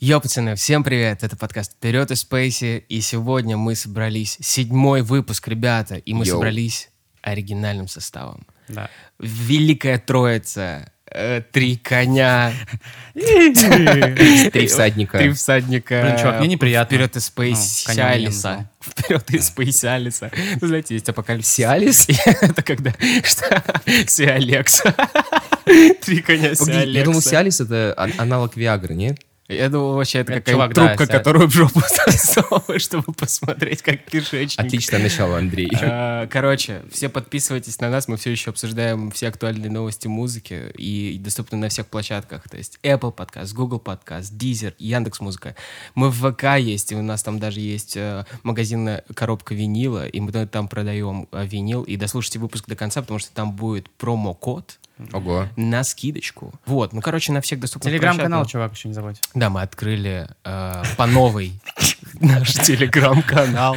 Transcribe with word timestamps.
Йо, 0.00 0.20
пацаны, 0.20 0.54
всем 0.54 0.84
привет! 0.84 1.24
Это 1.24 1.36
подкаст 1.36 1.72
«Вперед 1.72 2.12
из 2.12 2.20
Спейси», 2.20 2.84
и 2.88 3.00
сегодня 3.00 3.56
мы 3.56 3.74
собрались, 3.74 4.36
седьмой 4.40 5.02
выпуск, 5.02 5.48
ребята, 5.48 5.96
и 5.96 6.14
мы 6.14 6.24
Йоу. 6.24 6.36
собрались 6.36 6.90
оригинальным 7.20 7.88
составом. 7.88 8.46
Да. 8.68 8.88
Великая 9.18 9.98
Троица, 9.98 10.92
э, 11.10 11.42
три 11.50 11.76
коня, 11.76 12.52
Три 13.14 14.66
всадника. 14.68 15.18
три 15.18 15.32
всадника. 15.32 16.02
Блин, 16.04 16.16
чувак, 16.18 16.38
мне 16.40 16.48
неприятно. 16.50 16.94
Вперед 16.94 17.16
из 17.16 17.24
Спейси 17.24 17.88
Ну, 17.88 17.94
не 17.94 18.00
Алиса. 18.00 18.70
Вперед 18.80 19.28
из 19.34 19.46
Спейси 19.48 19.86
Алиса. 19.86 20.30
Знаете, 20.60 20.94
есть 20.94 21.08
апокалипсис. 21.08 21.52
Сиалис? 21.54 22.06
Это 22.40 22.62
когда... 22.62 22.92
Что? 23.24 23.64
Сиалекс. 24.06 24.80
Три 25.64 26.22
коня 26.22 26.52
Погоди, 26.56 26.90
Я 26.92 27.04
думал, 27.04 27.20
Сиалекса. 27.20 27.30
Сиалис 27.30 27.60
это 27.62 27.94
ан- 27.96 28.14
аналог 28.18 28.56
Виагры, 28.56 28.94
нет? 28.94 29.18
Я 29.48 29.70
думал, 29.70 29.94
вообще 29.94 30.18
это 30.18 30.34
Это 30.34 30.56
да, 30.56 30.68
трубка, 30.68 31.06
ся- 31.06 31.12
которую 31.12 31.48
в 31.48 31.52
жопу 31.52 31.80
засовываешь, 32.06 32.82
чтобы 32.82 33.14
посмотреть, 33.14 33.80
как 33.80 34.04
кишечник. 34.04 34.60
Отличное 34.60 35.00
начало, 35.00 35.38
Андрей. 35.38 35.70
А, 35.80 36.26
Короче, 36.26 36.82
все 36.92 37.08
подписывайтесь 37.08 37.80
на 37.80 37.88
нас, 37.88 38.08
мы 38.08 38.18
все 38.18 38.30
еще 38.30 38.50
обсуждаем 38.50 39.10
все 39.10 39.28
актуальные 39.28 39.70
новости 39.70 40.06
музыки 40.06 40.70
и 40.76 41.18
доступны 41.18 41.56
на 41.56 41.70
всех 41.70 41.86
площадках, 41.86 42.46
то 42.48 42.58
есть 42.58 42.78
Apple 42.82 43.10
подкаст, 43.10 43.54
Google 43.54 43.78
подкаст, 43.78 44.34
Deezer, 44.34 44.74
Яндекс 44.78 45.20
Музыка. 45.20 45.56
Мы 45.94 46.10
в 46.10 46.30
ВК 46.30 46.58
есть, 46.58 46.92
и 46.92 46.96
у 46.96 47.02
нас 47.02 47.22
там 47.22 47.38
даже 47.38 47.60
есть 47.60 47.96
э, 47.96 48.26
магазинная 48.42 49.02
коробка 49.14 49.54
винила, 49.54 50.06
и 50.06 50.20
мы 50.20 50.30
там 50.46 50.68
продаем 50.68 51.26
э, 51.32 51.46
винил, 51.46 51.84
и 51.84 51.96
дослушайте 51.96 52.38
выпуск 52.38 52.66
до 52.66 52.76
конца, 52.76 53.00
потому 53.00 53.18
что 53.18 53.32
там 53.32 53.52
будет 53.52 53.88
промокод 53.90 54.78
Ого. 55.12 55.48
на 55.56 55.84
скидочку. 55.84 56.52
Вот, 56.66 56.92
ну, 56.92 57.00
короче, 57.00 57.32
на 57.32 57.40
всех 57.40 57.60
доступных 57.60 57.92
Телеграм-канал, 57.92 58.46
чувак, 58.46 58.74
еще 58.74 58.88
не 58.88 58.94
забудь. 58.94 59.20
Да, 59.34 59.50
мы 59.50 59.62
открыли 59.62 60.28
э, 60.44 60.82
по 60.96 61.06
новой 61.06 61.60
наш 62.20 62.52
телеграм-канал 62.54 63.76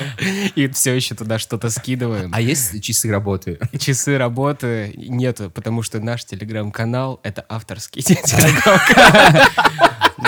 и 0.56 0.68
все 0.70 0.94
еще 0.94 1.16
туда 1.16 1.40
что-то 1.40 1.70
скидываем. 1.70 2.32
А 2.34 2.42
есть 2.42 2.82
часы 2.84 3.10
работы? 3.12 3.60
Часы 3.80 4.18
работы 4.18 4.94
нету, 4.98 5.50
потому 5.52 5.84
что 5.84 6.00
наш 6.00 6.26
телеграм-канал— 6.26 7.20
это 7.24 7.46
авторский 7.48 8.02
телеграм-канал. 8.02 9.48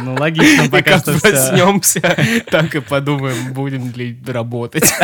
Ну, 0.02 0.16
логично, 0.16 0.70
пока 0.70 1.00
что 1.00 1.20
проснемся, 1.20 2.18
так 2.50 2.74
и 2.76 2.82
подумаем, 2.82 3.54
будем 3.54 3.92
ли 3.94 4.18
работать. 4.26 4.92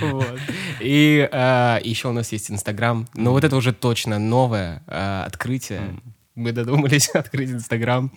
Вот. 0.00 0.38
И 0.86 1.28
а, 1.32 1.80
еще 1.82 2.08
у 2.08 2.12
нас 2.12 2.30
есть 2.30 2.48
Инстаграм. 2.48 3.08
Но 3.14 3.32
вот 3.32 3.42
это 3.42 3.56
уже 3.56 3.72
точно 3.72 4.20
новое 4.20 4.84
а, 4.86 5.24
открытие. 5.26 6.00
Мы 6.36 6.52
додумались 6.52 7.08
открыть 7.14 7.50
Инстаграм. 7.50 8.12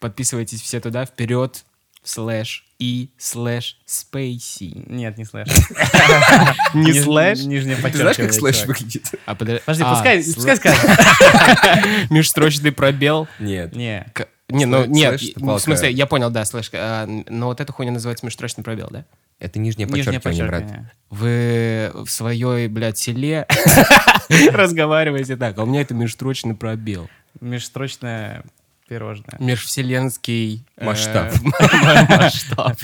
Подписывайтесь 0.00 0.62
все 0.62 0.80
туда. 0.80 1.04
Вперед, 1.04 1.66
слэш 2.02 2.64
и 2.78 3.10
слэш 3.18 3.76
спейси. 3.84 4.72
Нет, 4.86 5.18
не 5.18 5.24
слэш. 5.26 5.48
Не 6.74 6.92
слэш? 6.94 7.40
Нижнее 7.40 7.76
Ты 7.76 7.82
знаешь, 7.96 8.16
как 8.16 8.26
подчеркивание, 8.26 8.32
слэш 8.32 8.64
выглядит? 8.66 9.10
А, 9.26 9.34
подо- 9.34 9.60
Подожди, 9.64 9.82
а, 9.84 9.94
пускай, 9.94 10.56
скажет. 10.56 10.80
Межстрочный 12.10 12.72
пробел. 12.72 13.28
Нет. 13.38 13.74
Не. 13.76 14.06
К- 14.14 14.28
Не, 14.48 14.64
ну 14.64 14.86
нет, 14.86 15.20
это 15.22 15.40
в 15.44 15.58
смысле, 15.58 15.90
я 15.90 16.06
понял, 16.06 16.30
да, 16.30 16.44
слэш. 16.46 16.70
а, 16.72 17.06
Но 17.06 17.46
вот 17.48 17.60
эта 17.60 17.70
хуйня 17.72 17.92
называется 17.92 18.24
межстрочный 18.24 18.64
пробел, 18.64 18.88
да? 18.90 19.04
Это 19.38 19.58
нижнее 19.58 19.86
Нижнее 19.86 20.20
подчеркивание, 20.20 20.44
брат. 20.46 20.62
подчеркивание. 20.62 20.92
Вы 21.10 21.90
в 22.04 22.08
своей, 22.10 22.68
блядь, 22.68 22.98
селе 22.98 23.46
разговариваете 24.52 25.36
так, 25.36 25.58
а 25.58 25.62
у 25.62 25.66
меня 25.66 25.80
это 25.82 25.94
межстрочный 25.94 26.54
пробел. 26.54 27.08
Межстрочное 27.40 28.44
пирожное. 28.88 29.36
Межвселенский 29.38 30.64
э, 30.76 30.84
Масштаб. 30.84 31.32
масштаб. 32.08 32.76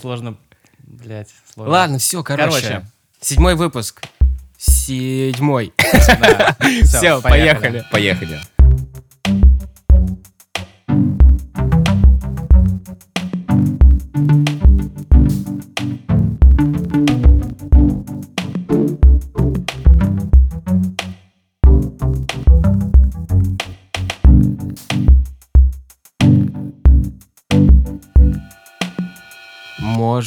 Сложно, 0.00 0.36
блядь, 0.78 1.30
сложно. 1.52 1.72
Ладно, 1.72 1.98
все, 1.98 2.22
короче. 2.22 2.84
Седьмой 3.20 3.54
выпуск. 3.56 4.02
Седьмой. 4.56 5.72
Все, 6.84 7.20
поехали. 7.22 7.84
Поехали. 7.90 8.40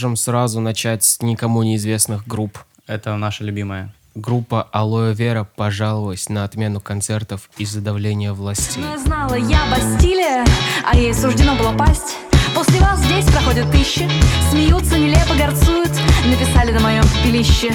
Можем 0.01 0.15
сразу 0.15 0.59
начать 0.61 1.03
с 1.03 1.21
никому 1.21 1.61
неизвестных 1.61 2.25
групп. 2.27 2.57
Это 2.87 3.15
наша 3.17 3.43
любимая. 3.43 3.93
Группа 4.15 4.67
Алоэ 4.71 5.13
Вера 5.13 5.43
пожаловалась 5.43 6.27
на 6.27 6.43
отмену 6.43 6.79
концертов 6.79 7.51
из-за 7.59 7.81
давления 7.81 8.33
властей. 8.33 8.81
Но 8.81 8.93
я 8.93 8.97
знала, 8.97 9.35
я 9.35 9.59
Бастилия, 9.69 10.43
а 10.83 10.97
ей 10.97 11.13
суждено 11.13 11.55
было 11.55 11.77
пасть. 11.77 12.17
После 12.55 12.79
вас 12.79 12.99
здесь 13.03 13.25
проходят 13.25 13.71
тысячи, 13.71 14.09
смеются, 14.49 14.97
нелепо 14.97 15.35
горцуют, 15.35 15.91
написали 16.25 16.71
на 16.71 16.79
моем 16.79 17.03
пепелище. 17.03 17.71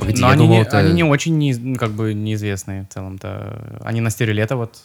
Погоди, 0.00 0.20
Но 0.20 0.26
я 0.26 0.32
они, 0.32 0.42
думал, 0.42 0.56
не, 0.56 0.62
это... 0.62 0.78
они 0.78 0.92
не 0.94 1.04
очень, 1.04 1.60
ну, 1.60 1.76
как 1.76 1.92
бы, 1.92 2.12
неизвестные 2.12 2.88
в 2.90 2.92
целом-то. 2.92 3.78
Они 3.84 4.00
на 4.00 4.10
стереолето 4.10 4.56
вот 4.56 4.78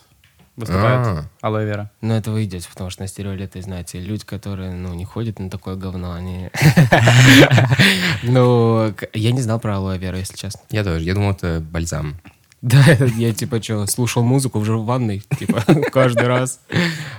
выступают. 0.58 1.08
А. 1.08 1.26
Алоэ 1.42 1.66
Вера. 1.66 1.92
Но 2.02 2.18
это 2.18 2.32
вы 2.32 2.44
идете, 2.44 2.68
потому 2.68 2.90
что 2.90 3.04
на 3.04 3.08
стереолеты, 3.08 3.62
знаете, 3.62 4.00
люди, 4.00 4.26
которые, 4.26 4.74
ну, 4.74 4.94
не 4.94 5.06
ходят 5.06 5.40
на 5.40 5.50
такое 5.50 5.76
говно, 5.76 6.12
они... 6.12 6.50
Ну, 8.24 8.94
я 9.14 9.32
не 9.32 9.42
знал 9.42 9.60
про 9.60 9.78
Алоэ 9.78 9.98
Веру, 9.98 10.18
если 10.18 10.36
честно. 10.36 10.62
Я 10.70 10.84
тоже. 10.84 11.06
Я 11.06 11.14
думал, 11.14 11.32
это 11.32 11.62
бальзам. 11.62 12.18
Да, 12.62 12.84
я 13.18 13.34
типа 13.34 13.62
что, 13.62 13.86
слушал 13.86 14.24
музыку 14.24 14.60
уже 14.60 14.76
в 14.76 14.86
ванной, 14.86 15.22
типа, 15.38 15.64
каждый 15.94 16.28
раз. 16.28 16.60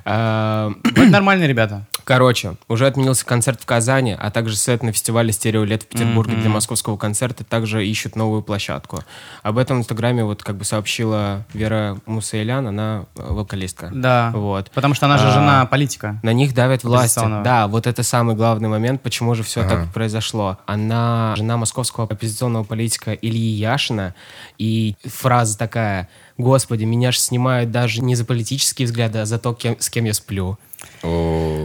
А, 0.05 0.73
Это 0.85 1.07
нормальные 1.07 1.49
ребята. 1.49 1.87
Короче, 2.09 2.55
уже 2.69 2.87
отменился 2.87 3.27
концерт 3.27 3.61
в 3.61 3.67
Казани, 3.67 4.17
а 4.19 4.31
также 4.31 4.57
сет 4.57 4.83
на 4.83 4.93
фестивале 4.93 5.31
«Стереолет» 5.31 5.83
в 5.83 5.89
Петербурге 5.89 6.37
для 6.37 6.49
московского 6.49 6.97
концерта 6.97 7.45
также 7.45 7.87
ищут 7.87 8.17
новую 8.17 8.41
площадку. 8.41 9.01
Об 9.43 9.59
этом 9.59 9.77
в 9.77 9.81
Инстаграме 9.81 10.25
вот 10.25 10.43
как 10.43 10.57
бы 10.57 10.65
сообщила 10.65 11.45
Вера 11.53 11.99
Мусаэлян, 12.07 12.67
она 12.67 13.05
э, 13.15 13.27
вокалистка. 13.31 13.91
Да. 13.93 14.33
Вот. 14.35 14.71
Потому 14.71 14.95
что 14.95 15.05
она 15.05 15.19
же 15.19 15.27
А, 15.27 15.33
жена 15.33 15.67
политика. 15.67 16.19
На 16.23 16.33
них 16.33 16.55
давят 16.55 16.83
власти. 16.83 17.21
Да, 17.45 17.69
вот 17.69 17.87
это 17.87 18.03
самый 18.03 18.35
главный 18.37 18.71
момент, 18.71 19.03
почему 19.03 19.35
же 19.35 19.43
все 19.43 19.61
Ага. 19.61 19.69
так 19.69 19.93
произошло. 19.93 20.57
Она 20.65 21.35
жена 21.37 21.59
московского 21.59 22.07
оппозиционного 22.07 22.65
политика 22.65 23.13
Ильи 23.13 23.51
Яшина, 23.51 24.15
и 24.57 24.97
фраза 25.05 25.59
такая, 25.59 26.09
«Господи, 26.39 26.85
меня 26.85 27.13
же 27.13 27.19
снимают 27.19 27.71
даже 27.71 28.01
не 28.01 28.15
за 28.15 28.25
политические 28.25 28.87
взгляды, 28.87 29.19
а 29.19 29.27
за 29.27 29.39
то, 29.39 29.53
кем- 29.53 29.79
с 29.79 29.91
кем 29.91 30.07
я 30.07 30.15
сплю». 30.15 30.57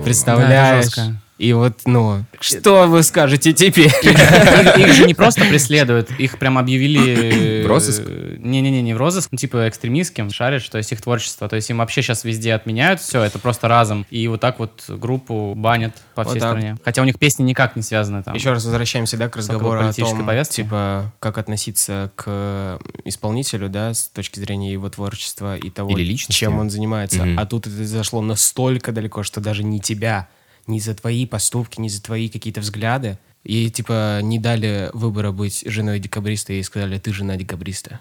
Представляешь? 0.03 0.85
жестко. 0.85 1.16
И 1.40 1.52
вот, 1.54 1.80
ну, 1.86 2.24
что 2.40 2.86
вы 2.88 3.02
скажете 3.02 3.54
теперь? 3.54 3.88
Их, 4.04 4.78
их 4.78 4.94
же 4.94 5.06
не 5.06 5.14
просто 5.14 5.42
преследуют, 5.46 6.12
их 6.20 6.38
прям 6.38 6.58
объявили... 6.58 7.64
В 7.64 7.68
розыск? 7.68 8.04
э, 8.06 8.36
Не-не-не, 8.40 8.82
не 8.82 8.94
в 8.94 8.98
розыск, 8.98 9.30
ну, 9.32 9.38
типа 9.38 9.68
экстремистским, 9.68 10.30
шарят, 10.30 10.62
что 10.62 10.78
есть 10.78 10.92
их 10.92 11.02
творчество. 11.02 11.50
То 11.50 11.56
есть 11.56 11.70
им 11.70 11.78
вообще 11.80 12.02
сейчас 12.02 12.24
везде 12.24 12.54
отменяют 12.54 13.02
все, 13.02 13.22
это 13.24 13.40
просто 13.40 13.68
разом. 13.68 14.06
И 14.12 14.28
вот 14.28 14.42
так 14.42 14.60
вот 14.60 14.84
группу 14.88 15.54
банят 15.56 15.96
по 16.14 16.24
Вот 16.24 16.30
всей 16.32 16.40
так. 16.40 16.52
стране. 16.52 16.78
Хотя 16.86 17.02
у 17.02 17.06
них 17.06 17.18
песни 17.18 17.44
никак 17.44 17.76
не 17.76 17.82
связаны 17.82 18.22
там. 18.24 18.36
Еще 18.36 18.52
раз 18.52 18.64
возвращаемся, 18.64 19.18
да, 19.18 19.28
к 19.28 19.36
разговору 19.36 19.80
о 19.80 19.84
политической 19.84 20.18
том, 20.18 20.26
повестке? 20.28 20.64
типа, 20.64 21.12
как 21.20 21.38
относиться 21.40 22.12
к 22.16 22.80
исполнителю, 23.06 23.70
да, 23.70 23.94
с 23.94 24.08
точки 24.08 24.40
зрения 24.40 24.72
его 24.72 24.88
творчества 24.90 25.58
и 25.58 25.70
того, 25.70 25.90
Или 25.98 26.04
личности. 26.04 26.40
чем 26.40 26.60
он 26.60 26.70
занимается. 26.70 27.26
Мгм. 27.26 27.40
А 27.40 27.46
тут 27.46 27.68
это 27.68 27.84
зашло 27.86 28.22
настолько 28.22 28.92
далеко, 28.92 29.24
что 29.24 29.42
даже 29.42 29.64
не 29.64 29.80
тебя, 29.80 30.28
не 30.68 30.79
за 30.79 30.94
твои 30.96 31.26
поступки, 31.26 31.79
не 31.79 31.90
за 31.90 32.02
твои 32.02 32.29
какие-то 32.29 32.61
взгляды. 32.61 33.17
И, 33.43 33.70
типа, 33.70 34.22
не 34.22 34.40
дали 34.40 34.90
выбора 34.93 35.32
быть 35.32 35.64
женой 35.66 35.99
декабриста 35.99 36.53
и 36.53 36.64
сказали, 36.64 36.97
ты 36.97 37.11
жена 37.11 37.35
декабриста. 37.35 37.99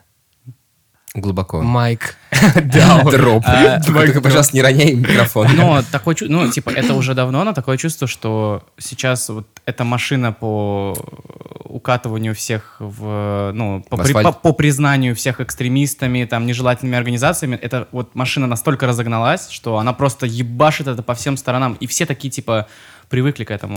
Глубоко. 1.15 1.61
Майк 1.63 2.17
Даун. 2.65 3.11
Дроп. 3.11 3.43
А, 3.47 3.81
Только, 3.83 4.21
пожалуйста, 4.21 4.57
не 4.57 4.63
роняй 4.63 4.95
микрофон. 4.95 5.49
Но 5.55 5.83
такое, 5.91 6.15
чу- 6.15 6.27
ну, 6.29 6.51
типа, 6.51 6.71
это 6.71 6.95
уже 6.95 7.15
давно, 7.15 7.45
но 7.45 7.53
такое 7.53 7.77
чувство, 7.77 8.07
что 8.09 8.63
сейчас 8.79 9.29
вот 9.29 9.47
эта 9.67 9.85
машина 9.85 10.33
по 10.33 10.97
укатыванию 11.65 12.35
всех 12.35 12.77
в, 12.79 13.53
ну, 13.55 13.83
по, 13.89 13.97
В 13.97 14.01
при- 14.03 14.09
асфальт. 14.09 14.27
по- 14.27 14.33
по 14.33 14.53
признанию 14.53 15.15
всех 15.15 15.41
экстремистами, 15.41 16.25
там, 16.25 16.47
нежелательными 16.47 16.97
организациями, 16.99 17.57
эта 17.57 17.89
вот 17.93 18.15
машина 18.15 18.47
настолько 18.47 18.87
разогналась, 18.87 19.49
что 19.51 19.79
она 19.79 19.93
просто 19.93 20.27
ебашит 20.27 20.87
это 20.89 21.03
по 21.03 21.15
всем 21.15 21.37
сторонам, 21.37 21.75
и 21.75 21.87
все 21.87 22.07
такие, 22.07 22.31
типа, 22.31 22.67
привыкли 23.09 23.45
к 23.45 23.51
этому. 23.51 23.77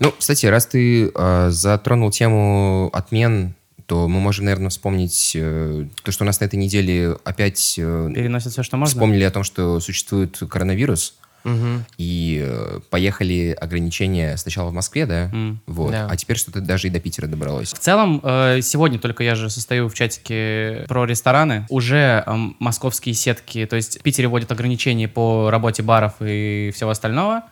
Ну, 0.00 0.12
кстати, 0.18 0.46
раз 0.46 0.66
ты 0.66 1.10
э, 1.14 1.50
затронул 1.50 2.10
тему 2.10 2.90
отмен 2.92 3.54
то 3.90 4.06
мы 4.06 4.20
можем, 4.20 4.44
наверное, 4.44 4.70
вспомнить 4.70 5.32
э, 5.34 5.84
то, 6.04 6.12
что 6.12 6.22
у 6.22 6.26
нас 6.26 6.38
на 6.38 6.44
этой 6.44 6.54
неделе 6.54 7.16
опять 7.24 7.74
э, 7.76 8.12
Переносят 8.14 8.52
все, 8.52 8.62
что 8.62 8.76
можно. 8.76 8.94
вспомнили 8.94 9.24
о 9.24 9.32
том, 9.32 9.42
что 9.42 9.80
существует 9.80 10.38
коронавирус. 10.48 11.16
Мгм. 11.44 11.84
И 11.98 12.42
э, 12.44 12.80
поехали 12.90 13.56
ограничения 13.58 14.36
сначала 14.36 14.70
в 14.70 14.72
Москве, 14.72 15.06
да? 15.06 15.30
М. 15.32 15.60
Вот. 15.66 15.92
Да. 15.92 16.06
А 16.10 16.16
теперь 16.16 16.36
что-то 16.36 16.60
даже 16.60 16.88
и 16.88 16.90
до 16.90 17.00
Питера 17.00 17.26
добралось. 17.26 17.72
В 17.72 17.78
целом, 17.78 18.20
э, 18.22 18.60
сегодня 18.62 18.98
только 18.98 19.24
я 19.24 19.34
же 19.34 19.50
состою 19.50 19.88
в 19.88 19.94
чатике 19.94 20.84
про 20.88 21.04
рестораны. 21.04 21.66
Уже 21.68 22.22
эм, 22.26 22.56
московские 22.58 23.14
сетки, 23.14 23.66
то 23.66 23.76
есть 23.76 24.00
в 24.00 24.02
Питере 24.02 24.28
вводят 24.28 24.50
ограничения 24.52 25.08
по 25.08 25.50
работе 25.50 25.82
баров 25.82 26.14
и 26.20 26.70
всего 26.74 26.90
остального. 26.90 27.42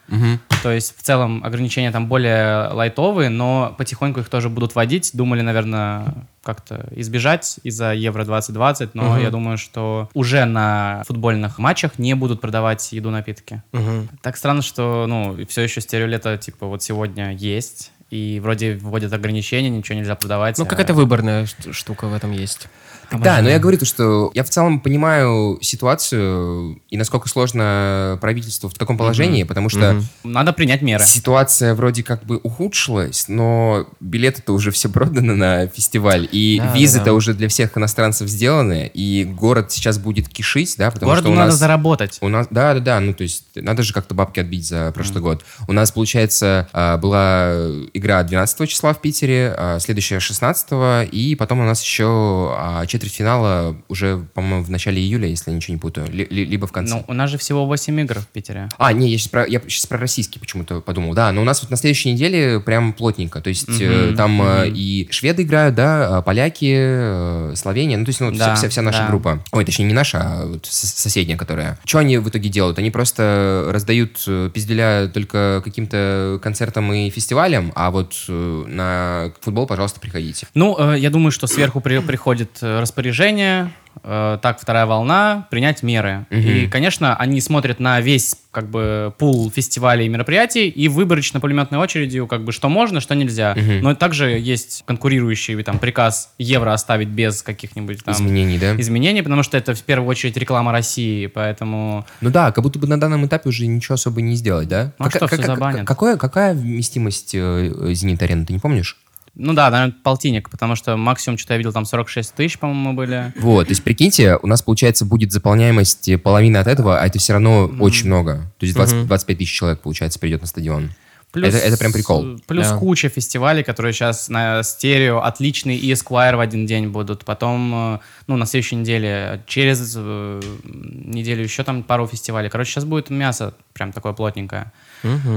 То 0.63 0.71
есть 0.71 0.97
в 0.97 1.03
целом 1.03 1.43
ограничения 1.43 1.91
там 1.91 2.07
более 2.07 2.67
лайтовые, 2.73 3.29
но 3.29 3.73
потихоньку 3.77 4.19
их 4.19 4.29
тоже 4.29 4.49
будут 4.49 4.75
вводить. 4.75 5.11
Думали, 5.13 5.41
наверное, 5.41 6.13
как-то 6.43 6.87
избежать 6.91 7.59
из-за 7.63 7.93
Евро 7.93 8.23
2020, 8.25 8.95
но 8.95 9.13
Мгм. 9.13 9.21
я 9.21 9.29
думаю, 9.29 9.57
что 9.57 10.09
уже 10.13 10.45
на 10.45 11.03
футбольных 11.07 11.59
матчах 11.59 11.99
не 11.99 12.13
будут 12.15 12.41
продавать 12.41 12.91
еду-напитки. 12.91 13.61
Мгм. 13.71 14.09
Так 14.21 14.37
странно, 14.37 14.61
что, 14.61 15.05
ну, 15.07 15.37
все 15.47 15.61
еще 15.61 15.81
стереолето, 15.81 16.37
типа, 16.37 16.65
вот 16.67 16.81
сегодня 16.83 17.33
есть, 17.35 17.91
и 18.09 18.39
вроде 18.41 18.75
вводят 18.75 19.13
ограничения, 19.13 19.69
ничего 19.69 19.97
нельзя 19.99 20.15
продавать. 20.15 20.57
Ну, 20.57 20.63
а- 20.63 20.67
какая-то 20.67 20.93
выборная 20.95 21.45
ш- 21.45 21.73
штука 21.73 22.07
в 22.07 22.13
этом 22.13 22.31
есть. 22.31 22.67
Да, 23.11 23.41
но 23.41 23.49
я 23.49 23.59
говорю 23.59 23.77
то, 23.77 23.85
что 23.85 24.31
я 24.33 24.43
в 24.43 24.49
целом 24.49 24.79
понимаю 24.79 25.57
ситуацию 25.61 26.79
и 26.89 26.97
насколько 26.97 27.27
сложно 27.29 28.17
правительству 28.21 28.69
в 28.69 28.73
таком 28.73 28.97
положении, 28.97 29.43
потому 29.43 29.69
что 29.69 29.93
Мгм. 29.93 30.05
Надо 30.23 30.53
принять 30.53 30.81
меры. 30.81 31.03
ситуация 31.05 31.73
вроде 31.73 32.03
как 32.03 32.23
бы 32.23 32.37
ухудшилась, 32.43 33.25
но 33.27 33.87
билеты-то 33.99 34.53
уже 34.53 34.71
все 34.71 34.89
проданы 34.89 35.35
на 35.35 35.67
фестиваль, 35.67 36.27
и 36.31 36.59
Да, 36.63 36.75
визы-то 36.75 37.05
да, 37.05 37.13
уже 37.13 37.33
для 37.33 37.47
всех 37.47 37.77
иностранцев 37.77 38.27
сделаны, 38.27 38.89
и 38.93 39.23
город 39.23 39.71
сейчас 39.71 39.97
будет 39.97 40.29
кишить, 40.29 40.75
да, 40.77 40.91
потому 40.91 41.11
Городу 41.11 41.27
что 41.27 41.31
у 41.31 41.35
надо 41.35 41.51
нас... 41.51 41.59
заработать. 41.59 42.17
У 42.21 42.27
нас, 42.27 42.47
да, 42.49 42.73
да, 42.75 42.79
да, 42.79 42.99
ну 42.99 43.13
то 43.13 43.23
есть 43.23 43.45
надо 43.55 43.83
же 43.83 43.93
как-то 43.93 44.13
бабки 44.13 44.39
отбить 44.39 44.67
за 44.67 44.91
прошлый 44.93 45.21
год. 45.21 45.43
У 45.67 45.73
нас, 45.73 45.91
получается, 45.91 46.67
а, 46.73 46.97
была 46.97 47.53
игра 47.93 48.23
12 48.23 48.67
числа 48.67 48.93
в 48.93 49.01
Питере, 49.01 49.53
а, 49.57 49.79
следующая 49.79 50.19
16 50.19 51.07
и 51.11 51.35
потом 51.35 51.59
у 51.59 51.63
нас 51.63 51.81
еще 51.83 52.55
а, 52.57 52.85
четвертьфинала 52.99 53.75
уже, 53.87 54.25
по-моему, 54.33 54.63
в 54.63 54.69
начале 54.69 55.01
июля, 55.01 55.27
если 55.27 55.51
я 55.51 55.55
ничего 55.55 55.73
не 55.75 55.79
путаю, 55.79 56.07
ли- 56.11 56.27
ли- 56.29 56.45
либо 56.45 56.67
в 56.67 56.71
конце. 56.71 56.95
Ну, 56.95 57.05
у 57.07 57.13
нас 57.13 57.29
же 57.29 57.37
всего 57.37 57.65
8 57.65 57.99
игр 58.01 58.19
в 58.19 58.27
Питере. 58.27 58.69
А, 58.77 58.93
не, 58.93 59.09
я 59.09 59.17
сейчас 59.17 59.29
про, 59.29 59.45
я 59.47 59.61
щас 59.67 59.85
про 59.87 59.97
российский 59.97 60.39
почему-то 60.39 60.81
подумал. 60.81 61.13
Да, 61.13 61.31
но 61.31 61.41
у 61.41 61.45
нас 61.45 61.61
вот 61.61 61.71
на 61.71 61.77
следующей 61.77 62.11
неделе 62.13 62.59
прям 62.59 62.93
плотненько. 62.93 63.41
То 63.41 63.49
есть 63.49 63.67
э, 63.79 64.07
Мгм, 64.07 64.15
там 64.15 64.31
мгм. 64.33 64.73
и 64.73 65.07
шведы 65.11 65.43
играют, 65.43 65.75
да, 65.75 66.17
а, 66.17 66.21
поляки, 66.21 66.73
э, 66.77 67.53
Словения. 67.55 67.97
Ну, 67.97 68.05
то 68.05 68.09
есть 68.09 68.19
ну, 68.21 68.31
Да, 68.31 68.55
вся, 68.55 68.55
вся, 68.55 68.69
вся 68.69 68.81
наша 68.81 68.99
да. 68.99 69.07
группа. 69.07 69.43
Ой, 69.51 69.65
точнее, 69.65 69.85
не 69.85 69.93
наша, 69.93 70.19
а 70.21 70.45
вот 70.45 70.65
соседняя, 70.65 71.37
которая. 71.37 71.79
Что 71.85 71.99
они 71.99 72.17
в 72.17 72.29
итоге 72.29 72.49
делают? 72.49 72.77
Они 72.79 72.91
просто 72.91 73.69
раздают 73.71 74.23
пизделя 74.53 75.07
только 75.13 75.61
каким-то 75.63 76.39
концертам 76.41 76.91
и 76.93 77.09
фестивалям, 77.09 77.71
а 77.75 77.91
вот 77.91 78.13
на 78.27 79.31
футбол, 79.41 79.67
пожалуйста, 79.67 79.99
приходите. 79.99 80.47
Ну, 80.53 80.75
э, 80.77 80.99
я 80.99 81.09
думаю, 81.09 81.31
что 81.31 81.47
сверху 81.47 81.81
при- 81.81 81.99
приходит 81.99 82.59
распоряжение, 82.89 83.71
э, 84.03 84.39
так, 84.41 84.59
вторая 84.59 84.85
волна, 84.87 85.47
принять 85.51 85.83
меры. 85.83 86.25
И, 86.31 86.67
конечно, 86.67 87.15
они 87.15 87.39
смотрят 87.39 87.79
на 87.79 88.01
весь, 88.01 88.35
как 88.51 88.67
бы, 88.69 89.13
пул 89.19 89.51
фестивалей 89.51 90.07
и 90.07 90.09
мероприятий 90.09 90.67
и 90.67 90.87
выборочно 90.87 91.39
пулеметной 91.39 91.77
очередью, 91.77 92.25
как 92.25 92.43
бы, 92.43 92.51
что 92.51 92.67
можно, 92.67 92.99
что 92.99 93.13
нельзя. 93.13 93.55
Но 93.81 93.93
также 93.93 94.31
есть 94.31 94.83
конкурирующий 94.87 95.61
там 95.63 95.77
приказ 95.77 96.33
евро 96.39 96.73
оставить 96.73 97.09
без 97.09 97.43
каких-нибудь 97.43 98.03
там 98.03 98.13
Изменений, 98.13 98.57
да? 98.57 98.75
изменений, 98.79 99.21
потому 99.21 99.43
что 99.43 99.57
это 99.57 99.75
в 99.75 99.83
первую 99.83 100.09
очередь 100.09 100.35
реклама 100.37 100.71
России, 100.71 101.27
поэтому... 101.27 102.05
Ну 102.21 102.31
да, 102.31 102.51
как 102.51 102.63
будто 102.63 102.79
бы 102.79 102.87
на 102.87 102.99
данном 102.99 103.25
этапе 103.25 103.49
уже 103.49 103.67
ничего 103.67 103.95
особо 103.95 104.21
не 104.21 104.35
сделать, 104.35 104.67
да? 104.67 104.93
Ну 104.97 105.05
а 105.05 105.09
что, 105.11 105.27
всё 105.27 105.43
забанят? 105.43 105.85
какое, 105.85 106.17
какая 106.17 106.53
вместимость 106.53 107.35
э, 107.35 107.93
Зенит-арены, 107.93 108.45
ты 108.45 108.53
не 108.53 108.59
помнишь? 108.59 108.97
Ну 109.41 109.53
да, 109.53 109.69
наверное, 109.69 109.95
полтинник, 110.03 110.49
потому 110.49 110.75
что 110.75 110.97
максимум, 110.97 111.37
что 111.37 111.53
я 111.53 111.57
видел, 111.57 111.71
там 111.71 111.85
46 111.85 112.35
тысяч, 112.35 112.59
по-моему, 112.59 112.93
были. 112.93 113.31
Вот, 113.37 113.67
то 113.67 113.71
есть, 113.71 113.81
прикиньте, 113.83 114.35
у 114.35 114.47
нас, 114.47 114.61
получается, 114.61 115.05
будет 115.05 115.31
заполняемость 115.31 116.21
половина 116.21 116.59
от 116.59 116.67
этого, 116.67 116.99
а 116.99 117.07
это 117.07 117.19
все 117.19 117.33
равно 117.33 117.71
очень 117.79 118.07
много. 118.07 118.51
То 118.59 118.65
есть 118.65 118.75
20 118.75 119.07
25 119.07 119.37
тысяч 119.37 119.53
человек, 119.53 119.79
получается, 119.79 120.19
придет 120.19 120.41
на 120.41 120.47
стадион. 120.47 120.91
Это- 121.33 121.57
это 121.57 121.77
прям 121.77 121.91
прикол. 121.93 122.39
Плюс 122.47 122.67
Да. 122.69 122.77
куча 122.77 123.09
фестивалей, 123.09 123.63
которые 123.63 123.93
сейчас 123.93 124.29
на 124.29 124.63
стерео 124.63 125.19
отличный 125.19 125.75
и 125.77 125.91
Esquire 125.93 126.35
в 126.35 126.39
один 126.39 126.65
день 126.65 126.87
будут. 126.87 127.23
Потом, 127.25 127.95
э, 127.95 127.99
ну, 128.27 128.35
на 128.37 128.45
следующей 128.45 128.77
неделе, 128.77 129.41
через 129.45 129.93
э, 129.95 130.41
неделю 130.63 131.43
еще 131.43 131.63
там 131.63 131.83
пару 131.83 132.07
фестивалей. 132.07 132.49
Короче, 132.49 132.71
сейчас 132.71 132.85
будет 132.85 133.09
мясо 133.09 133.53
прям 133.73 133.91
такое 133.93 134.13
плотненькое. 134.13 134.71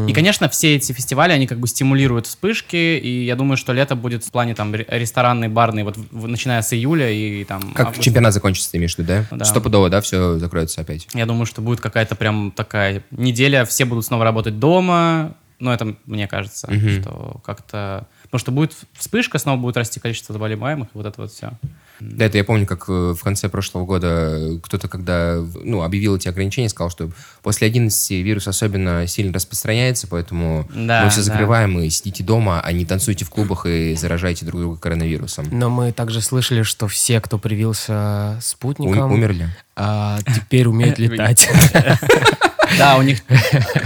И, 0.09 0.12
конечно, 0.12 0.49
все 0.49 0.75
эти 0.75 0.93
фестивали, 0.93 1.31
они 1.33 1.47
как 1.47 1.61
бы 1.61 1.69
стимулируют 1.69 2.27
вспышки, 2.27 2.75
и 2.99 3.25
я 3.25 3.37
думаю, 3.37 3.56
что 3.56 3.73
лето 3.73 3.94
будет 3.94 4.25
в 4.25 4.31
плане 4.33 4.55
там 4.56 4.75
ре- 4.75 4.87
ресторанный, 4.89 5.47
барный, 5.49 5.85
вот 5.85 5.97
в- 5.97 6.27
начиная 6.27 6.62
с 6.62 6.73
июля 6.73 7.11
и 7.11 7.44
там... 7.44 7.73
Как 7.73 7.87
августа. 7.87 8.03
чемпионат 8.03 8.35
закончится, 8.35 8.73
ты 8.73 8.79
имеешь 8.79 8.97
в 8.97 8.99
виду, 8.99 9.09
да? 9.09 9.25
Да. 9.31 9.44
Стопудово, 9.44 9.89
да, 9.89 10.00
все 10.00 10.39
закроется 10.41 10.81
опять. 10.81 11.06
Я 11.15 11.27
думаю, 11.27 11.47
что 11.47 11.61
будет 11.62 11.81
какая-то 11.81 12.17
прям 12.17 12.50
такая 12.50 13.05
неделя, 13.12 13.65
все 13.65 13.85
будут 13.85 14.05
снова 14.05 14.25
работать 14.25 14.59
дома. 14.59 15.35
Ну, 15.62 15.70
это 15.70 15.94
мне 16.06 16.26
кажется, 16.26 16.69
что 17.00 17.41
как-то... 17.44 18.09
Потому 18.25 18.41
что 18.41 18.50
будет 18.50 18.73
вспышка, 18.94 19.38
снова 19.38 19.59
будет 19.61 19.76
расти 19.76 20.00
количество 20.00 20.32
заболеваемых, 20.32 20.88
и 20.88 20.91
вот 20.94 21.06
это 21.06 21.20
вот 21.20 21.31
все. 21.31 21.53
Да, 22.00 22.25
это 22.25 22.37
я 22.38 22.43
помню, 22.43 22.67
как 22.67 22.88
э, 22.88 23.14
в 23.17 23.23
конце 23.23 23.49
прошлого 23.49 23.85
года 23.85 24.59
кто-то, 24.64 24.88
когда 24.88 25.37
ну, 25.62 25.82
объявил 25.82 26.17
эти 26.17 26.26
ограничения, 26.26 26.69
сказал, 26.69 26.91
что 26.91 27.11
после 27.43 27.69
11 27.69 28.11
вирус 28.25 28.49
особенно 28.49 29.06
сильно 29.06 29.32
распространяется, 29.32 30.09
поэтому 30.09 30.67
Да, 30.75 31.05
мы 31.05 31.11
все 31.11 31.19
да. 31.20 31.25
закрываем 31.26 31.79
и 31.79 31.88
сидите 31.91 32.25
дома, 32.25 32.61
а 32.61 32.73
не 32.73 32.85
танцуйте 32.85 33.25
в 33.25 33.31
клубах 33.31 33.67
и 33.67 33.94
заражайте 33.94 34.44
друг 34.44 34.61
друга 34.62 34.81
коронавирусом. 34.81 35.47
Но 35.53 35.70
мы 35.70 35.93
также 35.93 36.23
слышали, 36.23 36.62
что 36.62 36.88
все, 36.88 37.20
кто 37.20 37.38
привился 37.38 38.35
У- 38.38 38.41
спутником, 38.41 39.12
умерли. 39.12 39.49
а, 39.76 40.19
теперь 40.35 40.67
умеют 40.67 40.99
летать. 40.99 41.49
Да, 42.78 42.96
у 42.96 43.02
них 43.02 43.20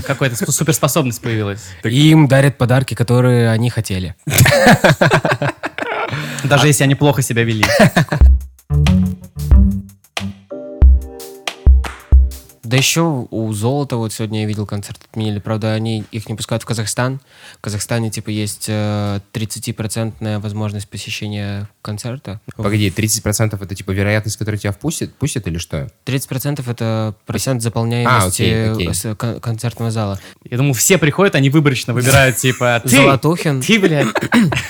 какая-то 0.06 0.36
спо- 0.36 0.50
суперспособность 0.52 1.20
появилась. 1.20 1.60
Им 1.84 2.28
дарят 2.28 2.56
подарки, 2.58 2.94
которые 2.94 3.50
они 3.50 3.70
хотели. 3.70 4.14
Даже 6.44 6.68
если 6.68 6.84
они 6.84 6.94
плохо 6.94 7.22
себя 7.22 7.42
вели. 7.44 7.64
Да 12.76 12.78
еще 12.78 13.26
у 13.30 13.52
Золота, 13.54 13.96
вот 13.96 14.12
сегодня 14.12 14.42
я 14.42 14.46
видел 14.46 14.66
концерт 14.66 15.00
отменили, 15.10 15.38
правда, 15.38 15.72
они 15.72 16.04
их 16.10 16.28
не 16.28 16.34
пускают 16.34 16.62
в 16.62 16.66
Казахстан. 16.66 17.20
В 17.56 17.60
Казахстане, 17.62 18.10
типа, 18.10 18.28
есть 18.28 18.66
э, 18.68 19.20
30% 19.32 20.38
возможность 20.40 20.86
посещения 20.86 21.70
концерта. 21.80 22.38
Погоди, 22.54 22.90
30% 22.90 23.58
это 23.64 23.74
типа 23.74 23.92
вероятность, 23.92 24.36
которая 24.36 24.58
тебя 24.58 24.72
впустит, 24.72 25.14
пустит 25.14 25.46
или 25.46 25.56
что? 25.56 25.88
30% 26.04 26.70
это 26.70 27.14
процент 27.24 27.62
заполняемости 27.62 28.42
А, 28.42 28.72
окей, 28.72 28.72
окей. 28.88 28.94
с- 28.94 29.14
кон- 29.14 29.40
концертного 29.40 29.90
зала. 29.90 30.20
Я 30.44 30.58
думал, 30.58 30.74
все 30.74 30.98
приходят, 30.98 31.34
они 31.34 31.48
выборочно 31.48 31.94
выбирают, 31.94 32.36
типа, 32.42 32.82
ты, 32.84 32.90
Золотухин, 32.90 33.62
ты, 33.62 33.78
блядь. 33.78 34.08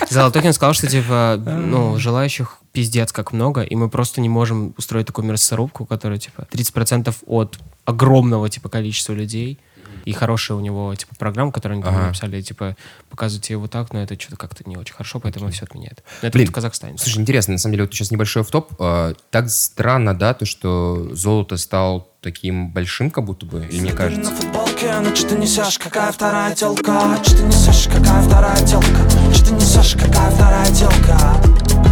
Золотухин 0.09 0.53
сказал, 0.53 0.73
что, 0.73 0.87
типа, 0.87 1.35
ну, 1.45 1.97
желающих 1.99 2.59
пиздец 2.77 3.11
как 3.11 3.33
много, 3.33 3.61
и 3.63 3.75
мы 3.75 3.89
просто 3.89 4.21
не 4.21 4.29
можем 4.29 4.75
устроить 4.77 5.07
такую 5.07 5.25
мясорубку, 5.25 5.83
которая, 5.87 6.19
типа, 6.19 6.47
30% 6.51 7.11
от 7.25 7.57
огромного, 7.85 8.49
типа, 8.49 8.69
количества 8.69 9.13
людей, 9.13 9.57
и 10.05 10.13
хорошая 10.13 10.57
у 10.57 10.59
него, 10.61 10.93
типа, 10.93 11.15
программа, 11.17 11.51
которую 11.51 11.77
они 11.77 11.83
там 11.83 11.95
Ага. 11.95 12.05
написали, 12.05 12.39
типа, 12.39 12.77
показывайте 13.09 13.53
его 13.53 13.67
так, 13.67 13.93
но 13.93 14.03
это 14.03 14.13
что-то 14.19 14.37
как-то 14.37 14.63
не 14.69 14.77
очень 14.77 14.93
хорошо, 14.93 15.19
поэтому 15.19 15.49
все 15.49 15.65
отменяет. 15.65 16.03
Но 16.21 16.27
это 16.27 16.37
Блин, 16.37 16.49
в 16.49 16.51
Казахстане. 16.51 16.99
Слушай, 16.99 17.21
интересно, 17.21 17.53
на 17.53 17.57
самом 17.57 17.73
деле, 17.73 17.85
вот 17.85 17.93
сейчас 17.95 18.11
небольшой 18.11 18.43
топ. 18.45 18.71
так 19.31 19.49
странно, 19.49 20.13
да, 20.13 20.35
то, 20.35 20.45
что 20.45 21.09
золото 21.15 21.57
стал 21.57 22.07
таким 22.21 22.69
большим, 22.69 23.09
как 23.09 23.23
будто 23.25 23.47
бы, 23.47 23.65
или 23.71 23.81
мне 23.81 23.93
кажется? 23.93 24.29
на 24.29 24.37
футболке, 24.37 24.93
ну 25.01 25.15
что 25.15 25.29
ты 25.29 25.35
несешь, 25.39 25.79
какая 25.79 26.11
вторая 26.11 26.53
телка? 26.53 27.17
Что 27.23 27.37
ты 27.37 27.43
несешь, 27.43 27.87
какая 27.91 28.21
вторая 28.21 28.67
телка? 28.67 29.33
Что 29.33 29.45
ты 29.47 29.53
несешь, 29.55 29.95
какая 29.95 30.29
вторая 30.29 30.67
телка? 30.75 31.86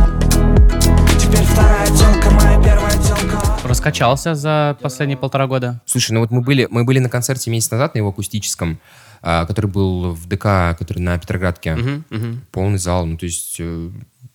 Теперь 1.35 1.47
вторая 1.47 1.87
телка, 1.87 2.29
моя 2.29 2.63
первая 2.63 2.91
телка. 2.93 3.67
Раскачался 3.67 4.35
за 4.35 4.77
последние 4.81 5.17
полтора 5.17 5.47
года. 5.47 5.81
Слушай, 5.85 6.13
ну 6.13 6.21
вот 6.21 6.31
мы 6.31 6.39
были, 6.39 6.65
мы 6.71 6.85
были 6.85 6.99
на 6.99 7.09
концерте 7.09 7.51
месяц 7.51 7.71
назад 7.71 7.93
на 7.93 7.97
его 7.97 8.09
акустическом, 8.09 8.79
а, 9.21 9.45
который 9.45 9.65
был 9.69 10.13
в 10.13 10.27
ДК, 10.27 10.77
который 10.79 10.99
на 10.99 11.17
Петроградке. 11.19 11.75
Мгм, 11.75 12.05
мгм. 12.09 12.41
Полный 12.51 12.77
зал, 12.77 13.05
ну 13.05 13.17
то 13.17 13.25
есть 13.25 13.57
э, 13.59 13.89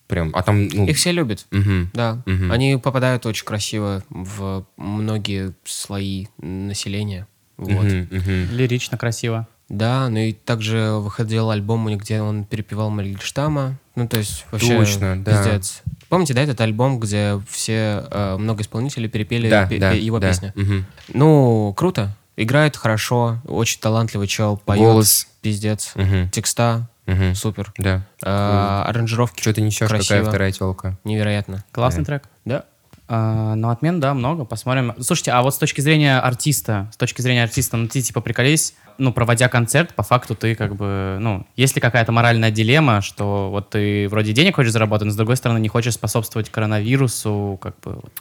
прям, 0.05 0.29
а 0.35 0.43
там, 0.43 0.67
ну... 0.67 0.85
Их 0.85 0.95
все 0.97 1.11
любят. 1.11 1.47
мгм. 1.49 1.89
Да, 1.95 2.21
Мгм. 2.27 2.51
они 2.51 2.77
попадают 2.77 3.25
очень 3.25 3.45
красиво 3.45 4.03
в 4.11 4.67
многие 4.77 5.55
слои 5.63 6.27
населения. 6.37 7.27
Вот. 7.57 7.83
Мгм, 7.85 8.07
мгм. 8.11 8.47
Лирично, 8.51 8.99
красиво. 8.99 9.47
Да, 9.71 10.09
ну 10.09 10.17
и 10.19 10.33
также 10.33 10.91
выходил 10.99 11.49
альбом, 11.49 11.85
у 11.85 11.89
них, 11.89 12.01
где 12.01 12.21
он 12.21 12.43
перепевал 12.43 12.89
Мальгельштама. 12.89 13.77
Ну, 13.95 14.05
то 14.07 14.17
есть 14.19 14.45
вообще 14.51 14.77
Точно, 14.77 15.23
да. 15.23 15.31
пиздец. 15.43 15.81
Помните, 16.09 16.33
да, 16.33 16.41
этот 16.41 16.59
альбом, 16.59 16.99
где 16.99 17.41
все 17.49 18.05
э, 18.11 18.35
много 18.37 18.63
исполнителей 18.63 19.07
перепели 19.07 19.49
Да, 19.49 19.65
пе- 19.65 19.79
да, 19.79 19.93
пе- 19.93 19.99
его 19.99 20.19
да. 20.19 20.27
песню? 20.27 20.51
Мгм. 20.55 20.85
Ну, 21.13 21.73
круто. 21.77 22.15
Играет 22.35 22.75
хорошо, 22.75 23.39
очень 23.45 23.79
талантливый 23.79 24.27
чел, 24.27 24.57
поет. 24.57 24.81
Голос. 24.81 25.27
Пиздец. 25.41 25.93
Мгм. 25.95 26.29
Текста. 26.31 26.89
Мгм. 27.05 27.33
Супер. 27.33 27.71
Да. 27.77 28.05
А, 28.23 28.83
аранжировки. 28.87 29.41
Что 29.41 29.53
ты 29.53 29.61
несешь, 29.61 29.87
какая 29.87 30.03
красиво. 30.05 30.27
вторая 30.29 30.51
телка? 30.51 30.97
Невероятно. 31.05 31.63
Классный 31.71 32.03
трек. 32.03 32.23
Да. 32.43 32.65
А, 33.07 33.55
ну, 33.55 33.69
отмен, 33.69 33.99
да, 33.99 34.13
много, 34.13 34.45
посмотрим. 34.45 34.93
Слушайте, 35.01 35.31
а 35.31 35.41
вот 35.41 35.53
с 35.53 35.57
точки 35.57 35.81
зрения 35.81 36.17
артиста, 36.19 36.89
с 36.93 36.97
точки 36.97 37.21
зрения 37.21 37.43
артиста, 37.43 37.75
ну, 37.77 37.87
ты, 37.89 38.01
типа, 38.01 38.21
приколись, 38.21 38.73
ну, 39.01 39.11
проводя 39.11 39.49
концерт, 39.49 39.93
по 39.95 40.03
факту 40.03 40.35
ты, 40.35 40.53
как 40.53 40.75
бы, 40.75 41.17
ну, 41.19 41.47
есть 41.55 41.73
ли 41.75 41.81
какая-то 41.81 42.11
моральная 42.11 42.51
дилемма, 42.51 43.01
что 43.01 43.49
вот 43.49 43.71
ты 43.71 44.07
вроде 44.09 44.31
денег 44.31 44.55
хочешь 44.55 44.71
заработать, 44.71 45.07
но, 45.07 45.11
с 45.11 45.15
другой 45.15 45.37
стороны, 45.37 45.57
не 45.59 45.69
хочешь 45.69 45.95
способствовать 45.95 46.49
коронавирусу, 46.51 47.57
как 47.61 47.73
бы, 47.83 47.95
вот, 47.95 48.11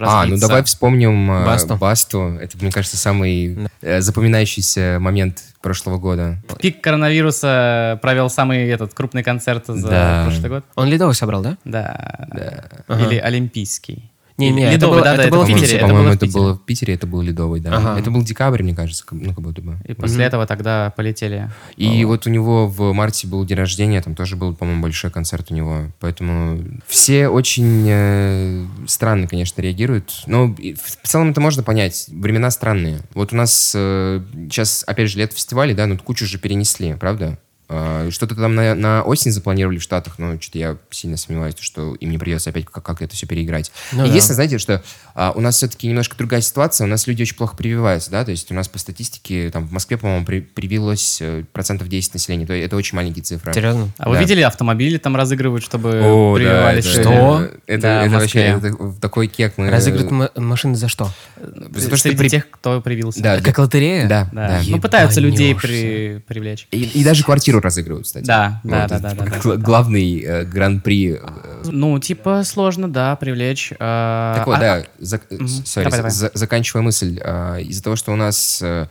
А, 0.00 0.24
ну 0.26 0.38
давай 0.38 0.62
вспомним 0.62 1.30
э, 1.32 1.44
Басту. 1.44 1.74
Басту. 1.76 2.18
Это, 2.40 2.56
мне 2.58 2.70
кажется, 2.70 2.96
самый 2.96 3.68
э, 3.82 4.00
запоминающийся 4.00 4.98
момент 5.00 5.42
прошлого 5.60 5.98
года. 5.98 6.40
В 6.48 6.56
пик 6.56 6.80
коронавируса 6.80 7.98
провел 8.00 8.30
самый 8.30 8.68
этот 8.68 8.94
крупный 8.94 9.24
концерт 9.24 9.64
за 9.66 9.88
Да. 9.88 10.24
прошлый 10.26 10.50
год. 10.50 10.64
Он 10.76 10.88
ледовый 10.88 11.16
собрал, 11.16 11.42
да? 11.42 11.56
Да. 11.64 12.68
Или 12.88 13.16
олимпийский. 13.18 14.08
Не, 14.38 14.50
не, 14.50 14.58
Или 14.58 14.62
это 14.66 14.72
ледовый, 14.74 14.96
было- 14.98 15.04
да, 15.04 15.16
да, 15.16 15.22
это 15.24 15.30
было 15.32 15.44
в 15.44 15.48
в 15.48 15.54
Питере. 15.54 15.78
По-моему, 15.80 16.00
было 16.02 16.10
в 16.10 16.14
это 16.14 16.26
Питере. 16.26 16.40
было 16.42 16.54
в 16.54 16.62
Питере, 16.64 16.94
это 16.94 17.06
был 17.08 17.20
Ледовый, 17.22 17.60
да. 17.60 17.76
Ага. 17.76 17.98
Это 17.98 18.10
был 18.12 18.22
декабрь, 18.22 18.62
мне 18.62 18.74
кажется, 18.74 19.04
как- 19.04 19.18
ну, 19.20 19.34
как 19.34 19.40
будто 19.42 19.60
бы. 19.62 19.76
И 19.84 19.94
после 19.94 20.24
этого 20.24 20.46
тогда 20.46 20.92
полетели. 20.96 21.50
И 21.76 22.04
вот 22.04 22.26
у 22.26 22.30
него 22.30 22.68
в 22.68 22.92
марте 22.92 23.26
был 23.26 23.44
день 23.44 23.58
рождения, 23.58 24.00
там 24.00 24.14
тоже 24.14 24.36
был, 24.36 24.54
по-моему, 24.54 24.82
большой 24.82 25.10
концерт 25.10 25.50
у 25.50 25.54
него. 25.54 25.86
Поэтому 25.98 26.62
все 26.86 27.28
очень 27.28 27.84
э, 27.88 28.66
странно, 28.86 29.26
конечно, 29.26 29.60
реагируют. 29.60 30.22
Но 30.26 30.46
в 30.54 31.06
целом 31.06 31.30
это 31.30 31.40
можно 31.40 31.62
понять. 31.62 32.06
Времена 32.08 32.50
странные. 32.50 33.00
Вот 33.14 33.32
у 33.32 33.36
нас 33.36 33.72
э, 33.74 34.22
сейчас, 34.50 34.84
опять 34.86 35.10
же, 35.10 35.18
лето 35.18 35.34
фестивалей, 35.34 35.74
да, 35.74 35.86
ну 35.86 35.98
кучу 35.98 36.26
же 36.26 36.38
перенесли, 36.38 36.94
правда? 36.94 37.38
А, 37.70 38.10
Что-то 38.10 38.34
там 38.34 38.54
на, 38.54 38.74
на 38.74 39.02
осень 39.02 39.30
запланировали 39.30 39.78
в 39.78 39.82
Штатах, 39.82 40.18
но 40.18 40.40
что-то 40.40 40.58
я 40.58 40.76
сильно 40.90 41.16
сомневаюсь, 41.18 41.54
что 41.60 41.94
им 41.96 42.10
не 42.10 42.16
придется 42.18 42.48
опять 42.50 42.64
как- 42.64 42.82
как-то 42.82 43.04
это 43.04 43.14
все 43.14 43.26
переиграть. 43.26 43.70
Ну 43.92 43.98
да. 44.00 44.04
Единственное, 44.06 44.36
знаете, 44.36 44.58
что 44.58 44.82
а, 45.14 45.32
у 45.34 45.40
нас 45.40 45.56
все-таки 45.56 45.86
немножко 45.86 46.16
другая 46.16 46.40
ситуация, 46.40 46.86
у 46.86 46.88
нас 46.88 47.06
люди 47.06 47.22
очень 47.22 47.36
плохо 47.36 47.56
прививаются, 47.56 48.10
да, 48.10 48.24
то 48.24 48.30
есть 48.30 48.50
у 48.50 48.54
нас 48.54 48.68
по 48.68 48.78
статистике, 48.78 49.50
там, 49.50 49.66
в 49.66 49.72
Москве, 49.72 49.98
по-моему, 49.98 50.24
при- 50.24 50.40
привилось 50.40 51.18
э, 51.20 51.44
процентов 51.52 51.88
10 51.88 52.14
населения, 52.14 52.46
то 52.46 52.54
это 52.54 52.74
очень 52.76 52.96
маленькие 52.96 53.22
цифры. 53.22 53.52
Серьезно? 53.52 53.88
А 53.98 54.08
вы 54.08 54.14
Да. 54.14 54.20
видели, 54.22 54.40
автомобили 54.40 54.96
там 54.98 55.14
разыгрывают, 55.16 55.62
чтобы 55.64 56.00
О, 56.02 56.32
да, 56.32 56.38
прививались? 56.38 56.86
это- 56.86 56.98
люди? 56.98 57.02
Что? 57.08 57.48
Это, 57.66 57.82
Да, 57.82 58.02
это 58.06 58.14
вообще 58.14 58.38
это 58.40 58.94
такой 59.00 59.26
кек. 59.26 59.54
Мы... 59.58 59.68
Разыгрывают 59.70 60.10
ма- 60.10 60.30
машины 60.36 60.74
за 60.74 60.88
что? 60.88 61.10
За 61.36 61.90
то, 61.90 61.96
что 61.96 62.08
Среди 62.08 62.16
при- 62.16 62.28
тех, 62.30 62.48
кто 62.50 62.80
привился. 62.80 63.22
Да, 63.22 63.40
Как 63.40 63.58
лотерея? 63.58 64.08
да, 64.08 64.28
Да. 64.32 64.48
да. 64.48 64.60
Ну, 64.66 64.80
пытаются 64.80 65.20
людей 65.20 65.54
при- 65.54 66.22
привлечь. 66.26 66.66
И, 66.70 66.82
и 66.82 67.04
даже 67.04 67.24
квартиру 67.24 67.57
разыгрывают, 67.60 68.06
кстати. 68.06 68.24
Да, 68.26 68.60
да, 68.64 68.80
Вот, 68.82 68.88
да, 68.90 68.98
да, 68.98 69.14
да, 69.14 69.24
гла- 69.38 69.56
да. 69.56 69.62
Главный 69.62 70.20
э, 70.20 70.44
гран-при. 70.44 71.14
э, 71.14 71.18
Ну, 71.64 71.98
типа, 71.98 72.42
сложно, 72.44 72.88
да, 72.88 73.16
привлечь. 73.16 73.72
а, 73.78 74.34
Так 74.36 74.46
вот, 74.46 74.56
а- 74.56 74.60
да, 74.60 74.78
зак- 75.00 75.22
э, 75.30 75.34
мгм. 75.36 75.44
sorry, 75.46 75.84
Давай, 75.84 75.98
давай. 75.98 76.10
за- 76.10 76.30
заканчивая 76.34 76.82
мысль. 76.82 77.20
а, 77.24 77.56
Из-за 77.58 77.82
того, 77.82 77.96
что 77.96 78.12
у 78.12 78.16
нас 78.16 78.60
э, 78.62 78.86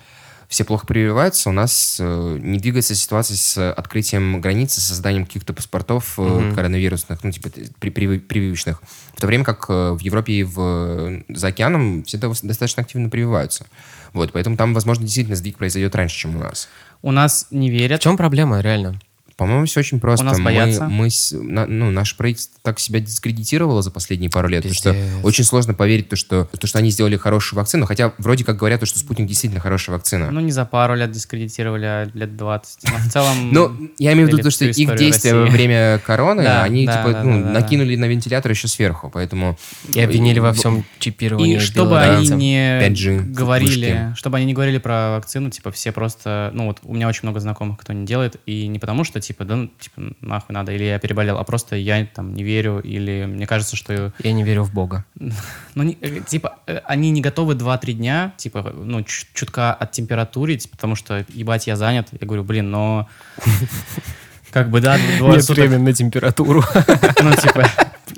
все 0.48 0.63
плохо 0.63 0.88
прививаются, 0.88 1.50
у 1.50 1.51
нас 1.54 1.98
э, 2.00 2.38
не 2.42 2.58
двигается 2.58 2.96
ситуация 2.96 3.36
с 3.36 3.72
открытием 3.74 4.39
границы, 4.39 4.80
созданием 4.80 5.25
каких-то 5.25 5.54
паспортов 5.54 6.13
э, 6.18 6.54
коронавирусных, 6.56 7.24
ну, 7.24 7.32
типа 7.32 7.50
при- 7.80 7.89
при- 7.89 8.18
прививочных. 8.20 8.82
В 9.16 9.20
то 9.20 9.27
время 9.27 9.44
как 9.44 9.66
э, 9.70 9.92
в 9.92 10.00
Европе 10.00 10.34
и 10.34 10.44
в, 10.44 11.24
за 11.27 11.48
океаном 11.48 12.04
все 12.06 12.18
достаточно 12.18 12.82
активно 12.84 13.10
прививаются. 13.10 13.66
Вот, 14.13 14.32
поэтому 14.32 14.56
там, 14.56 14.74
возможно, 14.74 15.04
действительно 15.04 15.36
сдвиг 15.36 15.58
произойдет 15.58 15.94
раньше, 15.96 16.18
чем 16.18 16.36
у 16.38 16.39
нас. 16.39 16.70
У 17.01 17.12
нас 17.12 17.48
не 17.51 17.70
В 17.70 17.74
верят. 17.74 18.00
чем 18.01 18.16
проблема, 18.18 18.62
реально? 18.62 19.00
По-моему, 19.38 19.67
все 19.67 19.82
очень 19.82 20.00
просто. 20.00 20.25
У 20.25 20.29
нас 20.29 20.39
мы, 20.39 20.46
боятся. 20.46 20.88
мы 20.88 21.10
на- 21.32 21.67
ну, 21.67 21.91
наше 21.91 22.17
правительство 22.17 22.60
так 22.63 22.79
себя 22.79 23.00
дискредитировало 23.00 23.84
за 23.84 23.91
последние 23.91 24.32
пару 24.32 24.48
лет, 24.48 24.63
потому 24.63 24.74
что 24.74 24.96
очень 25.22 25.44
сложно 25.44 25.75
поверить, 25.75 26.10
то, 26.10 26.15
что, 26.15 26.46
то, 26.46 26.65
что 26.65 26.79
они 26.79 26.89
сделали 26.89 27.17
хорошую 27.17 27.60
вакцину, 27.60 27.86
хотя 27.86 28.13
вроде 28.17 28.44
как 28.44 28.58
говорят, 28.58 28.79
то, 28.79 28.88
что 28.88 28.98
спутник 28.98 29.27
действительно 29.27 29.62
хорошая 29.62 29.96
вакцина. 29.96 30.32
Ну, 30.32 30.39
не 30.39 30.51
за 30.51 30.65
пару 30.65 30.96
лет 30.96 31.12
дискредитировали, 31.12 31.86
а 31.86 32.10
лет 32.15 32.36
20. 32.36 32.89
Но 32.89 32.98
в 32.98 33.12
целом... 33.12 33.51
Но 33.51 33.77
я 34.00 34.13
имею 34.13 34.27
в 34.27 34.32
виду 34.32 34.41
то, 34.41 34.50
что 34.50 34.65
их 34.65 34.96
действия 34.96 35.36
во 35.36 35.46
время 35.46 36.00
короны, 36.00 36.41
они 36.41 36.88
типа 36.88 37.22
ну, 37.24 37.38
накинули 37.38 37.96
на 37.96 38.06
вентилятор 38.06 38.51
еще 38.51 38.67
сверху, 38.67 39.12
поэтому... 39.13 39.56
И 39.94 40.01
обвинили 40.01 40.39
во 40.39 40.51
всем 40.53 40.84
чипировании 40.98 41.58
И 41.58 41.60
чтобы 41.60 42.01
они 42.01 42.27
не 42.29 42.79
5G, 42.82 43.34
говорили, 43.34 44.13
чтобы 44.15 44.38
они 44.38 44.48
не 44.48 44.53
говорили 44.53 44.79
про 44.79 45.12
вакцину, 45.12 45.51
типа 45.51 45.72
все 45.72 45.91
просто, 45.91 46.50
ну 46.56 46.65
вот 46.65 46.79
у 46.82 46.96
меня 46.96 47.08
очень 47.08 47.22
много 47.24 47.39
знакомых, 47.39 47.77
кто 47.77 47.94
не 47.94 48.06
делает, 48.06 48.38
и 48.48 48.65
не 48.67 48.79
потому 48.79 49.03
что 49.03 49.22
типа 49.27 49.43
да 49.43 49.55
ну, 49.57 49.69
типа 49.79 50.13
нахуй 50.22 50.53
надо, 50.53 50.72
или 50.72 50.86
я 50.86 51.00
переболел, 51.00 51.38
а 51.38 51.43
просто 51.43 51.75
я 51.75 52.05
там 52.05 52.34
не 52.34 52.43
верю, 52.43 52.79
или 52.79 53.25
мне 53.25 53.46
кажется, 53.46 53.75
что 53.75 54.13
Я 54.24 54.31
не 54.31 54.43
верю 54.43 54.63
в 54.63 54.74
Бога. 54.74 55.03
ну 55.75 55.84
не- 55.84 55.98
э, 56.01 56.22
типа 56.22 56.60
э, 56.65 56.79
они 56.86 57.12
не 57.12 57.22
готовы 57.22 57.53
2-3 57.55 57.93
дня, 57.93 58.34
типа 58.38 58.74
ну 58.74 59.03
чутка 59.03 59.74
от 59.74 59.91
температурить, 59.91 60.72
потому 60.72 60.96
что 60.96 61.25
ебать 61.29 61.67
я 61.67 61.75
занят, 61.75 62.07
я 62.12 62.25
говорю, 62.25 62.43
блин, 62.43 62.72
но 62.72 63.10
как 64.51 64.69
бы 64.69 64.79
да, 64.79 64.98
двое 65.17 65.41
суток 65.41 65.69
на 65.72 65.93
температуру. 65.93 66.63
ну, 67.22 67.31
типа, 67.34 67.69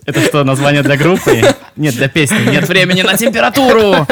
это 0.09 0.21
что, 0.21 0.43
название 0.43 0.81
для 0.81 0.97
группы? 0.97 1.41
Нет, 1.75 1.95
для 1.95 2.09
песни. 2.09 2.51
Нет 2.51 2.67
времени 2.67 3.03
на 3.03 3.15
температуру! 3.15 4.07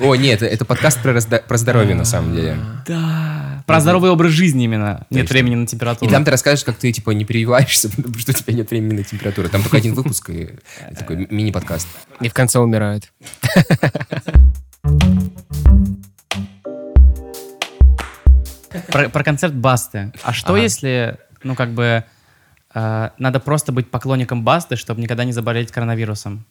О, 0.00 0.14
нет, 0.14 0.42
это, 0.42 0.46
это 0.46 0.64
подкаст 0.64 1.02
про, 1.02 1.20
про 1.20 1.56
здоровье, 1.58 1.94
на 1.94 2.04
самом 2.04 2.34
деле. 2.34 2.56
Да. 2.86 3.62
Про 3.66 3.80
здоровый 3.80 4.10
образ 4.10 4.32
жизни 4.32 4.64
именно. 4.64 5.06
Нет 5.10 5.28
времени 5.28 5.56
на 5.56 5.66
температуру. 5.66 6.08
И 6.08 6.12
там 6.12 6.24
ты 6.24 6.30
расскажешь, 6.30 6.64
как 6.64 6.76
ты, 6.76 6.92
типа, 6.92 7.10
не 7.10 7.24
прививаешься, 7.24 7.88
потому 7.96 8.16
что 8.18 8.30
у 8.30 8.34
тебя 8.34 8.54
нет 8.54 8.70
времени 8.70 8.98
на 8.98 9.04
температуру. 9.04 9.48
Там 9.48 9.62
только 9.62 9.76
один 9.78 9.94
выпуск 9.94 10.30
и 10.30 10.50
такой 10.96 11.16
ми- 11.16 11.26
мини-подкаст. 11.30 11.88
И 12.20 12.28
в 12.28 12.34
конце 12.34 12.58
умирают. 12.60 13.10
Про, 18.88 19.08
про 19.08 19.24
концерт 19.24 19.54
Басты. 19.54 20.12
А 20.22 20.32
что 20.32 20.52
Ага. 20.52 20.62
если, 20.62 21.16
ну, 21.42 21.54
как 21.54 21.70
бы, 21.70 22.04
надо 22.76 23.40
просто 23.40 23.72
быть 23.72 23.90
поклонником 23.90 24.44
Басты, 24.44 24.76
чтобы 24.76 25.00
никогда 25.00 25.24
не 25.24 25.32
заболеть 25.32 25.72
коронавирусом? 25.72 26.44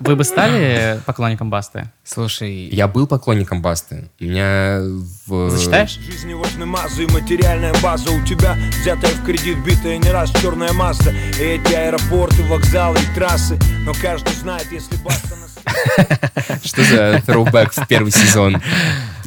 Вы 0.00 0.16
бы 0.16 0.24
стали 0.24 1.00
поклонником 1.06 1.50
Басты? 1.50 1.90
Слушай, 2.04 2.68
Я 2.72 2.88
был 2.88 3.06
поклонником 3.06 3.62
Басты. 3.62 4.10
У 4.20 4.24
меня 4.24 4.80
в... 5.26 5.50
Зачитаешь? 5.50 5.98
Жизни 5.98 6.34
важны 6.34 6.66
мазы 6.66 7.04
и 7.04 7.12
материальная 7.12 7.74
база 7.82 8.10
У 8.10 8.24
тебя 8.24 8.56
взятая 8.80 9.10
в 9.10 9.24
кредит, 9.24 9.58
битая 9.64 9.98
не 9.98 10.10
раз 10.10 10.30
черная 10.30 10.72
масса 10.72 11.10
И 11.38 11.42
эти 11.42 11.74
аэропорты, 11.74 12.42
вокзалы 12.44 12.98
и 12.98 13.14
трассы 13.14 13.58
Но 13.84 13.92
каждый 14.00 14.34
знает, 14.34 14.66
если 14.72 14.96
баста 14.96 15.36
нас... 15.36 15.48
Что 16.64 16.82
за 16.84 17.16
throwback 17.26 17.70
в 17.70 17.86
первый 17.86 18.10
сезон? 18.10 18.60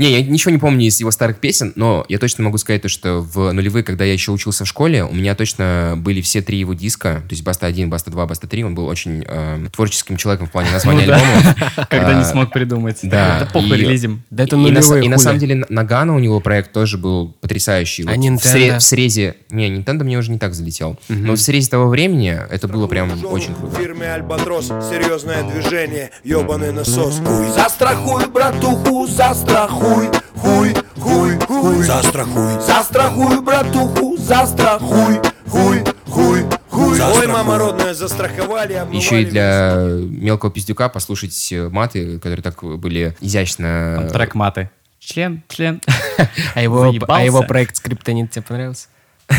Не, 0.01 0.11
я 0.11 0.21
ничего 0.23 0.51
не 0.51 0.57
помню 0.57 0.85
из 0.87 0.99
его 0.99 1.11
старых 1.11 1.37
песен, 1.39 1.73
но 1.75 2.05
я 2.09 2.17
точно 2.17 2.43
могу 2.43 2.57
сказать 2.57 2.81
то, 2.81 2.89
что 2.89 3.19
в 3.21 3.51
нулевые, 3.51 3.83
когда 3.83 4.03
я 4.05 4.13
еще 4.13 4.31
учился 4.31 4.65
в 4.65 4.67
школе, 4.67 5.03
у 5.03 5.13
меня 5.13 5.35
точно 5.35 5.93
были 5.97 6.21
все 6.21 6.41
три 6.41 6.59
его 6.59 6.73
диска, 6.73 7.15
то 7.27 7.31
есть 7.31 7.43
Баста 7.43 7.67
1, 7.67 7.89
Баста 7.89 8.11
2, 8.11 8.25
Баста 8.25 8.47
3, 8.47 8.63
он 8.63 8.75
был 8.75 8.87
очень 8.87 9.23
э, 9.27 9.65
творческим 9.71 10.17
человеком 10.17 10.47
в 10.47 10.51
плане 10.51 10.69
названия 10.73 11.01
Ну 11.01 11.07
да. 11.07 11.15
альбомов. 11.17 11.87
Когда 11.89 12.13
не 12.13 12.21
А, 12.21 12.25
смог 12.25 12.51
придумать. 12.51 12.99
да, 13.03 13.39
Да 13.41 13.45
похуй, 13.51 13.77
релизим. 13.77 14.23
да 14.29 14.43
это 14.43 14.57
нулевые 14.57 15.05
и 15.05 15.09
на 15.09 15.17
самом 15.17 15.39
деле 15.39 15.65
Нагана 15.69 16.15
у 16.15 16.19
него 16.19 16.39
проект 16.39 16.71
тоже 16.73 16.97
был 16.97 17.35
потрясающий. 17.41 18.03
А 18.07 18.15
Nintendo? 18.15 18.77
в 18.79 18.83
срезе... 18.83 19.35
Не, 19.49 19.69
Nintendo 19.69 20.03
мне 20.03 20.17
уже 20.17 20.31
не 20.31 20.39
так 20.39 20.53
залетел. 20.53 20.97
Но 21.09 21.33
в 21.33 21.37
срезе 21.39 21.69
того 21.69 21.87
времени 21.89 22.37
это 22.49 22.67
было 22.67 22.87
прям 22.87 23.11
очень 23.25 23.53
В 23.53 23.59
круто. 23.59 23.75
фирме 23.77 24.11
Альбатрос 24.13 24.67
серьезное 24.67 25.43
движение, 25.43 26.11
ебаный 26.23 26.71
насос. 26.71 27.19
Хуй, 27.25 27.47
застрахуй, 27.49 28.27
братуху, 28.29 29.07
застрахуй, 29.07 29.90
хуй, 29.91 30.73
хуй, 30.95 31.39
хуй, 31.47 31.83
застрахуй, 31.83 32.61
застрахуй, 32.61 33.41
братуху, 33.41 34.17
застрахуй, 34.17 35.19
хуй, 35.47 35.83
хуй, 36.07 36.45
хуй. 36.69 37.01
Ой, 37.01 37.27
мама 37.27 37.57
родная, 37.57 37.93
застраховали, 37.93 38.73
обмывали 38.73 39.03
Еще 39.03 39.21
и 39.23 39.25
для 39.25 39.75
мелкого 39.75 40.51
пиздюка 40.51 40.89
послушать 40.89 41.53
маты, 41.71 42.19
которые 42.19 42.41
так 42.41 42.63
были 42.63 43.15
изящно... 43.21 43.95
Там 43.97 44.09
трек 44.09 44.35
маты. 44.35 44.69
Член, 44.99 45.43
член. 45.49 45.81
А 46.53 46.61
его, 46.61 46.93
а 47.07 47.23
его 47.23 47.41
проект 47.43 47.75
Скриптонит 47.75 48.31
тебе 48.31 48.43
понравился? 48.43 48.87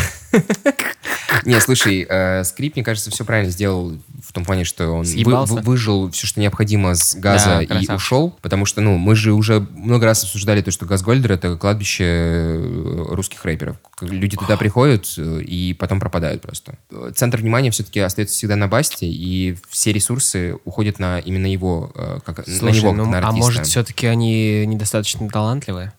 Не, 1.45 1.61
слушай, 1.61 2.07
э, 2.09 2.45
Скрип, 2.45 2.77
мне 2.77 2.85
кажется, 2.85 3.11
все 3.11 3.25
правильно 3.25 3.51
сделал 3.51 3.93
в 4.23 4.33
том 4.33 4.45
плане, 4.45 4.65
что 4.65 4.89
он 4.91 5.05
вы- 5.05 5.45
вы- 5.47 5.61
выжил 5.63 6.11
все, 6.11 6.27
что 6.27 6.41
необходимо 6.41 6.95
с 6.95 7.15
газа 7.15 7.47
Да, 7.47 7.63
и 7.63 7.67
красавчик. 7.67 7.97
ушел, 7.97 8.39
потому 8.43 8.65
что, 8.67 8.81
ну, 8.81 8.97
мы 8.99 9.15
же 9.17 9.33
уже 9.33 9.61
много 9.75 10.07
раз 10.07 10.23
обсуждали 10.25 10.63
то, 10.63 10.71
что 10.71 10.87
Газгольдер— 10.87 11.33
это 11.33 11.57
кладбище 11.57 12.05
э, 12.07 13.05
русских 13.11 13.45
рэперов. 13.45 13.77
Люди 14.01 14.37
туда 14.37 14.57
приходят 14.57 15.07
э, 15.19 15.43
и 15.43 15.75
потом 15.75 16.01
пропадают 16.01 16.43
просто. 16.43 16.77
Центр 17.15 17.39
внимания 17.39 17.71
все-таки 17.71 18.01
остается 18.01 18.35
всегда 18.37 18.57
на 18.57 18.69
Басте, 18.69 19.07
и 19.07 19.57
все 19.71 19.93
ресурсы 19.93 20.57
уходят 20.65 20.99
на 20.99 21.19
именно 21.19 21.47
его, 21.47 21.93
как, 22.25 22.47
на 22.47 22.55
Слушай, 22.55 22.77
него, 22.81 22.93
ну, 22.93 23.05
как 23.05 23.13
на 23.13 23.19
а 23.19 23.29
артиста. 23.29 23.45
может, 23.47 23.67
все-таки 23.67 24.07
они 24.07 24.65
недостаточно 24.67 25.29
талантливые? 25.29 25.93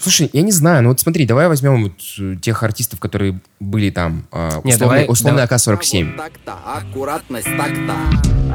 Слушай, 0.00 0.30
я 0.32 0.40
не 0.40 0.50
знаю, 0.50 0.82
ну 0.82 0.88
вот 0.88 0.98
смотри, 1.00 1.26
давай 1.26 1.46
возьмем 1.46 1.82
вот 1.82 1.92
э, 2.18 2.36
тех 2.40 2.62
артистов, 2.62 3.00
которые 3.00 3.38
были 3.60 3.90
там, 3.90 4.26
э, 4.32 4.48
Не, 4.64 4.72
условный, 4.72 4.78
давай- 4.78 5.06
условный 5.08 5.46
давай. 5.46 5.58
АК-47. 5.58 6.16
Так-то, 6.16 6.54
аккуратность 6.64 7.46
так-то. 7.46 7.96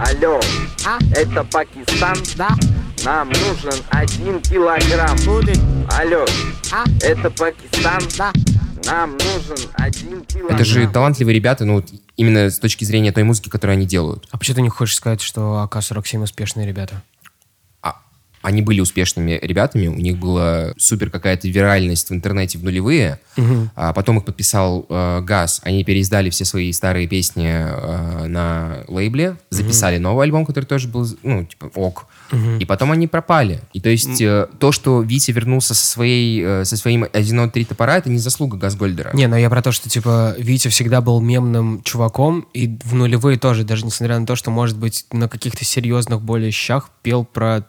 Алло, 0.01 0.39
это 1.15 1.43
Пакистан? 1.43 2.17
Да. 2.35 2.49
Нам 3.03 3.29
нужен 3.29 3.79
один 3.91 4.41
килограмм. 4.41 5.15
Будет. 5.23 5.59
Алло, 5.91 6.25
это 7.03 7.29
Пакистан? 7.29 8.01
Да. 8.17 8.33
Нам 8.85 9.11
нужен 9.11 9.69
один 9.75 10.25
килограмм. 10.25 10.55
Это 10.55 10.65
же 10.65 10.87
талантливые 10.87 11.35
ребята, 11.35 11.63
ну 11.65 11.75
вот 11.75 11.89
именно 12.17 12.49
с 12.49 12.57
точки 12.57 12.85
зрения 12.85 13.11
той 13.11 13.23
музыки, 13.23 13.49
которую 13.49 13.75
они 13.75 13.85
делают. 13.85 14.27
А 14.31 14.39
почему 14.39 14.55
ты 14.55 14.61
не 14.63 14.69
хочешь 14.69 14.95
сказать, 14.95 15.21
что 15.21 15.59
АК-47 15.61 16.23
успешные 16.23 16.65
ребята? 16.65 17.03
Они 18.45 18.61
были 18.61 18.79
успешными 18.79 19.39
ребятами, 19.41 19.87
у 19.87 19.95
них 19.95 20.17
была 20.17 20.73
супер 20.77 21.09
какая-то 21.09 21.47
виральность 21.47 22.09
в 22.09 22.13
интернете 22.13 22.57
в 22.57 22.63
нулевые, 22.63 23.19
а 23.75 23.91
потом 23.93 24.19
их 24.19 24.25
подписал 24.25 24.85
э, 24.87 25.21
Газ, 25.21 25.61
они 25.63 25.83
переиздали 25.83 26.29
все 26.29 26.45
свои 26.45 26.71
старые 26.71 27.07
песни 27.07 27.47
э, 27.47 28.27
на 28.27 28.83
лейбле, 28.87 29.37
записали 29.49 29.97
новый 29.97 30.25
альбом, 30.25 30.45
который 30.45 30.65
тоже 30.65 30.87
был, 30.87 31.07
ну, 31.23 31.45
типа, 31.45 31.71
ок, 31.75 32.07
и 32.59 32.65
потом 32.65 32.91
они 32.91 33.07
пропали. 33.07 33.61
И 33.73 33.79
то 33.79 33.89
есть 33.89 34.21
э, 34.21 34.47
то, 34.59 34.71
что 34.71 35.01
Витя 35.01 35.31
вернулся 35.31 35.73
со, 35.73 35.85
своей, 35.85 36.41
э, 36.43 36.65
со 36.65 36.75
своим 36.77 37.03
1.3 37.03 37.65
топора, 37.65 37.97
это 37.97 38.09
не 38.09 38.17
заслуга 38.17 38.57
Газгольдера. 38.57 39.11
Не, 39.13 39.27
ну 39.27 39.35
я 39.35 39.49
про 39.49 39.61
то, 39.61 39.71
что, 39.71 39.89
типа, 39.89 40.35
Витя 40.37 40.69
всегда 40.69 41.01
был 41.01 41.21
мемным 41.21 41.81
чуваком, 41.83 42.47
и 42.53 42.77
в 42.83 42.95
нулевые 42.95 43.37
тоже, 43.37 43.63
даже 43.63 43.85
несмотря 43.85 44.19
на 44.19 44.25
то, 44.25 44.35
что, 44.35 44.51
может 44.51 44.77
быть, 44.77 45.05
на 45.11 45.29
каких-то 45.29 45.63
серьезных 45.65 46.21
более 46.21 46.51
щах 46.51 46.89
пел 47.01 47.25
про 47.25 47.65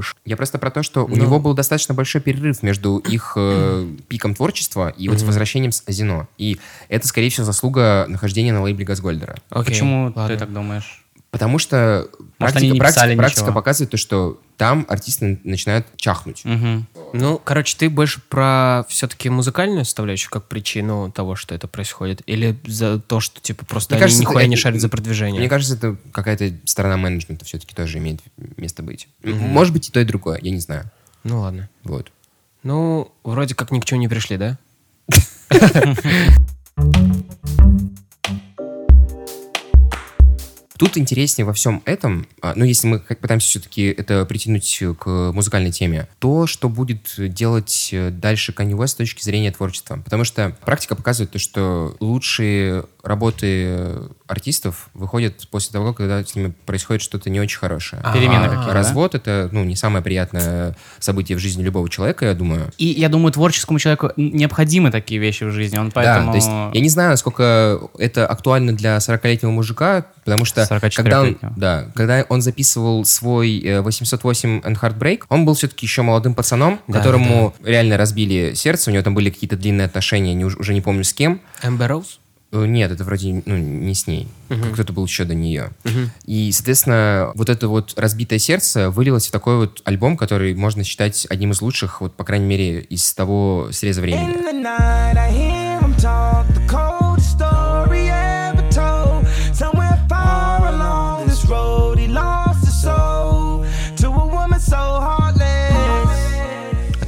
гашиш. 0.00 0.16
Я 0.24 0.36
просто 0.36 0.58
про 0.58 0.70
то, 0.70 0.82
что 0.82 1.04
у 1.04 1.08
Ну. 1.08 1.16
него 1.16 1.40
был 1.40 1.54
достаточно 1.54 1.94
большой 1.94 2.20
перерыв 2.20 2.62
между 2.62 2.98
их 3.08 3.34
э, 3.36 3.86
пиком 4.08 4.34
творчества 4.34 4.88
и 4.96 5.08
вот 5.08 5.20
возвращением 5.22 5.72
с 5.72 5.82
Азино. 5.86 6.28
И 6.38 6.58
это, 6.88 7.06
скорее 7.06 7.30
всего, 7.30 7.44
заслуга 7.46 8.06
нахождения 8.08 8.52
на 8.52 8.62
лейбле 8.62 8.84
Газгольдера. 8.84 9.36
Окей, 9.50 9.72
Почему 9.72 10.04
ладно. 10.14 10.28
ты 10.28 10.36
так 10.36 10.52
думаешь? 10.52 10.99
Потому 11.30 11.58
что 11.58 12.08
Может, 12.40 12.54
практика, 12.54 12.74
практика- 12.76 13.16
практика 13.16 13.52
показывает 13.52 13.90
то, 13.92 13.96
что 13.96 14.40
там 14.56 14.84
артисты 14.88 15.38
начинают 15.44 15.86
чахнуть. 15.96 16.44
Мгм. 16.44 16.88
Ну, 17.12 17.40
короче, 17.42 17.76
ты 17.78 17.88
больше 17.88 18.20
про 18.28 18.84
все-таки 18.88 19.30
музыкальную 19.30 19.84
составляющую 19.84 20.28
как 20.30 20.48
причину 20.48 21.12
того, 21.12 21.36
что 21.36 21.54
это 21.54 21.68
происходит? 21.68 22.22
Или 22.26 22.58
за 22.66 22.98
то, 22.98 23.20
что, 23.20 23.40
типа, 23.40 23.64
просто 23.64 23.94
Мне 23.94 23.98
они 23.98 24.02
кажется, 24.06 24.22
нихуя 24.22 24.40
это- 24.42 24.50
не 24.50 24.56
шарят 24.56 24.80
за 24.80 24.88
продвижение? 24.88 25.38
Мне 25.38 25.48
кажется, 25.48 25.76
это 25.76 25.96
какая-то 26.12 26.52
сторона 26.64 26.96
менеджмента 26.96 27.44
все-таки 27.44 27.76
тоже 27.76 27.98
имеет 27.98 28.20
место 28.56 28.82
быть. 28.82 29.08
М, 29.22 29.38
Может 29.38 29.72
быть, 29.72 29.88
и 29.88 29.92
то, 29.92 30.00
и 30.00 30.04
другое, 30.04 30.40
я 30.42 30.50
не 30.50 30.60
знаю. 30.60 30.90
Ну, 31.22 31.40
ладно. 31.42 31.68
Вот. 31.84 32.10
Ну, 32.64 33.12
вроде 33.22 33.54
как 33.54 33.70
ни 33.70 33.78
к 33.78 33.84
чему 33.84 34.00
не 34.00 34.08
пришли, 34.08 34.36
да? 34.36 34.58
Тут 40.80 40.96
интереснее 40.96 41.44
во 41.44 41.52
всем 41.52 41.82
этом, 41.84 42.26
а, 42.40 42.54
ну, 42.56 42.64
если 42.64 42.86
мы 42.86 43.00
пытаемся 43.00 43.50
все-таки 43.50 43.88
это 43.88 44.24
притянуть 44.24 44.82
к 44.98 45.30
музыкальной 45.30 45.72
теме, 45.72 46.08
то, 46.20 46.46
что 46.46 46.70
будет 46.70 47.16
делать 47.18 47.90
э, 47.92 48.08
дальше 48.08 48.52
Kanye 48.52 48.72
West 48.72 48.86
с 48.86 48.94
точки 48.94 49.22
зрения 49.22 49.52
творчества. 49.52 50.00
Потому 50.02 50.24
что 50.24 50.56
практика 50.64 50.96
показывает 50.96 51.32
то, 51.32 51.38
что 51.38 51.94
лучшие 52.00 52.86
работы 53.02 53.94
артистов 54.26 54.90
выходят 54.94 55.46
после 55.50 55.72
того, 55.72 55.92
когда 55.92 56.24
с 56.24 56.34
ними 56.34 56.52
происходит 56.66 57.02
что-то 57.02 57.30
не 57.30 57.40
очень 57.40 57.58
хорошее. 57.58 58.02
Перемены 58.14 58.44
А 58.44 58.48
какие-то, 58.48 58.66
да? 58.68 58.74
Развод— 58.74 59.14
это, 59.16 59.48
ну, 59.52 59.64
не 59.64 59.76
самое 59.76 60.02
приятное 60.04 60.76
событие 60.98 61.36
в 61.36 61.40
жизни 61.40 61.62
любого 61.62 61.88
человека, 61.88 62.26
я 62.26 62.34
думаю. 62.34 62.70
И 62.78 62.86
я 62.86 63.08
думаю, 63.08 63.32
творческому 63.32 63.78
человеку 63.78 64.12
необходимы 64.16 64.90
такие 64.90 65.20
вещи 65.20 65.44
в 65.44 65.52
жизни. 65.52 65.78
Он 65.78 65.90
поэтому... 65.90 66.26
Да, 66.26 66.32
то 66.32 66.36
есть 66.36 66.74
я 66.76 66.80
не 66.80 66.88
знаю, 66.88 67.10
насколько 67.10 67.80
это 67.98 68.26
актуально 68.26 68.72
для 68.72 68.96
40-летнего 68.98 69.50
мужика, 69.50 70.06
потому 70.24 70.44
что 70.44 70.62
44-летнего. 70.62 70.90
когда 70.96 71.22
он, 71.22 71.38
да, 71.56 71.86
когда 71.94 72.24
он 72.28 72.42
записывал 72.42 73.04
свой 73.04 73.58
э, 73.60 73.80
808 73.80 74.60
and 74.60 74.78
Heartbreak, 74.80 75.22
он 75.28 75.44
был 75.44 75.54
все-таки 75.54 75.86
еще 75.86 76.02
молодым 76.02 76.34
пацаном, 76.34 76.80
Да, 76.86 76.98
которому 76.98 77.54
реально 77.64 77.96
разбили 77.96 78.52
сердце, 78.54 78.90
у 78.90 78.92
него 78.92 79.02
там 79.02 79.14
были 79.14 79.30
какие-то 79.30 79.56
длинные 79.56 79.86
отношения, 79.86 80.34
не, 80.34 80.44
уж- 80.44 80.56
уже 80.56 80.74
не 80.74 80.80
помню 80.80 81.04
с 81.04 81.12
кем. 81.12 81.40
Эмбер 81.62 81.88
Роуз? 81.88 82.20
Э, 82.52 82.66
Нет, 82.66 82.90
это 82.90 83.04
вроде 83.04 83.42
ну, 83.44 83.56
не 83.56 83.94
с 83.94 84.06
ней. 84.06 84.28
Кто-то 84.72 84.92
был 84.92 85.04
еще 85.04 85.24
до 85.24 85.34
нее. 85.34 85.70
И, 86.26 86.50
соответственно, 86.52 87.32
вот 87.34 87.48
это 87.48 87.68
вот 87.68 87.94
разбитое 87.96 88.38
сердце 88.38 88.90
вылилось 88.90 89.28
в 89.28 89.30
такой 89.30 89.56
вот 89.56 89.82
альбом, 89.84 90.16
который 90.16 90.54
можно 90.54 90.84
считать 90.84 91.26
одним 91.30 91.52
из 91.52 91.62
лучших, 91.62 92.00
вот, 92.00 92.14
по 92.14 92.24
крайней 92.24 92.46
мере, 92.46 92.80
из 92.80 93.12
того 93.14 93.68
среза 93.72 94.00
времени. 94.00 94.34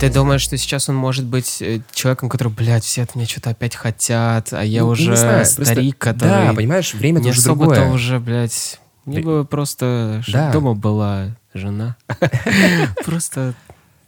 Ты 0.08 0.12
думаешь, 0.12 0.40
что 0.40 0.56
сейчас 0.56 0.88
он 0.88 0.96
может 0.96 1.24
быть 1.24 1.62
э, 1.62 1.80
человеком, 1.92 2.28
который, 2.28 2.48
блядь, 2.48 2.82
все 2.84 3.02
от 3.02 3.14
меня 3.14 3.26
что-то 3.26 3.50
опять 3.50 3.76
хотят, 3.76 4.52
а 4.52 4.64
я 4.64 4.80
Ну, 4.82 4.88
уже 4.88 5.14
знаю, 5.16 5.36
просто- 5.38 5.64
старик, 5.64 5.96
который 5.98 6.46
Да, 6.48 6.52
понимаешь, 6.54 6.92
время 6.94 7.20
не 7.20 7.30
уже 7.30 7.38
особо-то 7.38 7.74
другое. 7.76 7.92
уже, 7.94 8.18
блядь, 8.18 8.80
мне 9.04 9.18
Вре- 9.18 9.24
бы 9.24 9.44
просто, 9.44 10.22
Да. 10.26 10.50
дома 10.50 10.74
была 10.74 11.28
жена. 11.54 11.96
Просто 13.04 13.54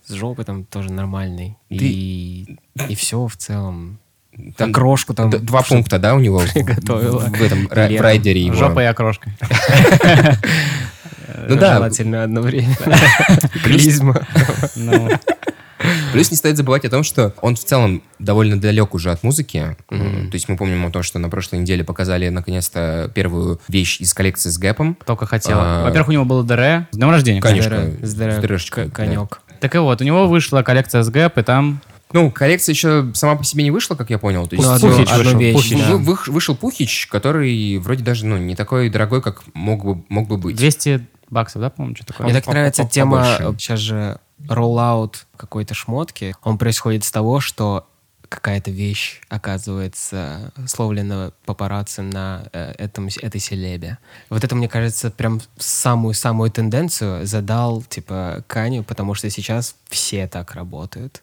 с 0.06 0.12
жопой 0.14 0.44
там 0.44 0.64
тоже 0.64 0.90
нормальный. 0.92 1.56
И, 1.70 2.56
и 2.88 2.94
все 2.96 3.26
в 3.26 3.36
целом. 3.36 3.98
Там 4.56 4.70
Окрошку 4.70 5.14
там. 5.14 5.30
Два 5.30 5.62
пункта, 5.62 5.98
да, 6.00 6.14
у 6.14 6.18
него 6.18 6.40
приготовила. 6.52 7.20
в 7.20 7.40
этом 7.40 7.68
райдере 7.70 8.46
его. 8.46 8.56
Жопа 8.56 8.80
и 8.82 8.86
окрошка. 8.86 9.30
Ну 11.46 11.56
да, 11.56 11.76
Желательно 11.76 12.22
одновременно. 12.22 12.76
Клизма. 13.64 14.26
Плюс 16.14 16.30
не 16.30 16.36
стоит 16.36 16.56
забывать 16.56 16.84
о 16.84 16.90
том, 16.90 17.02
что 17.02 17.34
он 17.42 17.56
в 17.56 17.64
целом 17.64 18.02
довольно 18.18 18.58
далек 18.60 18.94
уже 18.94 19.10
от 19.10 19.22
музыки. 19.22 19.76
То 19.88 19.96
есть 20.32 20.48
мы 20.48 20.56
помним 20.56 20.86
о 20.86 20.90
том, 20.90 21.02
что 21.02 21.18
на 21.18 21.28
прошлой 21.28 21.58
неделе 21.60 21.84
показали 21.84 22.28
наконец-то 22.28 23.10
первую 23.14 23.60
вещь 23.68 24.00
из 24.00 24.14
коллекции 24.14 24.50
с 24.50 24.58
Гэпом. 24.58 24.96
только 25.06 25.26
хотела. 25.26 25.62
А. 25.82 25.84
Во-первых, 25.84 26.08
у 26.08 26.12
него 26.12 26.24
было 26.24 26.42
ДР. 26.44 26.86
С 26.90 26.96
днем 26.96 27.10
рождения. 27.10 27.40
Конечно. 27.40 27.90
С 28.02 28.14
дырочкой, 28.14 28.88
к- 28.90 28.94
конек. 28.94 29.40
Так 29.60 29.74
и 29.74 29.78
вот, 29.78 30.00
у 30.00 30.04
него 30.04 30.26
вышла 30.28 30.62
коллекция 30.62 31.02
с 31.02 31.08
Гэп, 31.10 31.38
и 31.38 31.42
там... 31.42 31.80
Ну, 32.12 32.30
коллекция 32.30 32.72
еще 32.74 33.10
сама 33.14 33.34
по 33.34 33.42
себе 33.44 33.64
не 33.64 33.70
вышла, 33.72 33.94
как 33.96 34.08
я 34.10 34.18
понял. 34.18 34.46
То 34.46 34.54
есть 34.54 34.66
Ну, 34.68 34.72
одну- 34.74 34.90
Пухич 34.90 35.08
одну 35.10 35.24
вышел, 35.24 35.38
вещь, 35.40 35.54
Пухич. 35.56 35.78
да. 35.78 35.90
вы- 35.92 35.98
вы- 35.98 36.18
вышел 36.32 36.54
Пухич, 36.54 37.06
который 37.10 37.78
вроде 37.78 38.04
даже 38.04 38.24
ну, 38.26 38.36
не 38.36 38.54
такой 38.54 38.88
дорогой, 38.88 39.20
как 39.20 39.42
мог 39.54 39.84
бы, 39.84 40.04
мог 40.08 40.28
бы 40.28 40.36
быть. 40.36 40.54
200 40.56 41.06
баксов, 41.30 41.60
да, 41.62 41.70
по-моему, 41.70 41.96
что 41.96 42.06
такое? 42.06 42.26
Мне 42.26 42.34
так 42.34 42.46
нравится 42.46 42.84
тема, 42.84 43.16
побольше. 43.38 43.42
э, 43.42 43.58
сейчас 43.58 43.80
же 43.80 44.18
роллаут 44.48 45.26
какой-то 45.36 45.74
шмотки, 45.74 46.34
он 46.42 46.58
происходит 46.58 47.04
с 47.04 47.10
того, 47.10 47.40
что 47.40 47.86
какая-то 48.28 48.70
вещь 48.70 49.20
оказывается 49.28 50.52
словлена 50.66 51.32
папарацци 51.44 52.02
на 52.02 52.44
э, 52.52 52.74
этом, 52.78 53.08
этой 53.22 53.40
селебе. 53.40 53.98
Вот 54.28 54.42
это, 54.42 54.54
мне 54.56 54.68
кажется, 54.68 55.10
прям 55.10 55.40
самую-самую 55.56 56.50
тенденцию 56.50 57.26
задал, 57.26 57.82
типа, 57.82 58.42
Каню, 58.48 58.82
потому 58.82 59.14
что 59.14 59.30
сейчас 59.30 59.76
все 59.88 60.26
так 60.26 60.54
работают. 60.54 61.22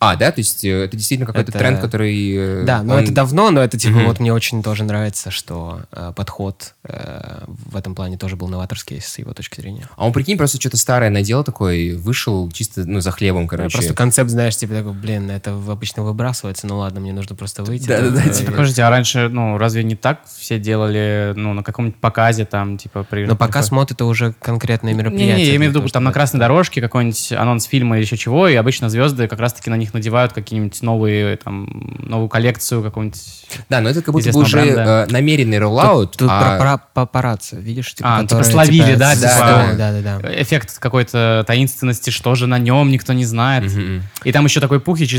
А, 0.00 0.16
да? 0.16 0.32
То 0.32 0.38
есть 0.40 0.64
э, 0.64 0.84
это 0.84 0.96
действительно 0.96 1.26
какой-то 1.26 1.50
Это- 1.50 1.58
тренд, 1.58 1.78
который... 1.80 2.62
э, 2.62 2.64
Да, 2.64 2.82
но 2.82 2.94
он- 2.94 3.04
это 3.04 3.12
давно, 3.12 3.50
но 3.50 3.60
это 3.62 3.78
типа 3.78 3.98
Мгм. 3.98 4.06
вот 4.06 4.18
мне 4.18 4.32
очень 4.32 4.62
тоже 4.62 4.82
нравится, 4.84 5.30
что 5.30 5.82
э, 5.92 6.12
подход 6.16 6.74
э, 6.84 7.44
в 7.46 7.76
этом 7.76 7.94
плане 7.94 8.16
тоже 8.16 8.36
был 8.36 8.48
новаторский 8.48 9.00
с 9.00 9.18
его 9.18 9.34
точки 9.34 9.60
зрения. 9.60 9.86
А 9.96 10.06
он, 10.06 10.12
прикинь, 10.14 10.38
просто 10.38 10.58
что-то 10.58 10.78
старое 10.78 11.10
надел 11.10 11.44
такой, 11.44 11.96
вышел 11.96 12.50
чисто, 12.50 12.84
ну, 12.86 13.00
за 13.00 13.10
хлебом, 13.10 13.46
короче. 13.46 13.76
Просто 13.76 13.92
концепт, 13.94 14.30
знаешь, 14.30 14.56
типа 14.56 14.72
такой, 14.74 14.92
блин, 14.92 15.30
это 15.30 15.52
в- 15.54 15.70
обычно 15.70 16.02
выбрасывается, 16.02 16.66
ну 16.66 16.78
ладно, 16.78 17.00
мне 17.00 17.12
нужно 17.12 17.36
просто 17.36 17.62
выйти. 17.62 17.86
Да-да-да, 17.86 18.22
там, 18.22 18.30
типа, 18.30 18.48
э, 18.48 18.52
Подождите, 18.52 18.82
а 18.84 18.90
раньше, 18.90 19.28
ну, 19.28 19.58
разве 19.58 19.84
не 19.84 19.96
так 19.96 20.20
все 20.38 20.58
делали, 20.58 21.34
ну, 21.36 21.52
на 21.52 21.62
каком-нибудь 21.62 22.00
показе 22.00 22.46
там, 22.46 22.78
типа, 22.78 23.04
при... 23.04 23.26
Но 23.26 23.36
показ 23.36 23.70
мод 23.70 23.90
это 23.92 24.06
уже 24.06 24.32
конкретное 24.40 24.94
мероприятие. 24.94 25.36
не, 25.36 25.44
я 25.44 25.56
имею 25.56 25.72
в 25.72 25.74
виду, 25.76 25.86
там 25.88 26.04
на 26.04 26.12
красной 26.12 26.40
дорожке 26.40 26.80
какой-нибудь 26.80 27.32
анонс 27.32 27.64
фильма 27.66 27.96
или 27.98 28.04
еще 28.06 28.16
чего, 28.16 28.48
и 28.48 28.54
обычно 28.54 28.88
звезды 28.88 29.28
как 29.28 29.38
раз-таки 29.40 29.68
них 29.76 29.89
надевают 29.94 30.32
какие-нибудь 30.32 30.80
новые, 30.82 31.36
там, 31.36 31.68
новую 32.00 32.28
коллекцию 32.28 32.82
какую-нибудь. 32.82 33.20
Да, 33.68 33.80
но 33.80 33.88
это 33.90 34.02
как 34.02 34.12
будто 34.12 34.30
бы 34.32 34.40
уже 34.40 34.60
бренда. 34.60 35.06
э, 35.08 35.12
намеренный 35.12 35.58
роллаут. 35.58 36.16
Тут 36.16 36.28
а- 36.30 36.40
про 36.40 36.58
пара- 36.58 36.82
папарацци, 36.94 37.56
видишь? 37.56 37.94
А, 38.02 38.18
типа 38.18 38.22
которые, 38.22 38.44
словили, 38.52 38.94
да, 38.94 39.14
с- 39.14 39.18
типа- 39.20 39.74
Да, 39.76 39.92
да, 39.92 40.00
да. 40.02 40.18
да. 40.20 40.42
Эффект 40.42 40.78
какой-то 40.78 41.44
таинственности, 41.46 42.10
что 42.10 42.34
же 42.34 42.46
на 42.46 42.58
нем, 42.58 42.90
никто 42.90 43.12
не 43.12 43.24
знает. 43.24 43.64
Мгм. 43.72 44.02
И 44.24 44.32
там 44.32 44.44
еще 44.44 44.60
такой 44.60 44.80
Пухич, 44.80 45.14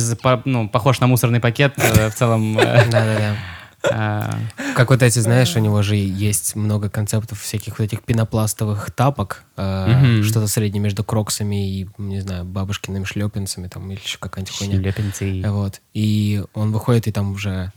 ну, 0.45 0.69
похож 0.69 0.99
на 0.99 1.07
мусорный 1.07 1.39
пакет 1.39 1.73
э, 1.77 2.09
в 2.09 2.15
целом. 2.15 2.57
э, 2.57 2.61
Да-да-да. 2.91 3.35
Э, 3.83 4.29
Как 4.75 4.89
вот 4.89 5.01
эти, 5.03 5.19
знаешь, 5.19 5.55
у 5.55 5.59
него 5.59 5.81
же 5.81 5.95
есть 5.95 6.55
много 6.55 6.89
концептов 6.89 7.41
всяких 7.41 7.79
вот 7.79 7.85
этих 7.85 8.01
пенопластовых 8.03 8.91
тапок, 8.91 9.43
Мгм. 9.57 10.23
что-то 10.23 10.47
среднее 10.47 10.81
между 10.81 11.03
кроксами 11.03 11.79
и, 11.81 11.87
не 11.97 12.19
знаю, 12.21 12.45
бабушкиными 12.45 13.03
шлепинцами 13.05 13.67
там 13.67 13.91
или 13.91 13.99
еще 13.99 14.17
какая-нибудь 14.17 14.57
хуйня. 14.57 14.79
Шлепинцы. 14.81 15.41
Вот. 15.45 15.81
И 15.93 16.43
он 16.53 16.71
выходит, 16.71 17.07
и 17.07 17.11
там 17.11 17.31
уже 17.33 17.71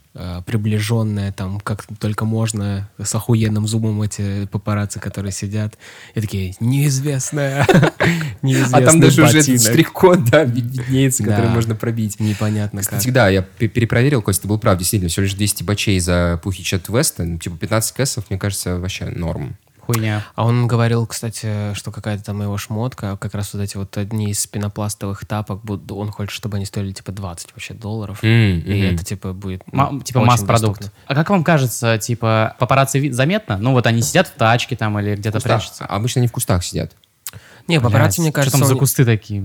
приближенная, 0.47 1.33
там, 1.33 1.61
как 1.61 1.85
только 1.99 2.25
можно, 2.25 2.89
с 3.03 3.15
охуенным 3.15 3.67
зумом 3.67 4.01
эти 4.03 4.47
папарацци, 4.47 5.01
которые 5.01 5.33
сидят, 5.33 5.77
и 6.15 6.21
такие, 6.21 6.55
неизвестная, 6.61 7.67
неизвестный 8.43 8.79
А 8.83 8.87
там 8.87 9.01
даже 9.01 9.23
уже 9.23 9.39
этот 9.39 9.51
ботинок». 9.51 9.73
штрих-код, 9.73 10.25
да, 10.27 10.45
виднеется, 10.45 11.25
который 11.25 11.51
можно 11.51 11.75
пробить. 11.75 12.21
Непонятно 12.21 12.81
как. 12.83 12.91
Кстати, 12.91 13.11
да, 13.11 13.29
я 13.29 13.43
пе- 13.43 13.69
перепроверил, 13.69 14.23
Костя, 14.23 14.43
ты 14.43 14.49
был 14.49 14.59
прав, 14.59 14.79
действительно, 14.79 15.09
всего 15.11 15.25
лишь 15.25 15.35
200 15.35 15.63
бачей 15.65 15.99
за 15.99 16.41
Пухич 16.43 16.73
от 16.75 16.89
Веста, 16.89 17.25
ну, 17.25 17.39
типа 17.39 17.57
15 17.57 17.93
кэсов, 17.97 18.25
мне 18.31 18.39
кажется, 18.39 18.79
вообще 18.79 19.07
норм. 19.07 19.57
Хуйня. 19.87 20.25
А 20.35 20.45
он 20.45 20.67
говорил, 20.67 21.07
кстати, 21.07 21.75
что 21.75 21.91
какая-то 21.91 22.25
там 22.25 22.43
его 22.43 22.57
шмотка, 22.59 23.17
как 23.17 23.35
раз 23.35 23.53
вот 23.55 23.61
эти 23.63 23.77
вот 23.77 23.97
одни 23.97 24.31
из 24.31 24.47
пенопластовых 24.47 25.25
тапок, 25.27 25.61
он 25.91 26.11
хочет, 26.11 26.33
чтобы 26.33 26.57
они 26.57 26.67
стоили 26.67 26.93
типа 26.93 27.13
20 27.13 27.53
вообще 27.55 27.75
долларов. 27.75 28.19
М, 28.23 28.61
И 28.61 28.79
это 28.81 29.05
типа 29.05 29.33
будет 29.33 29.63
ну, 29.71 30.01
типа 30.01 30.19
очень 30.19 30.27
масс-продукт. 30.29 30.81
доступно. 30.81 31.01
А 31.07 31.15
как 31.15 31.31
вам 31.31 31.45
кажется, 31.45 31.99
типа, 31.99 32.57
папарацци 32.59 33.11
заметно? 33.13 33.59
Ну 33.59 33.73
вот 33.73 33.87
они 33.87 34.03
сидят 34.03 34.29
в 34.29 34.33
тачке 34.33 34.77
там 34.77 34.99
или 34.99 35.17
где-то 35.17 35.41
прячутся. 35.41 35.85
А 35.87 35.97
Обычно 35.97 36.21
они 36.21 36.29
в 36.29 36.33
кустах 36.33 36.65
сидят. 36.65 36.93
Не, 37.67 37.81
папарацци, 37.81 38.21
мне 38.21 38.31
кажется, 38.33 38.59
Что 38.59 38.67
там 38.67 38.75
за 38.75 38.79
кусты 38.79 39.05
такие? 39.05 39.43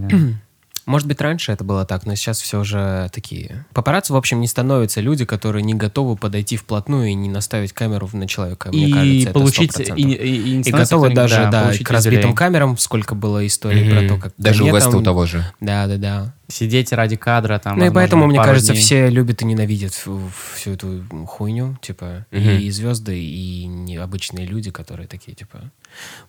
Может 0.85 1.07
быть, 1.07 1.21
раньше 1.21 1.51
это 1.51 1.63
было 1.63 1.85
так, 1.85 2.05
но 2.05 2.15
сейчас 2.15 2.39
все 2.41 2.59
уже 2.59 3.09
такие. 3.13 3.65
Папарацци, 3.73 4.13
в 4.13 4.15
общем, 4.15 4.39
не 4.41 4.47
становятся 4.47 5.01
люди, 5.01 5.25
которые 5.25 5.63
не 5.63 5.73
готовы 5.73 6.15
подойти 6.15 6.57
вплотную 6.57 7.09
и 7.09 7.13
не 7.13 7.29
наставить 7.29 7.73
камеру 7.73 8.09
на 8.13 8.27
человека. 8.27 8.69
Мне 8.69 8.87
И 8.89 8.91
кажется, 8.93 9.29
это 9.29 9.39
получить... 9.39 9.79
100%. 9.79 9.95
И, 9.95 10.01
и- 10.01 10.35
и 10.51 10.55
не 10.57 10.61
И 10.61 10.71
готовы 10.71 11.13
даже, 11.13 11.47
да, 11.51 11.63
получить 11.63 11.85
к 11.87 11.91
разбитым 11.91 12.33
камерам, 12.33 12.77
сколько 12.77 13.15
было 13.15 13.45
историй 13.45 13.89
про 13.89 14.07
то, 14.07 14.17
как 14.17 14.33
Даже 14.37 14.63
у 14.63 14.73
Веста 14.73 14.97
у 14.97 15.01
того 15.03 15.25
же. 15.25 15.45
Да, 15.59 15.87
да, 15.87 15.97
да. 15.97 16.33
Сидеть 16.47 16.91
ради 16.93 17.15
кадра 17.15 17.59
там. 17.59 17.77
Ну 17.77 17.85
и 17.85 17.89
возможно, 17.89 17.93
поэтому, 18.01 18.25
мне 18.27 18.41
кажется, 18.43 18.71
дней. 18.73 18.81
все 18.81 19.07
любят 19.09 19.43
и 19.43 19.45
ненавидят 19.45 19.93
всю 19.93 20.71
эту 20.71 21.03
хуйню, 21.27 21.77
типа, 21.81 22.25
Мгм. 22.31 22.49
и 22.57 22.71
звезды, 22.71 23.19
и 23.23 23.65
необычные 23.67 24.47
люди, 24.47 24.71
которые 24.71 25.07
такие, 25.07 25.35
типа, 25.35 25.71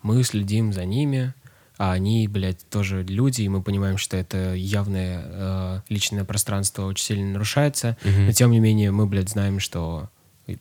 мы 0.03 0.23
следим 0.23 0.73
за 0.73 0.85
ними, 0.85 1.33
а 1.83 1.93
они, 1.93 2.27
блядь, 2.27 2.69
тоже 2.69 3.01
люди, 3.01 3.41
и 3.41 3.49
мы 3.49 3.63
понимаем, 3.63 3.97
что 3.97 4.15
это 4.15 4.53
явное 4.53 5.23
э, 5.25 5.79
личное 5.89 6.23
пространство 6.23 6.85
очень 6.85 7.03
сильно 7.05 7.31
нарушается, 7.33 7.97
но 8.03 8.31
тем 8.33 8.51
не 8.51 8.59
менее 8.59 8.91
мы, 8.91 9.07
блядь, 9.07 9.29
знаем, 9.29 9.59
что 9.59 10.09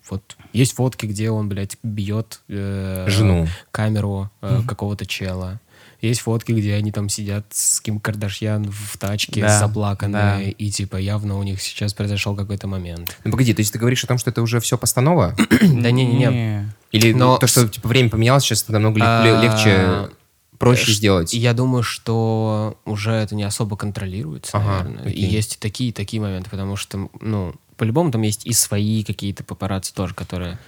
вот 0.09 0.37
есть 0.55 0.73
фотки, 0.77 1.05
где 1.05 1.31
он, 1.31 1.51
блядь, 1.51 1.77
бьет 1.83 2.41
э, 2.49 3.05
Жену. 3.09 3.47
камеру 3.71 4.31
э, 4.41 4.63
какого-то 4.67 5.05
чела. 5.05 5.61
Есть 6.01 6.21
фотки, 6.23 6.53
где 6.53 6.75
они 6.75 6.91
там 6.93 7.11
сидят 7.11 7.45
с 7.51 7.81
Ким 7.83 8.01
Кардашьян 8.01 8.71
в 8.71 8.97
тачке, 8.97 9.43
Да, 9.43 9.59
заплаканные, 9.59 10.13
да. 10.23 10.41
и 10.41 10.71
типа 10.71 10.97
явно 10.97 11.37
у 11.39 11.43
них 11.43 11.61
сейчас 11.61 11.93
произошел 11.93 12.35
какой-то 12.35 12.67
момент. 12.67 13.19
Ну 13.25 13.31
погоди, 13.33 13.53
то 13.53 13.61
есть 13.61 13.73
ты 13.75 13.79
говоришь 13.79 14.03
о 14.05 14.07
том, 14.07 14.17
что 14.17 14.31
это 14.31 14.41
уже 14.41 14.61
все 14.61 14.79
постанова? 14.79 15.37
Да 15.61 15.91
не-не-не. 15.91 16.27
Не. 16.29 16.73
Или 16.93 17.13
Но 17.13 17.37
то, 17.37 17.47
что 17.47 17.69
типа, 17.69 17.89
время 17.89 18.09
поменялось, 18.09 18.45
сейчас 18.45 18.63
это 18.63 18.73
намного 18.73 18.99
лег- 19.01 19.05
А, 19.07 19.43
легче, 19.43 20.11
проще 20.61 20.93
сделать? 20.93 21.33
Я 21.35 21.53
думаю, 21.55 21.83
что 21.83 22.79
уже 22.85 23.11
это 23.11 23.35
не 23.35 23.43
особо 23.43 23.77
контролируется, 23.77 24.57
Ага, 24.57 24.85
наверное. 24.85 25.07
окей. 25.07 25.15
И 25.15 25.25
есть 25.27 25.57
и 25.57 25.59
такие, 25.59 25.91
и 25.91 25.93
такие 25.93 26.21
моменты, 26.23 26.49
потому 26.51 26.77
что, 26.77 27.09
ну, 27.21 27.55
по-любому 27.77 28.13
там 28.13 28.23
есть 28.23 28.47
и 28.47 28.53
свои 28.53 29.03
какие-то 29.03 29.43
папарацци 29.43 29.93
тоже, 29.95 30.15
которые... 30.15 30.59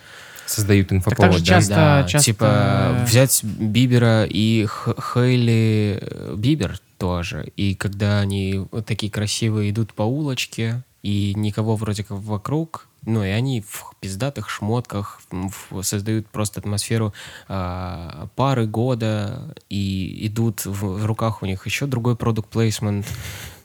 Создают 0.46 0.88
так 0.88 0.96
инфоповод, 0.98 1.34
же 1.38 1.44
да? 1.44 1.44
часто- 1.46 1.74
да, 1.74 2.04
часто- 2.08 2.24
типа 2.24 3.04
взять 3.06 3.44
Бибера 3.44 4.24
и 4.24 4.64
Х- 4.64 4.94
Хейли 5.14 5.98
э, 6.02 6.34
Бибер 6.36 6.78
тоже. 6.98 7.52
И 7.56 7.74
когда 7.76 8.18
они 8.20 8.66
вот 8.72 8.84
такие 8.84 9.10
красивые 9.12 9.70
идут 9.70 9.94
по 9.94 10.02
улочке, 10.02 10.82
и 11.02 11.32
никого 11.36 11.76
вроде 11.76 12.02
как 12.04 12.18
вокруг, 12.18 12.88
ну 13.04 13.24
и 13.24 13.28
они 13.28 13.60
в 13.60 13.92
пиздатых 14.00 14.48
шмотках 14.50 15.20
в- 15.30 15.82
создают 15.82 16.28
просто 16.28 16.60
атмосферу 16.60 17.12
а, 17.48 18.28
пары 18.36 18.66
года, 18.66 19.54
и 19.68 20.26
идут 20.26 20.64
в, 20.64 20.98
в 20.98 21.06
руках 21.06 21.42
у 21.42 21.46
них 21.46 21.66
еще 21.66 21.86
другой 21.86 22.16
продукт 22.16 22.48
плейсмент, 22.50 23.06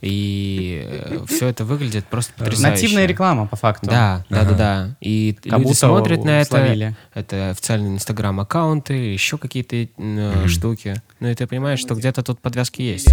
и 0.02 1.20
все 1.28 1.48
это 1.48 1.66
выглядит 1.66 2.06
просто 2.06 2.34
потрясающе. 2.34 2.84
Нативная 2.84 3.06
реклама, 3.08 3.48
по 3.48 3.56
факту. 3.56 3.88
Да, 3.88 4.26
да, 4.30 4.44
да, 4.44 4.56
да. 4.56 4.96
И 5.02 5.38
Как 5.44 5.60
люди 5.60 5.74
смотрят 5.74 6.24
на 6.24 6.42
это. 6.42 6.50
словили. 6.50 6.96
Это 7.14 7.50
официальные 7.50 7.96
инстаграм-аккаунты, 7.96 8.94
еще 8.94 9.38
какие-то 9.38 9.76
э, 9.98 10.48
штуки. 10.48 11.02
Ну 11.20 11.30
и 11.30 11.34
ты 11.34 11.48
понимаешь, 11.48 11.80
что 11.80 11.96
где-то 11.96 12.22
тут 12.24 12.40
подвязки 12.40 12.82
есть. 12.82 13.10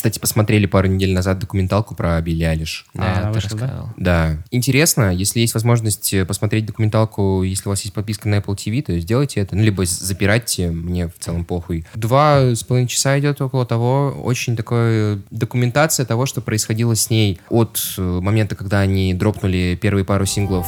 Кстати, 0.00 0.18
посмотрели 0.18 0.64
пару 0.64 0.88
недель 0.88 1.12
назад 1.12 1.40
документалку 1.40 1.94
про 1.94 2.18
Билли 2.22 2.44
Алиш. 2.44 2.86
А, 2.94 2.98
Да, 2.98 3.18
она 3.18 3.28
ты 3.28 3.34
вышла, 3.34 3.58
да? 3.58 3.66
рассказал. 3.66 3.88
Да. 3.98 4.38
Интересно, 4.50 5.14
если 5.14 5.40
есть 5.40 5.52
возможность 5.52 6.14
э, 6.14 6.24
посмотреть 6.24 6.64
документалку, 6.64 7.42
если 7.42 7.68
у 7.68 7.72
вас 7.72 7.82
есть 7.82 7.92
подписка 7.92 8.26
на 8.26 8.36
Apple 8.36 8.56
TV, 8.56 8.80
то 8.80 8.98
сделайте 8.98 9.40
это. 9.40 9.54
Ну, 9.54 9.62
либо 9.62 9.84
запирайте, 9.84 10.70
мне 10.70 11.08
в 11.08 11.18
целом 11.18 11.44
похуй. 11.44 11.84
Два 11.94 12.54
с 12.54 12.64
половиной 12.64 12.88
часа 12.88 13.18
идет 13.20 13.42
около 13.42 13.66
того. 13.66 14.14
Очень 14.24 14.56
такая 14.56 15.18
документация 15.30 16.06
того, 16.06 16.24
что 16.24 16.40
происходило 16.40 16.96
с 16.96 17.10
ней 17.10 17.38
от 17.50 17.78
э, 17.98 18.00
момента, 18.00 18.56
когда 18.56 18.80
они 18.80 19.12
дропнули 19.12 19.78
первые 19.78 20.06
пару 20.06 20.24
синглов 20.24 20.66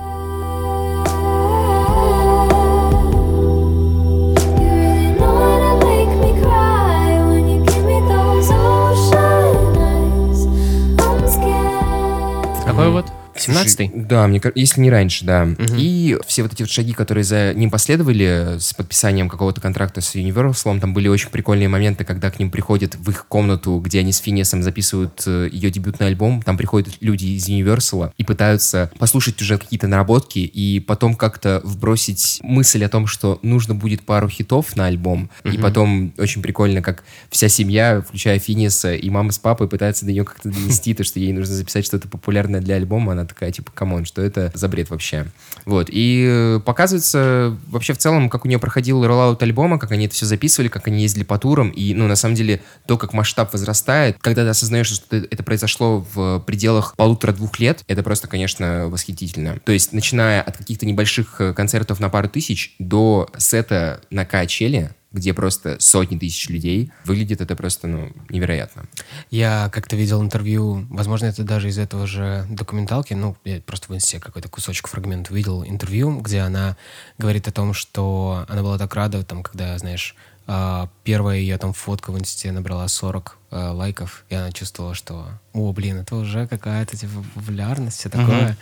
Какой 12.72 12.88
вот? 12.88 13.04
17-й? 13.36 13.88
Слушай, 13.88 13.90
Да, 13.94 14.26
мне 14.26 14.40
если 14.54 14.80
не 14.80 14.90
раньше, 14.90 15.24
да. 15.24 15.48
И 15.76 16.18
все 16.26 16.42
вот 16.42 16.52
эти 16.52 16.62
вот 16.62 16.70
шаги, 16.70 16.92
которые 16.92 17.24
за 17.24 17.54
ним 17.54 17.70
последовали 17.70 18.56
с 18.58 18.74
подписанием 18.74 19.28
какого-то 19.28 19.60
контракта 19.60 20.00
с 20.00 20.14
Universal, 20.14 20.80
там 20.80 20.94
были 20.94 21.08
очень 21.08 21.30
прикольные 21.30 21.68
моменты, 21.68 22.04
когда 22.04 22.30
к 22.30 22.38
ним 22.38 22.50
приходят 22.50 22.96
в 22.96 23.10
их 23.10 23.26
комнату, 23.26 23.78
где 23.78 24.00
они 24.00 24.12
с 24.12 24.18
Финесом 24.18 24.62
записывают 24.62 25.22
э, 25.26 25.48
ее 25.50 25.70
дебютный 25.70 26.08
альбом, 26.08 26.42
там 26.42 26.56
приходят 26.56 26.94
люди 27.00 27.26
из 27.26 27.48
Universal 27.48 28.12
и 28.16 28.24
пытаются 28.24 28.90
послушать 28.98 29.40
уже 29.40 29.58
какие-то 29.58 29.86
наработки 29.86 30.38
и 30.38 30.80
потом 30.80 31.14
как-то 31.14 31.60
вбросить 31.64 32.40
мысль 32.42 32.84
о 32.84 32.88
том, 32.88 33.06
что 33.06 33.38
нужно 33.42 33.74
будет 33.74 34.02
пару 34.02 34.28
хитов 34.28 34.76
на 34.76 34.86
альбом. 34.86 35.30
И 35.44 35.56
потом 35.58 36.14
очень 36.18 36.42
прикольно, 36.42 36.82
как 36.82 37.04
вся 37.30 37.48
семья, 37.48 38.02
включая 38.06 38.38
Финеса 38.38 38.94
и 38.94 39.10
мама 39.10 39.32
с 39.32 39.38
папой, 39.38 39.68
пытаются 39.68 40.04
до 40.04 40.12
нее 40.12 40.24
как-то 40.24 40.48
донести 40.50 40.94
то, 40.94 41.04
что 41.04 41.18
ей 41.20 41.32
нужно 41.32 41.54
записать 41.54 41.86
что-то 41.86 42.08
популярное 42.08 42.60
для 42.60 42.76
альбома. 42.76 43.12
Она 43.12 43.21
такая, 43.26 43.52
типа, 43.52 43.70
come 43.72 43.90
on, 43.90 44.04
что 44.04 44.22
это 44.22 44.50
за 44.54 44.68
бред 44.68 44.90
вообще? 44.90 45.26
Вот. 45.64 45.88
И 45.90 46.26
э, 46.28 46.60
показывается 46.64 47.56
вообще 47.68 47.92
в 47.92 47.98
целом, 47.98 48.28
как 48.30 48.44
у 48.44 48.48
нее 48.48 48.58
проходил 48.58 49.04
rollout 49.04 49.42
альбома, 49.42 49.78
как 49.78 49.92
они 49.92 50.06
это 50.06 50.14
все 50.14 50.26
записывали, 50.26 50.68
как 50.68 50.88
они 50.88 51.02
ездили 51.02 51.24
по 51.24 51.38
турам. 51.38 51.70
И, 51.70 51.94
ну, 51.94 52.06
на 52.06 52.16
самом 52.16 52.34
деле, 52.34 52.62
то, 52.86 52.96
как 52.96 53.12
масштаб 53.12 53.52
возрастает, 53.52 54.16
когда 54.20 54.44
ты 54.44 54.48
осознаешь, 54.48 54.86
что 54.88 55.16
это 55.16 55.42
это 55.42 55.42
произошло 55.42 56.06
в 56.14 56.40
пределах 56.40 56.94
полутора-двух 56.96 57.58
лет, 57.58 57.82
это 57.88 58.02
просто, 58.02 58.28
конечно, 58.28 58.88
восхитительно. 58.88 59.58
То 59.64 59.72
есть, 59.72 59.92
начиная 59.92 60.42
от 60.42 60.56
каких-то 60.56 60.86
небольших 60.86 61.40
э, 61.40 61.54
концертов 61.54 62.00
на 62.00 62.08
пару 62.08 62.28
тысяч 62.28 62.74
до 62.78 63.28
сета 63.38 64.00
на 64.10 64.24
Coachella, 64.24 64.94
где 65.12 65.34
просто 65.34 65.76
сотни 65.80 66.18
тысяч 66.18 66.48
людей, 66.48 66.92
выглядит 67.04 67.40
это 67.40 67.54
просто, 67.56 67.86
ну, 67.86 68.12
невероятно. 68.28 68.84
Я 69.30 69.70
как-то 69.72 69.96
видел 69.96 70.22
интервью, 70.22 70.86
возможно, 70.90 71.26
это 71.26 71.44
даже 71.44 71.68
из 71.68 71.78
этого 71.78 72.06
же 72.06 72.46
документалки, 72.48 73.14
ну, 73.14 73.36
я 73.44 73.60
просто 73.60 73.92
в 73.92 73.94
инсте 73.96 74.20
какой-то 74.20 74.48
кусочек, 74.48 74.88
фрагмент 74.88 75.30
увидел 75.30 75.64
интервью, 75.64 76.20
где 76.20 76.40
она 76.40 76.76
говорит 77.18 77.48
о 77.48 77.52
том, 77.52 77.74
что 77.74 78.44
она 78.48 78.62
была 78.62 78.78
так 78.78 78.94
рада, 78.94 79.22
там, 79.22 79.42
когда, 79.42 79.76
знаешь, 79.78 80.16
а, 80.46 80.88
первая 81.04 81.38
ее 81.38 81.58
там 81.58 81.72
фотка 81.72 82.10
в 82.10 82.18
инсте 82.18 82.50
набрала 82.52 82.88
40 82.88 83.38
а, 83.54 83.72
лайков, 83.72 84.24
и 84.30 84.34
она 84.34 84.50
чувствовала, 84.50 84.94
что, 84.94 85.26
о, 85.52 85.72
блин, 85.72 85.98
это 85.98 86.16
уже 86.16 86.46
какая-то 86.46 86.96
типа 86.96 87.22
популярность, 87.34 87.98
все 87.98 88.08
такое, 88.08 88.56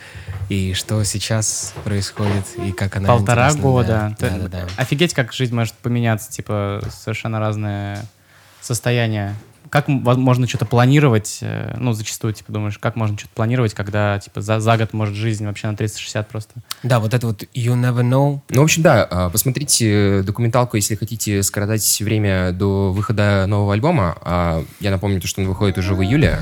и 0.49 0.75
что 0.75 1.03
сейчас 1.05 1.73
происходит, 1.85 2.45
и 2.59 2.73
как 2.73 2.97
она 2.97 3.07
Полтора 3.07 3.55
года. 3.55 4.17
Да, 4.19 4.29
Ты- 4.29 4.39
да, 4.41 4.49
да. 4.49 4.67
Офигеть, 4.77 5.15
как 5.15 5.33
жизнь 5.33 5.55
может 5.55 5.75
поменяться, 5.75 6.33
типа, 6.33 6.83
совершенно 6.91 7.39
разные 7.39 8.05
состояние. 8.61 9.37
Как 9.71 9.87
можно 9.89 10.49
что-то 10.49 10.67
планировать? 10.67 11.39
э, 11.43 11.75
Ну, 11.79 11.93
зачастую, 11.93 12.35
типа, 12.35 12.53
думаешь, 12.53 12.79
как 12.79 12.97
можно 12.97 13.17
что-то 13.17 13.33
планировать, 13.35 13.73
когда, 13.73 14.19
типа, 14.19 14.41
за, 14.41 14.61
за 14.61 14.77
год 14.77 14.93
может 14.93 15.15
жизнь 15.15 15.47
вообще 15.47 15.69
на 15.69 15.77
360 15.77 16.29
просто. 16.29 16.55
Да, 16.83 16.99
вот 16.99 17.15
это 17.15 17.29
вот 17.29 17.45
You 17.55 17.75
Never 17.75 18.03
Know. 18.03 18.41
Ну, 18.51 18.61
в 18.61 18.65
общем, 18.65 18.83
да, 18.83 19.07
а, 19.09 19.31
посмотрите 19.31 20.23
документалку, 20.23 20.77
если 20.77 20.97
хотите 20.97 21.43
скоротать 21.43 22.01
время 22.01 22.53
до 22.53 22.93
выхода 22.93 23.45
нового 23.47 23.73
альбома. 23.73 24.17
А 24.23 24.65
Я 24.81 24.91
напомню, 24.91 25.21
то, 25.21 25.29
что 25.29 25.41
он 25.41 25.49
выходит 25.49 25.79
уже 25.79 25.95
в 25.95 26.03
июле. 26.03 26.39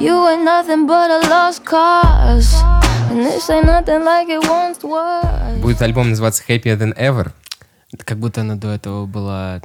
You 0.00 0.44
nothing 0.44 0.86
but 0.86 1.10
a 1.10 1.20
lost 1.28 1.62
cause. 1.64 2.54
Like. 3.10 3.40
Будет 5.60 5.82
альбом 5.82 6.10
называться 6.10 6.44
Happier 6.46 6.78
Than 6.78 6.96
Ever. 6.96 7.32
Как 7.98 8.18
будто 8.18 8.42
она 8.42 8.56
до 8.56 8.68
этого 8.68 9.06
была 9.06 9.60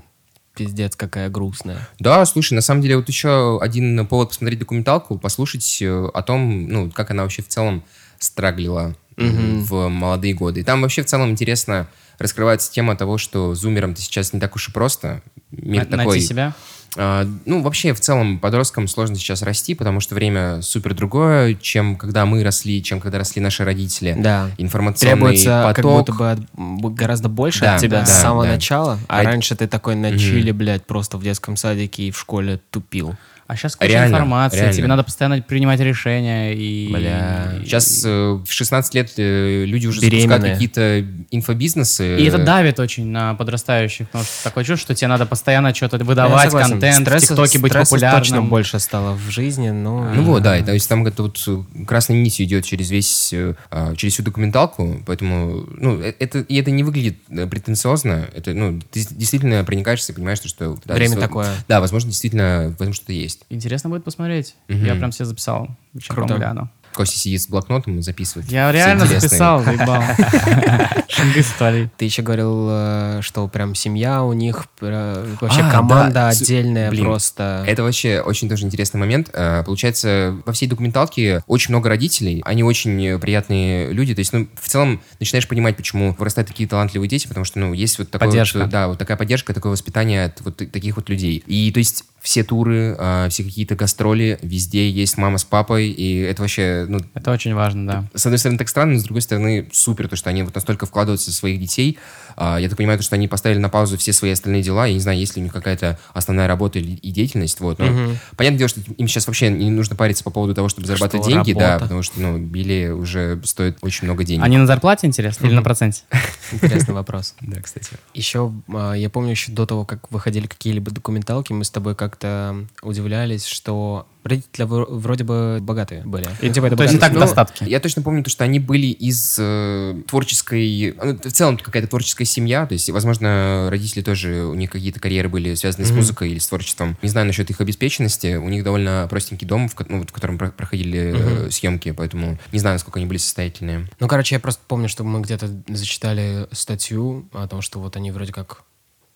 пиздец 0.56 0.96
какая 0.96 1.30
грустная. 1.30 1.88
Да, 2.00 2.26
слушай, 2.26 2.54
на 2.54 2.62
самом 2.62 2.82
деле 2.82 2.98
вот 2.98 3.10
еще 3.10 3.60
один 3.62 4.06
повод 4.08 4.30
посмотреть 4.30 4.60
документалку, 4.60 5.18
послушать 5.18 5.82
э, 5.82 6.10
о 6.14 6.22
том, 6.24 6.68
ну, 6.68 6.90
как 6.92 7.12
она 7.12 7.24
вообще 7.24 7.42
в 7.44 7.48
целом 7.50 7.84
страглила 8.20 8.96
м, 9.18 9.64
в 9.64 9.90
молодые 9.90 10.34
годы. 10.34 10.62
И 10.62 10.64
там 10.64 10.82
вообще 10.82 11.04
в 11.04 11.06
целом 11.06 11.30
интересно 11.30 11.88
раскрывается 12.18 12.72
тема 12.72 12.96
того, 12.96 13.18
что 13.18 13.54
зумерам-то 13.54 14.02
сейчас 14.02 14.32
не 14.34 14.40
так 14.40 14.56
уж 14.56 14.70
и 14.70 14.72
просто. 14.72 15.22
Мир 15.52 15.84
На- 15.90 15.98
такой... 15.98 16.16
Найти 16.16 16.28
себя? 16.28 16.54
А, 16.98 17.28
ну, 17.46 17.62
вообще, 17.62 17.94
в 17.94 18.00
целом, 18.00 18.40
подросткам 18.40 18.88
сложно 18.88 19.16
сейчас 19.16 19.42
расти, 19.42 19.76
потому 19.76 20.00
что 20.00 20.16
время 20.16 20.62
супер 20.62 20.94
другое, 20.94 21.56
чем 21.56 21.96
когда 21.96 22.26
мы 22.26 22.44
росли, 22.44 22.82
чем 22.84 23.00
когда 23.02 23.18
росли 23.20 23.42
наши 23.42 23.64
родители. 23.66 24.16
Да. 24.18 24.50
Информационный 24.58 25.14
Требуется 25.16 25.64
как 25.68 25.76
поток. 25.78 26.08
будто 26.08 26.38
бы 26.56 26.92
гораздо 26.94 27.30
больше 27.30 27.62
Да, 27.62 27.76
от 27.76 27.82
тебя 27.82 28.00
да, 28.00 28.06
с 28.06 28.22
самого 28.22 28.46
да. 28.46 28.52
начала, 28.54 29.00
а 29.08 29.20
А- 29.20 29.24
раньше 29.24 29.56
ты 29.56 29.68
такой 29.68 29.96
на 29.96 30.18
чиле, 30.18 30.54
блядь, 30.54 30.86
просто 30.86 31.18
в 31.18 31.24
детском 31.24 31.58
садике 31.58 32.04
и 32.04 32.12
в 32.12 32.18
школе 32.20 32.60
тупил. 32.72 33.16
А 33.48 33.56
сейчас 33.56 33.76
куча 33.76 33.92
Реально, 33.92 34.16
информации, 34.16 34.58
реально. 34.58 34.74
тебе 34.74 34.88
надо 34.88 35.04
постоянно 35.04 35.40
принимать 35.40 35.80
решения 35.80 36.56
и... 36.56 36.90
Бля. 36.92 37.60
Сейчас 37.64 38.04
э, 38.04 38.10
в 38.44 38.52
16 38.52 38.94
лет 38.96 39.12
э, 39.18 39.66
люди 39.66 39.86
уже 39.86 40.02
запускают 40.02 40.26
Беременные. 40.26 40.54
какие-то 40.54 41.06
инфобизнесы. 41.30 42.18
И 42.18 42.26
это 42.26 42.40
давит 42.40 42.80
очень 42.80 43.06
на 43.06 43.36
подрастающих, 43.36 44.08
потому 44.08 44.24
что 44.24 44.44
такое 44.44 44.64
чувство, 44.64 44.86
что 44.86 44.96
тебе 44.96 45.10
надо 45.10 45.28
постоянно 45.28 45.76
что-то 45.76 46.04
выдавать, 46.04 46.50
контент, 46.50 47.08
Стресса- 47.08 47.34
в 47.34 47.38
ТикТоке 47.38 47.60
быть 47.60 47.74
популярным. 47.74 48.22
точно 48.22 48.42
больше 48.42 48.80
стало 48.80 49.14
в 49.16 49.30
жизни, 49.30 49.70
но... 49.70 50.12
Ну 50.12 50.24
вот, 50.24 50.42
да, 50.42 50.60
то 50.64 50.74
есть 50.74 50.90
там 50.90 51.06
это 51.06 51.22
вот 51.22 51.44
э, 51.48 51.86
красной 51.86 52.20
нитью 52.22 52.48
идет 52.48 52.66
через 52.66 52.90
весь, 52.90 53.32
а, 53.70 53.96
через 53.96 54.14
всю 54.14 54.24
документалку, 54.24 55.04
поэтому, 55.06 55.66
ну, 55.78 56.00
это, 56.00 56.40
и 56.40 56.56
это 56.56 56.72
не 56.72 56.82
выглядит 56.82 57.18
претенциозно, 57.28 58.28
это, 58.34 58.56
ну, 58.56 58.82
ты 58.92 59.06
действительно 59.12 59.64
проникаешься 59.64 60.14
и 60.14 60.16
понимаешь, 60.16 60.40
что... 60.44 60.80
да, 60.84 60.96
Время 60.96 61.18
такое. 61.18 61.50
Да, 61.68 61.80
возможно, 61.80 62.10
действительно 62.10 62.74
в 62.78 62.82
этом 62.82 62.94
что-то 62.94 63.14
есть. 63.14 63.35
Интересно 63.50 63.90
будет 63.90 64.04
посмотреть. 64.04 64.56
Мгм. 64.68 64.86
Я 64.86 64.96
прям 64.96 65.12
себе 65.12 65.26
записал. 65.26 65.70
Очень 65.96 66.14
Круто. 66.16 66.36
гляну. 66.36 66.70
Костя 66.96 67.18
сидит 67.18 67.42
с 67.42 67.48
блокнотом 67.48 68.00
и 68.00 68.02
записывает. 68.02 68.50
Я 68.52 68.72
реально 68.72 69.04
интересные- 69.04 69.20
записал, 69.22 69.64
Виталий. 71.36 71.90
Ты 71.98 72.06
еще 72.06 72.22
говорил, 72.22 72.68
э, 72.70 73.20
что 73.22 73.48
прям 73.48 73.76
семья 73.76 74.24
у 74.24 74.34
них, 74.34 74.66
э, 74.82 75.36
вообще 75.42 75.62
А, 75.62 75.72
команда 75.72 76.14
да, 76.14 76.28
отдельная 76.30 76.90
блин, 76.90 77.06
просто. 77.06 77.64
Это 77.68 77.84
вообще 77.84 78.22
очень 78.22 78.50
тоже 78.50 78.66
интересный 78.66 79.00
момент. 79.00 79.30
Э, 79.34 79.64
Получается, 79.66 80.38
во 80.46 80.54
всей 80.54 80.68
документалке 80.68 81.44
очень 81.48 81.72
много 81.72 81.90
родителей, 81.90 82.42
они 82.46 82.64
очень 82.64 83.20
приятные 83.20 83.92
люди. 83.92 84.14
То 84.14 84.20
есть, 84.20 84.34
ну, 84.34 84.48
в 84.60 84.68
целом, 84.68 85.02
начинаешь 85.20 85.48
понимать, 85.48 85.76
почему 85.76 86.16
вырастают 86.18 86.48
такие 86.48 86.68
талантливые 86.68 87.10
дети, 87.10 87.28
потому 87.28 87.46
что, 87.46 87.60
ну, 87.60 87.74
есть 87.74 87.98
вот 88.00 88.12
такое 88.12 88.30
Поддержка. 88.30 88.60
вот, 88.60 88.70
да, 88.70 88.88
вот 88.88 88.98
такая 88.98 89.18
поддержка, 89.18 89.54
такое 89.54 89.72
воспитание 89.72 90.26
от 90.26 90.42
вот 90.42 90.58
таких 90.58 90.96
вот 90.98 91.10
людей. 91.10 91.44
И, 91.48 91.72
то 91.72 91.80
есть, 91.80 92.04
все 92.22 92.44
туры, 92.44 92.98
все 93.30 93.44
какие-то 93.44 93.76
гастроли, 93.76 94.40
везде 94.42 94.90
есть 94.90 95.16
мама 95.18 95.38
с 95.38 95.44
папой, 95.44 95.90
и 95.90 96.18
это 96.22 96.42
вообще, 96.42 96.85
ну, 96.88 97.00
Это 97.14 97.32
очень 97.32 97.54
важно, 97.54 97.88
да. 97.88 98.04
с 98.14 98.26
одной 98.26 98.38
стороны, 98.38 98.58
так 98.58 98.70
странно, 98.70 98.94
но 98.94 99.00
с 99.00 99.04
другой 99.04 99.22
стороны, 99.22 99.68
супер, 99.72 100.08
то, 100.08 100.16
что 100.16 100.30
они 100.30 100.44
вот 100.44 100.56
настолько 100.56 100.86
вкладываются 100.86 101.32
в 101.32 101.34
своих 101.34 101.60
детей. 101.60 101.98
А, 102.38 102.58
Я 102.58 102.68
так 102.70 102.78
понимаю, 102.78 102.98
то, 103.00 103.04
что 103.04 103.16
они 103.16 103.28
поставили 103.28 103.60
на 103.60 103.70
паузу 103.70 103.98
все 103.98 104.14
свои 104.14 104.32
остальные 104.32 104.62
дела. 104.62 104.86
Я 104.86 104.94
не 104.94 105.00
знаю, 105.00 105.18
есть 105.18 105.36
ли 105.36 105.42
у 105.42 105.44
них 105.44 105.54
какая-то 105.54 106.00
основная 106.14 106.48
работа 106.48 106.80
и 106.80 107.12
деятельность. 107.12 107.60
Вот. 107.60 107.80
Но 107.80 107.88
понятное 108.36 108.60
дело, 108.60 108.70
что 108.70 108.82
им 108.98 109.08
сейчас 109.08 109.28
вообще 109.28 109.50
не 109.50 109.70
нужно 109.72 109.96
париться 109.96 110.24
по 110.24 110.30
поводу 110.32 110.54
того, 110.54 110.70
чтобы 110.70 110.88
зарабатывать 110.88 111.26
Что 111.26 111.34
деньги, 111.34 111.54
да, 111.54 111.68
работа. 111.74 111.84
потому 111.86 112.04
что, 112.04 112.20
ну, 112.20 112.38
Билли 112.38 112.90
уже 112.90 113.42
стоит 113.44 113.78
очень 113.82 114.06
много 114.06 114.24
денег. 114.24 114.44
Они 114.44 114.58
на 114.58 114.66
зарплате, 114.68 115.08
интересно, 115.08 115.46
или 115.48 115.54
на 115.54 115.62
проценте? 115.64 116.02
Интересный 116.52 116.94
вопрос. 116.94 117.36
Да, 117.42 117.62
кстати. 117.62 117.92
Еще, 118.14 118.52
а, 118.70 118.94
я 118.94 119.10
помню, 119.10 119.32
еще 119.32 119.52
до 119.52 119.66
того, 119.66 119.86
как 119.86 120.12
выходили 120.12 120.48
какие-либо 120.48 120.92
документалки, 120.92 121.54
мы 121.54 121.64
с 121.64 121.70
тобой 121.70 121.96
как-то 121.96 122.66
удивлялись, 122.82 123.46
что 123.46 124.08
родители 124.24 124.66
вро- 124.66 124.88
вроде 124.90 125.24
бы 125.24 125.60
богатые 125.62 126.02
были. 126.04 126.28
И, 126.42 126.50
типа, 126.50 126.66
это 126.66 126.76
То 126.76 126.84
есть 126.84 126.96
богатые 126.96 127.00
так 127.00 127.10
в 127.12 127.14
семьи. 127.14 127.20
достатке. 127.20 127.66
Я 127.66 127.80
точно 127.80 128.02
помню, 128.02 128.24
то, 128.24 128.30
что 128.32 128.44
они 128.44 128.60
были 128.60 128.88
из 128.88 129.38
э, 129.40 130.02
творческой... 130.08 130.96
ну, 131.02 131.16
в 131.18 131.32
целом, 131.32 131.58
какая-то 131.58 131.88
творческая 131.88 132.25
семья. 132.26 132.66
То 132.66 132.74
есть, 132.74 132.90
возможно, 132.90 133.68
родители 133.70 134.02
тоже, 134.02 134.46
у 134.46 134.54
них 134.54 134.72
какие-то 134.72 135.00
карьеры 135.00 135.30
были 135.30 135.54
связаны 135.56 135.86
с 135.86 135.92
музыкой 135.92 136.32
или 136.32 136.40
с 136.40 136.48
творчеством. 136.48 136.98
Не 137.02 137.10
знаю 137.10 137.28
насчет 137.28 137.50
их 137.50 137.62
обеспеченности. 137.62 138.36
У 138.36 138.50
них 138.50 138.64
довольно 138.64 139.08
простенький 139.10 139.48
дом, 139.48 139.70
в, 139.70 139.76
ну, 139.88 140.00
вот 140.00 140.10
в 140.10 140.14
котором 140.14 140.38
про- 140.38 140.52
проходили 140.52 141.14
э, 141.16 141.52
съемки, 141.52 141.92
поэтому 141.92 142.38
не 142.52 142.60
знаю, 142.60 142.76
насколько 142.76 143.00
они 143.00 143.08
были 143.08 143.18
состоятельные. 143.18 143.88
Ну, 144.00 144.08
короче, 144.08 144.36
я 144.36 144.40
просто 144.40 144.62
помню, 144.68 144.90
что 144.90 145.04
мы 145.04 145.22
где-то 145.22 145.50
зачитали 145.68 146.48
статью 146.52 147.28
о 147.34 147.48
том, 147.48 147.62
что 147.62 147.80
вот 147.80 147.96
они 147.96 148.12
вроде 148.12 148.34
как 148.34 148.64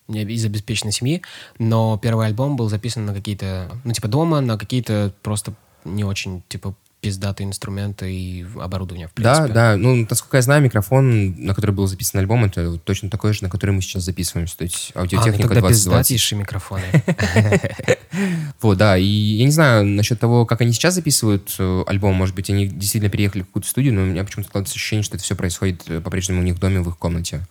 из 0.08 0.44
обеспеченной 0.44 0.92
семьи, 0.92 1.22
но 1.58 1.98
первый 1.98 2.26
альбом 2.26 2.56
был 2.56 2.68
записан 2.68 3.06
на 3.06 3.14
какие-то, 3.14 3.70
ну, 3.84 3.92
типа 3.92 4.08
дома, 4.08 4.40
на 4.40 4.58
какие-то 4.58 5.12
просто 5.22 5.54
не 5.84 6.04
очень, 6.04 6.42
типа, 6.48 6.74
пиздатые 7.00 7.46
инструменты 7.46 8.12
и 8.12 8.46
оборудование, 8.60 9.08
в 9.08 9.12
принципе. 9.12 9.48
Да, 9.48 9.72
да. 9.72 9.76
Ну, 9.76 10.06
насколько 10.08 10.36
я 10.36 10.42
знаю, 10.42 10.62
микрофон, 10.62 11.34
на 11.44 11.54
который 11.54 11.72
был 11.72 11.86
записан 11.86 12.20
альбом, 12.20 12.44
это 12.44 12.76
точно 12.78 13.08
такой 13.08 13.32
же, 13.32 13.42
на 13.42 13.50
который 13.50 13.70
мы 13.70 13.80
сейчас 13.80 14.02
записываемся. 14.04 14.58
То 14.58 14.64
есть 14.64 14.92
А, 14.94 14.98
ну 14.98 15.02
аудиотехника 15.02 15.48
тогда 15.48 15.60
2020. 15.68 15.84
пиздатейшие 15.84 16.38
микрофоны. 16.38 16.84
Вот, 18.60 18.76
да. 18.76 18.98
И 18.98 19.04
я 19.04 19.44
не 19.44 19.52
знаю 19.52 19.86
насчет 19.86 20.18
того, 20.18 20.44
как 20.44 20.60
они 20.60 20.72
сейчас 20.72 20.94
записывают 20.94 21.54
э, 21.58 21.84
альбом. 21.86 22.14
Может 22.16 22.34
быть, 22.34 22.50
они 22.50 22.66
действительно 22.66 23.10
переехали 23.10 23.42
в 23.42 23.46
какую-то 23.46 23.68
студию, 23.68 23.94
но 23.94 24.02
у 24.02 24.06
меня 24.06 24.24
почему-то 24.24 24.48
складывается 24.48 24.74
ощущение, 24.74 25.04
что 25.04 25.16
это 25.16 25.24
все 25.24 25.36
происходит 25.36 25.84
э, 25.86 26.00
по-прежнему 26.00 26.40
у 26.40 26.44
них 26.44 26.56
в 26.56 26.58
доме, 26.58 26.80
в 26.80 26.88
их 26.88 26.98
комнате. 26.98 27.46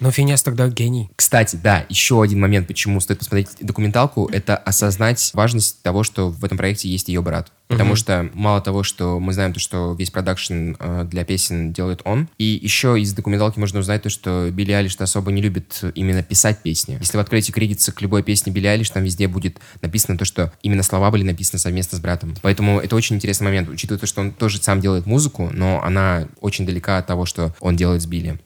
Но 0.00 0.10
Финес 0.10 0.42
тогда 0.42 0.68
гений. 0.68 1.10
Кстати, 1.16 1.56
да, 1.56 1.84
еще 1.88 2.22
один 2.22 2.40
момент, 2.40 2.66
почему 2.66 3.00
стоит 3.00 3.18
посмотреть 3.20 3.48
документалку, 3.60 4.28
это 4.32 4.56
осознать 4.56 5.30
важность 5.34 5.82
того, 5.82 6.02
что 6.02 6.30
в 6.30 6.44
этом 6.44 6.58
проекте 6.58 6.88
есть 6.88 7.08
ее 7.08 7.22
брат. 7.22 7.50
Потому 7.68 7.96
что 7.96 8.28
мало 8.34 8.60
того, 8.60 8.82
что 8.82 9.18
мы 9.18 9.32
знаем 9.32 9.52
то, 9.52 9.58
что 9.58 9.94
весь 9.98 10.10
продакшн 10.10 10.74
э, 10.78 11.04
для 11.10 11.24
песен 11.24 11.72
делает 11.72 12.02
он, 12.04 12.28
и 12.38 12.44
еще 12.44 13.00
из 13.00 13.14
документалки 13.14 13.58
можно 13.58 13.80
узнать 13.80 14.02
то, 14.02 14.10
что 14.10 14.50
Билли 14.50 14.72
Айлиш 14.72 14.96
особо 14.98 15.32
не 15.32 15.40
любит 15.40 15.82
именно 15.94 16.22
писать 16.22 16.58
песни. 16.62 16.98
Если 17.00 17.16
вы 17.16 17.22
откроете 17.22 17.52
кредитсы 17.52 17.90
к 17.90 18.00
любой 18.02 18.22
песне 18.22 18.52
Билли 18.52 18.66
Айлиш, 18.66 18.90
там 18.90 19.02
везде 19.02 19.28
будет 19.28 19.58
написано 19.80 20.18
то, 20.18 20.24
что 20.24 20.52
именно 20.62 20.82
слова 20.82 21.10
были 21.10 21.24
написаны 21.24 21.58
совместно 21.58 21.96
с 21.96 22.00
братом. 22.00 22.36
Поэтому 22.42 22.80
это 22.80 22.96
очень 22.96 23.16
интересный 23.16 23.46
момент, 23.46 23.68
учитывая 23.68 23.98
то, 23.98 24.06
что 24.06 24.20
он 24.20 24.32
тоже 24.32 24.58
сам 24.62 24.80
делает 24.80 25.06
музыку, 25.06 25.50
но 25.52 25.82
она 25.82 26.28
очень 26.40 26.66
далека 26.66 26.98
от 26.98 27.06
того, 27.06 27.24
что 27.24 27.54
он 27.60 27.76
делает 27.76 28.02
с 28.02 28.06
Билли. 28.06 28.38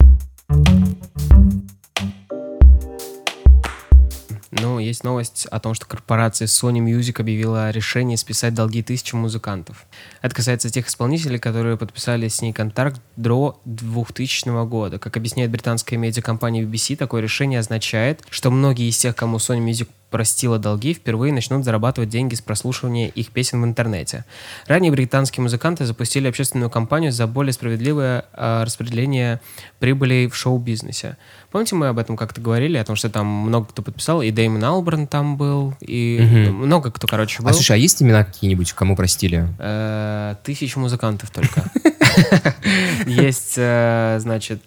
Ну, 4.60 4.80
есть 4.80 5.04
новость 5.04 5.46
о 5.46 5.60
том, 5.60 5.74
что 5.74 5.86
корпорация 5.86 6.46
Sony 6.46 6.78
Music 6.78 7.20
объявила 7.20 7.66
о 7.66 7.72
решении 7.72 8.16
списать 8.16 8.54
долги 8.54 8.82
тысячам 8.82 9.20
музыкантов. 9.20 9.86
Это 10.20 10.34
касается 10.34 10.68
тех 10.68 10.88
исполнителей, 10.88 11.38
которые 11.38 11.76
подписали 11.76 12.26
с 12.26 12.42
ней 12.42 12.52
контракт 12.52 13.00
до 13.16 13.60
2000 13.64 14.66
года. 14.66 14.98
Как 14.98 15.16
объясняет 15.16 15.50
британская 15.50 15.96
медиакомпания 15.96 16.64
BBC, 16.64 16.96
такое 16.96 17.22
решение 17.22 17.60
означает, 17.60 18.24
что 18.30 18.50
многие 18.50 18.88
из 18.88 18.98
тех, 18.98 19.14
кому 19.14 19.36
Sony 19.36 19.64
Music 19.64 19.88
простила 20.10 20.58
долги, 20.58 20.94
впервые 20.94 21.32
начнут 21.32 21.64
зарабатывать 21.64 22.08
деньги 22.08 22.34
с 22.34 22.40
прослушивания 22.40 23.08
их 23.08 23.30
песен 23.30 23.60
в 23.60 23.64
интернете. 23.64 24.24
Ранее 24.66 24.90
британские 24.90 25.42
музыканты 25.42 25.84
запустили 25.84 26.28
общественную 26.28 26.70
кампанию 26.70 27.12
за 27.12 27.26
более 27.26 27.52
справедливое 27.52 28.24
а, 28.32 28.64
распределение 28.64 29.40
прибыли 29.78 30.28
в 30.32 30.36
шоу-бизнесе. 30.36 31.16
Помните, 31.50 31.74
мы 31.74 31.88
об 31.88 31.98
этом 31.98 32.16
как-то 32.16 32.40
говорили, 32.40 32.76
о 32.78 32.84
том, 32.84 32.96
что 32.96 33.08
там 33.10 33.26
много 33.26 33.66
кто 33.66 33.82
подписал, 33.82 34.22
и 34.22 34.30
Дэймон 34.30 34.64
Алберн 34.64 35.06
там 35.06 35.36
был, 35.36 35.74
и 35.80 36.18
Мгм. 36.20 36.56
много 36.66 36.90
кто, 36.90 37.06
короче, 37.06 37.42
был. 37.42 37.50
А 37.50 37.52
слушай, 37.52 37.72
а 37.72 37.76
есть 37.76 38.02
имена 38.02 38.24
какие-нибудь, 38.24 38.72
кому 38.72 38.96
простили? 38.96 39.48
Э, 39.58 40.34
Тысяч 40.44 40.76
музыкантов 40.76 41.30
только. 41.30 41.64
Есть, 43.06 43.54
э, 43.56 44.18
значит, 44.20 44.62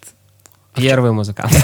Первый 0.75 1.11
музыкант. 1.11 1.51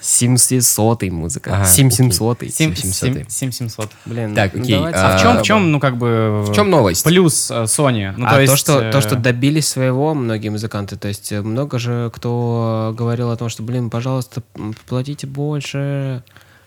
Семисотый 0.00 1.10
музыкант. 1.10 1.56
Ага, 1.56 1.66
Семь-семьсотый. 1.66 2.50
Семь- 2.50 2.74
семьсотый. 2.74 3.14
семь- 3.14 3.28
семь 3.28 3.50
семьсот. 3.50 3.90
Блин, 4.06 4.34
Так, 4.34 4.54
ну 4.54 4.62
окей, 4.62 4.78
а 4.78 5.14
А 5.14 5.16
в 5.16 5.20
чем, 5.20 5.30
А, 5.30 5.40
в 5.40 5.42
чем, 5.42 5.72
ну, 5.72 5.80
как 5.80 5.96
бы... 5.96 6.44
В 6.48 6.54
чем 6.54 6.70
новость? 6.70 7.04
Плюс 7.04 7.50
э, 7.50 7.64
Sony. 7.64 8.14
Ну, 8.16 8.26
а 8.26 8.30
то, 8.30 8.40
есть, 8.40 8.52
то, 8.52 8.56
что, 8.56 8.90
то, 8.90 9.00
что 9.00 9.16
э, 9.16 9.18
добились 9.18 9.68
своего 9.68 10.14
многие 10.14 10.48
музыканты, 10.48 10.96
то 10.96 11.08
есть 11.08 11.30
э, 11.32 11.42
много 11.42 11.78
же 11.78 12.10
кто 12.14 12.94
говорил 12.96 13.30
о 13.30 13.36
том, 13.36 13.48
что, 13.48 13.62
блин, 13.62 13.90
пожалуйста, 13.90 14.42
платите 14.86 15.26
больше. 15.26 16.22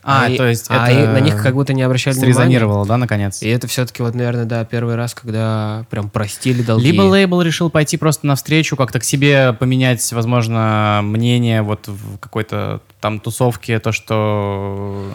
А, 0.10 0.30
и- 0.30 0.38
то 0.38 0.48
есть 0.48 0.68
а 0.70 0.90
это 0.90 1.04
и 1.04 1.08
на 1.08 1.20
них 1.20 1.42
как 1.44 1.54
будто 1.54 1.74
не 1.74 1.82
обращали 1.84 2.16
внимания. 2.16 2.34
Срезонировало, 2.34 2.86
да, 2.86 2.96
наконец? 2.98 3.42
И 3.42 3.50
это 3.50 3.68
все-таки 3.68 4.02
вот, 4.02 4.16
наверное, 4.16 4.46
да, 4.46 4.64
первый 4.64 4.96
раз, 4.96 5.14
когда 5.14 5.86
прям 5.90 6.10
простили 6.10 6.62
долги. 6.62 6.92
Либо 6.92 7.02
лейбл 7.02 7.42
решил 7.42 7.70
пойти 7.70 7.98
просто 7.98 8.26
навстречу, 8.26 8.78
как-то 8.78 9.00
к 9.00 9.04
себе 9.04 9.52
поменять, 9.54 10.10
возможно, 10.14 11.02
мнение 11.04 11.62
вот 11.62 11.88
в 11.88 12.18
какой-то 12.20 12.82
там 13.02 13.20
тусовке, 13.20 13.80
то, 13.80 13.92
что 13.92 15.12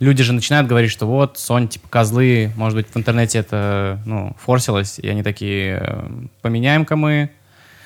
люди 0.00 0.22
же 0.24 0.32
начинают 0.32 0.66
говорить, 0.66 0.90
что 0.90 1.06
вот, 1.06 1.36
Sony, 1.36 1.68
типа, 1.68 1.86
козлы, 1.88 2.52
может 2.56 2.76
быть, 2.76 2.86
в 2.92 2.96
интернете 2.96 3.38
это, 3.38 4.00
ну, 4.06 4.34
форсилось, 4.44 4.98
и 4.98 5.08
они 5.08 5.22
такие, 5.22 5.78
э, 5.82 6.10
поменяем-ка 6.42 6.96
мы 6.96 7.30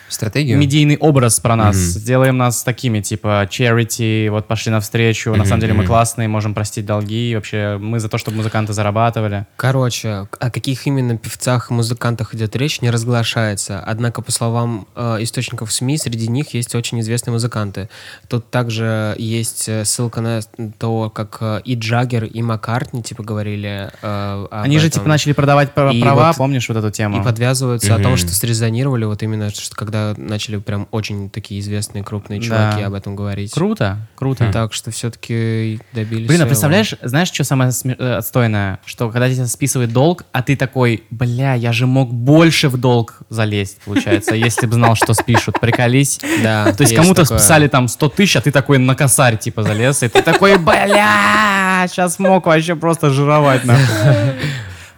Стратегию? 0.09 0.59
медийный 0.59 0.97
образ 0.97 1.40
про 1.40 1.57
нас, 1.57 1.75
Мгм. 1.77 1.85
сделаем 2.01 2.37
нас 2.38 2.62
такими, 2.62 3.01
типа, 3.01 3.49
charity, 3.51 4.31
вот 4.31 4.47
пошли 4.47 4.71
навстречу, 4.73 5.31
на 5.31 5.38
Мгм, 5.38 5.47
самом 5.47 5.61
деле 5.61 5.75
мы 5.75 5.85
классные, 5.87 6.29
можем 6.29 6.55
простить 6.55 6.87
долги, 6.87 7.35
вообще 7.35 7.79
мы 7.81 8.01
за 8.01 8.09
то, 8.09 8.19
чтобы 8.19 8.37
музыканты 8.37 8.73
зарабатывали. 8.73 9.47
Короче, 9.57 10.27
о 10.38 10.51
каких 10.51 10.87
именно 10.87 11.17
певцах 11.17 11.71
и 11.71 11.75
музыкантах 11.75 12.35
идет 12.35 12.55
речь, 12.57 12.81
не 12.81 12.90
разглашается. 12.90 13.81
Однако, 13.81 14.23
по 14.23 14.31
словам 14.33 14.87
э, 14.95 15.17
источников 15.21 15.73
СМИ, 15.73 15.99
среди 15.99 16.29
них 16.29 16.55
есть 16.55 16.75
очень 16.75 17.01
известные 17.01 17.33
музыканты. 17.33 17.88
Тут 18.29 18.51
также 18.51 19.14
есть 19.19 19.69
э, 19.69 19.85
ссылка 19.85 20.21
на 20.21 20.40
то, 20.79 21.11
как 21.11 21.38
э, 21.40 21.61
и 21.64 21.75
Джаггер, 21.75 22.25
и 22.25 22.43
Маккартни, 22.43 23.03
типа, 23.03 23.23
говорили 23.23 23.90
э, 24.03 24.47
Они 24.51 24.79
же, 24.79 24.88
этом. 24.88 25.01
типа, 25.01 25.09
начали 25.09 25.33
продавать 25.33 25.73
пра- 25.73 25.93
И 25.93 26.01
права, 26.01 26.29
вот- 26.29 26.37
помнишь 26.37 26.69
вот 26.69 26.77
эту 26.79 26.90
тему? 26.90 27.21
И 27.21 27.25
подвязываются 27.25 27.95
о 27.95 27.99
том, 27.99 28.17
что 28.17 28.35
срезонировали, 28.35 29.05
вот 29.05 29.23
именно, 29.23 29.51
что 29.51 29.75
когда 29.77 29.93
начали 30.16 30.57
прям 30.57 30.88
очень 30.90 31.30
такие 31.30 31.61
известные 31.61 32.02
крупные 32.02 32.40
Да. 32.40 32.46
чуваки 32.46 32.83
об 32.83 32.94
этом 32.94 33.16
говорить. 33.16 33.52
Круто, 33.52 33.98
круто. 34.14 34.50
Так 34.52 34.72
что 34.72 34.90
все-таки 34.90 35.80
добились 35.92 36.28
Блин, 36.28 36.42
а 36.42 36.46
представляешь, 36.46 36.94
знаешь, 37.02 37.28
что 37.28 37.44
самое 37.44 37.70
э, 37.85 38.14
отстойное? 38.16 38.80
Что 38.85 39.11
когда 39.11 39.30
тебя 39.33 39.46
списывает 39.46 39.92
долг, 39.92 40.24
а 40.33 40.42
ты 40.42 40.57
такой, 40.57 41.04
бля, 41.11 41.54
я 41.54 41.72
же 41.72 41.87
мог 41.87 42.12
больше 42.12 42.68
в 42.68 42.76
долг 42.76 43.18
залезть, 43.28 43.78
получается, 43.85 44.35
если 44.35 44.66
бы 44.66 44.74
знал, 44.74 44.94
что 44.94 45.14
спишут. 45.14 45.61
Приколись. 45.61 46.20
Да, 46.42 46.72
То 46.72 46.83
есть 46.83 46.94
кому-то 46.94 47.24
списали 47.24 47.68
там 47.68 47.88
100 47.88 48.09
тысяч, 48.11 48.37
а 48.37 48.40
ты 48.40 48.50
такой 48.50 48.78
на 48.78 48.94
косарь 48.94 49.38
типа 49.38 49.62
залез, 49.62 50.02
и 50.02 50.09
ты 50.09 50.22
такой, 50.22 50.59
бля, 50.59 51.87
сейчас 51.88 52.18
мог 52.18 52.46
вообще 52.46 52.76
просто 52.76 53.11
жировать 53.11 53.64
нахуй. 53.64 53.85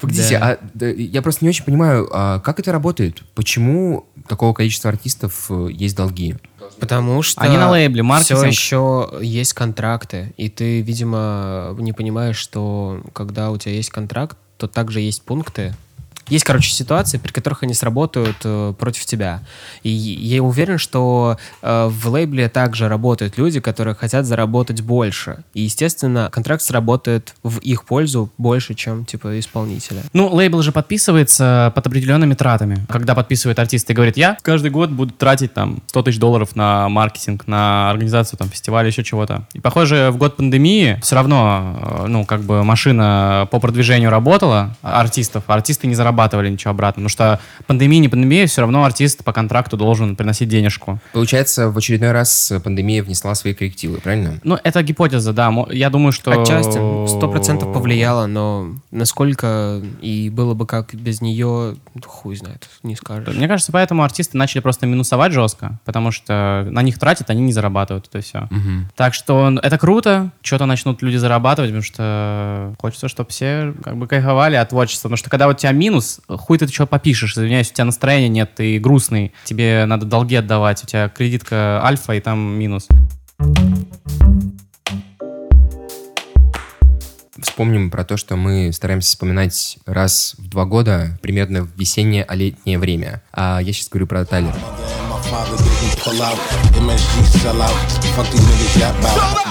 Погодите, 0.00 0.36
а, 0.36 0.58
да, 0.74 0.86
я 0.88 1.22
просто 1.22 1.44
не 1.44 1.48
очень 1.48 1.64
понимаю, 1.64 2.08
а 2.12 2.38
как 2.40 2.60
это 2.60 2.70
работает? 2.70 3.22
Почему 3.34 4.06
такого 4.28 4.52
количества 4.52 4.90
артистов 4.90 5.46
э, 5.50 5.68
есть 5.70 5.96
долги? 5.96 6.36
Потому 6.80 7.22
что 7.22 7.40
Они 7.40 7.56
на 7.56 7.70
лейбле, 7.70 8.02
маркетинг. 8.02 8.38
все 8.38 8.46
еще 8.46 9.08
есть 9.22 9.54
контракты, 9.54 10.34
и 10.36 10.48
ты, 10.48 10.82
видимо, 10.82 11.74
не 11.78 11.92
понимаешь, 11.92 12.36
что 12.36 13.00
когда 13.12 13.50
у 13.50 13.56
тебя 13.56 13.74
есть 13.74 13.90
контракт, 13.90 14.36
то 14.58 14.66
также 14.68 15.00
есть 15.00 15.22
пункты. 15.22 15.74
Есть, 16.28 16.44
короче, 16.44 16.70
ситуации, 16.70 17.18
при 17.18 17.32
которых 17.32 17.62
они 17.62 17.74
сработают 17.74 18.36
э, 18.44 18.74
против 18.78 19.04
тебя. 19.06 19.42
И 19.82 19.90
я 19.90 20.42
уверен, 20.42 20.78
что 20.78 21.38
э, 21.62 21.86
в 21.88 22.08
лейбле 22.08 22.48
также 22.48 22.88
работают 22.88 23.38
люди, 23.38 23.60
которые 23.60 23.94
хотят 23.94 24.26
заработать 24.26 24.80
больше. 24.80 25.44
И, 25.54 25.62
естественно, 25.62 26.28
контракт 26.32 26.62
сработает 26.62 27.34
в 27.42 27.58
их 27.58 27.84
пользу 27.84 28.30
больше, 28.38 28.74
чем, 28.74 29.04
типа, 29.04 29.38
исполнителя. 29.38 30.02
Ну, 30.12 30.28
лейбл 30.28 30.62
же 30.62 30.72
подписывается 30.72 31.72
под 31.74 31.86
определенными 31.86 32.34
тратами. 32.34 32.84
Когда 32.88 33.14
подписывает 33.14 33.58
артист 33.58 33.88
и 33.90 33.94
говорит, 33.94 34.16
я 34.16 34.36
каждый 34.42 34.70
год 34.70 34.90
буду 34.90 35.12
тратить 35.12 35.54
там 35.54 35.82
100 35.86 36.02
тысяч 36.02 36.18
долларов 36.18 36.56
на 36.56 36.88
маркетинг, 36.88 37.46
на 37.46 37.90
организацию 37.90 38.38
там 38.38 38.48
фестиваля, 38.48 38.88
еще 38.88 39.04
чего-то. 39.04 39.46
И, 39.52 39.60
похоже, 39.60 40.10
в 40.10 40.16
год 40.16 40.36
пандемии 40.36 40.98
все 41.02 41.14
равно, 41.14 41.78
э, 41.80 42.06
ну, 42.08 42.24
как 42.24 42.42
бы 42.42 42.64
машина 42.64 43.48
по 43.50 43.60
продвижению 43.60 44.10
работала 44.10 44.76
артистов, 44.82 45.44
а 45.46 45.54
артисты 45.54 45.86
не 45.86 45.94
зарабатывали 46.16 46.48
ничего 46.48 46.70
обратно. 46.70 47.02
Потому 47.02 47.08
что 47.08 47.40
пандемия, 47.66 48.00
не 48.00 48.08
пандемия, 48.08 48.46
все 48.46 48.62
равно 48.62 48.84
артист 48.84 49.22
по 49.24 49.32
контракту 49.32 49.76
должен 49.76 50.16
приносить 50.16 50.48
денежку. 50.48 50.98
Получается, 51.12 51.70
в 51.70 51.76
очередной 51.76 52.12
раз 52.12 52.52
пандемия 52.64 53.02
внесла 53.02 53.34
свои 53.34 53.54
коррективы, 53.54 53.98
правильно? 53.98 54.40
Ну, 54.42 54.58
это 54.62 54.82
гипотеза, 54.82 55.32
да. 55.32 55.52
Я 55.70 55.90
думаю, 55.90 56.12
что... 56.12 56.32
Отчасти, 56.32 56.78
сто 57.08 57.28
процентов 57.30 57.72
повлияло, 57.72 58.26
но 58.26 58.68
насколько 58.90 59.82
и 60.00 60.30
было 60.30 60.54
бы 60.54 60.66
как 60.66 60.94
без 60.94 61.20
нее, 61.20 61.76
хуй 62.04 62.36
знает, 62.36 62.68
не 62.82 62.96
скажешь. 62.96 63.34
Мне 63.34 63.48
кажется, 63.48 63.72
поэтому 63.72 64.02
артисты 64.02 64.38
начали 64.38 64.60
просто 64.60 64.86
минусовать 64.86 65.32
жестко, 65.32 65.78
потому 65.84 66.10
что 66.10 66.66
на 66.70 66.82
них 66.82 66.98
тратят, 66.98 67.30
они 67.30 67.42
не 67.42 67.52
зарабатывают, 67.52 68.08
это 68.08 68.20
все. 68.20 68.48
Так 68.94 69.14
что 69.14 69.58
это 69.62 69.78
круто, 69.78 70.30
что-то 70.42 70.66
начнут 70.66 71.02
люди 71.02 71.16
зарабатывать, 71.16 71.70
потому 71.70 71.82
что 71.82 72.74
хочется, 72.80 73.08
чтобы 73.08 73.30
все 73.30 73.74
как 73.82 73.96
бы 73.96 74.06
кайфовали 74.06 74.56
от 74.56 74.68
творчества. 74.68 75.08
Потому 75.08 75.16
что 75.16 75.30
когда 75.30 75.48
у 75.48 75.52
тебя 75.52 75.72
минус, 75.72 76.05
хуй 76.28 76.58
ты 76.58 76.66
что 76.68 76.86
попишешь, 76.86 77.32
извиняюсь, 77.32 77.70
у 77.70 77.74
тебя 77.74 77.84
настроения 77.84 78.28
нет, 78.28 78.54
ты 78.54 78.78
грустный, 78.78 79.32
тебе 79.44 79.84
надо 79.86 80.06
долги 80.06 80.36
отдавать, 80.36 80.82
у 80.82 80.86
тебя 80.86 81.08
кредитка 81.08 81.80
альфа 81.84 82.14
и 82.14 82.20
там 82.20 82.38
минус. 82.38 82.88
Вспомним 87.38 87.90
про 87.90 88.04
то, 88.04 88.16
что 88.16 88.36
мы 88.36 88.72
стараемся 88.72 89.10
вспоминать 89.10 89.78
раз 89.86 90.34
в 90.38 90.48
два 90.48 90.64
года, 90.64 91.18
примерно 91.22 91.62
в 91.62 91.70
весеннее, 91.78 92.24
а 92.24 92.34
летнее 92.34 92.78
время. 92.78 93.22
А 93.32 93.60
я 93.60 93.72
сейчас 93.72 93.88
говорю 93.88 94.06
про 94.06 94.20
out. 94.20 94.54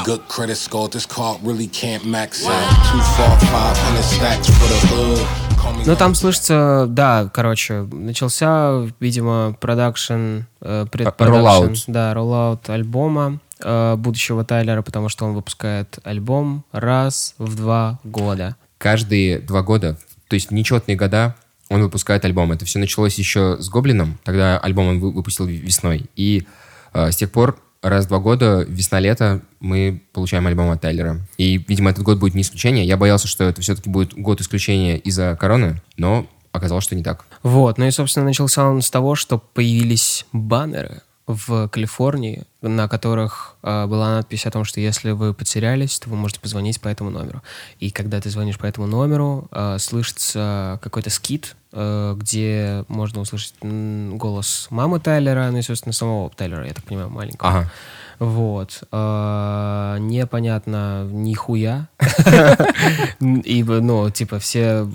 Good 0.05 0.21
credit 0.27 0.57
score. 0.57 0.89
This 0.89 1.05
card 1.05 1.39
really 1.43 1.67
can't 1.67 2.05
max 2.05 2.45
out. 2.45 2.53
Two, 2.91 3.01
four, 3.17 3.39
five 3.51 3.77
hundred 3.77 4.03
stacks 4.03 4.49
for 4.49 4.67
the 4.67 4.79
hood. 4.87 5.44
Ну, 5.85 5.95
там 5.95 6.15
слышится, 6.15 6.85
да, 6.89 7.29
короче, 7.33 7.81
начался, 7.91 8.87
видимо, 8.99 9.55
продакшн, 9.59 10.41
э, 10.61 10.85
предпродакшн, 10.91 11.23
Роллаут. 11.23 11.83
да, 11.87 12.13
роллаут 12.13 12.69
альбома 12.69 13.39
э, 13.63 13.95
будущего 13.95 14.43
Тайлера, 14.43 14.81
потому 14.81 15.09
что 15.09 15.25
он 15.25 15.33
выпускает 15.33 15.99
альбом 16.03 16.65
раз 16.71 17.35
в 17.37 17.55
два 17.55 17.99
года. 18.03 18.55
Каждые 18.79 19.39
два 19.39 19.61
года, 19.61 19.97
то 20.27 20.33
есть 20.33 20.49
нечетные 20.51 20.97
года, 20.97 21.35
он 21.69 21.81
выпускает 21.81 22.25
альбом. 22.25 22.51
Это 22.51 22.65
все 22.65 22.79
началось 22.79 23.15
еще 23.19 23.57
с 23.59 23.69
Гоблином, 23.69 24.17
тогда 24.23 24.57
альбом 24.57 24.87
он 24.87 24.99
вы- 24.99 25.11
выпустил 25.11 25.45
весной. 25.45 26.05
И 26.15 26.47
э, 26.93 27.11
с 27.11 27.15
тех 27.15 27.31
пор 27.31 27.59
раз 27.89 28.05
в 28.05 28.07
два 28.09 28.19
года, 28.19 28.65
весна-лето, 28.67 29.41
мы 29.59 30.01
получаем 30.13 30.45
альбом 30.47 30.69
от 30.71 30.81
Тайлера. 30.81 31.19
И, 31.37 31.63
видимо, 31.67 31.91
этот 31.91 32.03
год 32.03 32.19
будет 32.19 32.35
не 32.35 32.41
исключение. 32.41 32.85
Я 32.85 32.97
боялся, 32.97 33.27
что 33.27 33.43
это 33.43 33.61
все-таки 33.61 33.89
будет 33.89 34.13
год 34.13 34.41
исключения 34.41 34.97
из-за 34.97 35.37
короны, 35.39 35.81
но 35.97 36.27
оказалось, 36.51 36.83
что 36.83 36.95
не 36.95 37.03
так. 37.03 37.25
Вот, 37.43 37.77
ну 37.77 37.85
и, 37.85 37.91
собственно, 37.91 38.25
начался 38.25 38.67
он 38.67 38.81
с 38.81 38.89
того, 38.89 39.15
что 39.15 39.37
появились 39.37 40.25
баннеры 40.31 41.01
в 41.27 41.67
Калифорнии, 41.69 42.43
на 42.61 42.87
которых 42.87 43.55
э, 43.63 43.85
была 43.87 44.15
надпись 44.15 44.45
о 44.45 44.51
том, 44.51 44.63
что 44.63 44.79
если 44.79 45.11
вы 45.11 45.33
потерялись, 45.33 45.97
то 45.99 46.09
вы 46.09 46.15
можете 46.15 46.39
позвонить 46.39 46.79
по 46.79 46.87
этому 46.87 47.09
номеру. 47.09 47.41
И 47.79 47.89
когда 47.89 48.21
ты 48.21 48.29
звонишь 48.29 48.59
по 48.59 48.65
этому 48.65 48.85
номеру, 48.85 49.47
э, 49.51 49.77
слышится 49.79 50.79
какой-то 50.83 51.09
скит, 51.09 51.55
э, 51.71 52.15
где 52.17 52.85
можно 52.87 53.21
услышать 53.21 53.55
голос 53.61 54.67
мамы 54.69 54.99
Тайлера, 54.99 55.49
ну 55.51 55.57
и, 55.57 55.61
собственно, 55.63 55.93
самого 55.93 56.29
Тайлера, 56.29 56.67
я 56.67 56.73
так 56.73 56.83
понимаю, 56.83 57.09
маленького. 57.09 57.49
Ага. 57.49 57.71
Вот. 58.19 58.83
Э, 58.91 59.97
непонятно 59.99 61.07
нихуя. 61.11 61.87
Ибо, 63.19 63.81
ну, 63.81 64.09
типа, 64.11 64.39
все... 64.39 64.87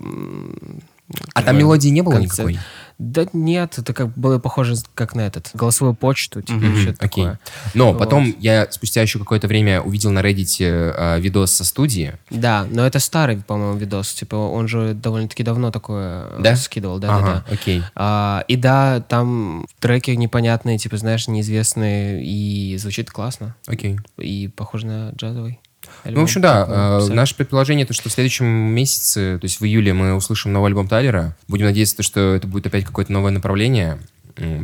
А 1.34 1.42
там 1.42 1.58
мелодии 1.58 1.88
не 1.88 2.02
было 2.02 2.18
никакой? 2.18 2.58
Да 3.00 3.24
нет, 3.32 3.78
это 3.78 3.94
как 3.94 4.08
было 4.16 4.38
похоже 4.38 4.74
как 4.94 5.14
на 5.14 5.22
этот 5.22 5.50
голосовую 5.54 5.94
почту, 5.94 6.42
типа 6.42 6.58
Мгм, 6.58 6.76
что-то 6.76 7.04
окей. 7.06 7.24
такое. 7.24 7.40
Но 7.72 7.92
Вот. 7.92 7.98
потом 7.98 8.34
я 8.40 8.68
спустя 8.70 9.00
еще 9.00 9.18
какое-то 9.18 9.48
время 9.48 9.80
увидел 9.80 10.10
на 10.10 10.18
Reddit 10.20 10.56
э, 10.60 11.18
видос 11.18 11.50
со 11.52 11.64
студии. 11.64 12.12
Да, 12.28 12.66
но 12.70 12.86
это 12.86 12.98
старый, 12.98 13.38
по-моему, 13.38 13.78
видос. 13.78 14.12
Типа 14.12 14.36
он 14.36 14.68
же 14.68 14.92
довольно-таки 14.92 15.42
давно 15.42 15.70
такое 15.70 16.26
э, 16.30 16.40
Да? 16.42 16.56
скидывал, 16.56 16.98
да, 16.98 17.08
да, 17.08 17.16
Ага, 17.16 17.44
да. 17.48 17.52
окей. 17.54 17.82
А, 17.94 18.44
и 18.48 18.56
да, 18.56 19.00
там 19.00 19.66
треки 19.78 20.10
непонятные, 20.10 20.76
типа, 20.76 20.98
знаешь, 20.98 21.26
неизвестные, 21.26 22.22
и 22.22 22.76
звучит 22.76 23.10
классно. 23.10 23.56
Окей. 23.66 23.98
И 24.18 24.48
похоже 24.54 24.86
на 24.86 25.10
джазовый. 25.16 25.58
Ну, 26.04 26.20
в 26.20 26.24
общем, 26.24 26.40
да, 26.40 26.66
э, 27.08 27.12
наше 27.12 27.34
предположение, 27.34 27.86
то, 27.86 27.92
что 27.94 28.08
в 28.08 28.12
следующем 28.12 28.46
месяце, 28.46 29.38
то 29.38 29.44
есть 29.44 29.60
в 29.60 29.64
июле, 29.64 29.92
мы 29.92 30.14
услышим 30.14 30.52
новый 30.52 30.68
альбом 30.68 30.88
Тайлера. 30.88 31.36
Будем 31.48 31.66
надеяться, 31.66 31.96
то, 31.96 32.02
что 32.02 32.34
это 32.34 32.46
будет 32.46 32.66
опять 32.66 32.84
какое-то 32.84 33.12
новое 33.12 33.30
направление. 33.32 33.98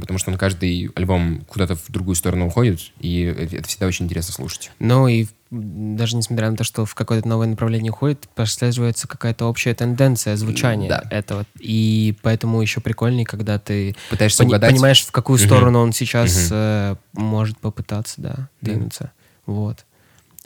Потому 0.01 0.19
что 0.19 0.31
он 0.31 0.39
каждый 0.39 0.91
альбом 0.95 1.45
куда-то 1.47 1.75
в 1.77 1.91
другую 1.91 2.15
сторону 2.15 2.47
уходит, 2.47 2.81
и 2.99 3.23
это 3.25 3.69
всегда 3.69 3.87
очень 3.87 4.07
интересно 4.07 4.33
слушать. 4.33 4.71
Ну 4.79 5.07
и 5.07 5.27
даже 5.51 6.17
несмотря 6.17 6.51
на 6.51 6.57
то, 6.57 6.65
что 6.65 6.87
в 6.87 6.95
какое-то 6.95 7.29
новое 7.29 7.47
направление 7.47 7.93
уходит, 7.93 8.27
прослеживается 8.35 9.07
какая-то 9.07 9.45
общая 9.45 9.75
тенденция 9.75 10.35
звучания 10.37 10.89
Да. 10.89 11.05
этого. 11.11 11.45
И 11.61 12.17
поэтому 12.23 12.63
еще 12.63 12.81
прикольнее, 12.81 13.27
когда 13.27 13.59
ты 13.59 13.95
Пытаешься 14.09 14.39
пони- 14.45 14.49
угадать. 14.49 14.71
понимаешь, 14.71 15.03
в 15.05 15.11
какую 15.13 15.39
сторону 15.39 15.81
он 15.81 15.93
сейчас 15.93 16.47
Мгм. 16.47 16.55
э, 16.55 16.97
может 17.13 17.59
попытаться, 17.59 18.15
да, 18.19 18.49
двинуться. 18.63 19.11
Вот. 19.45 19.85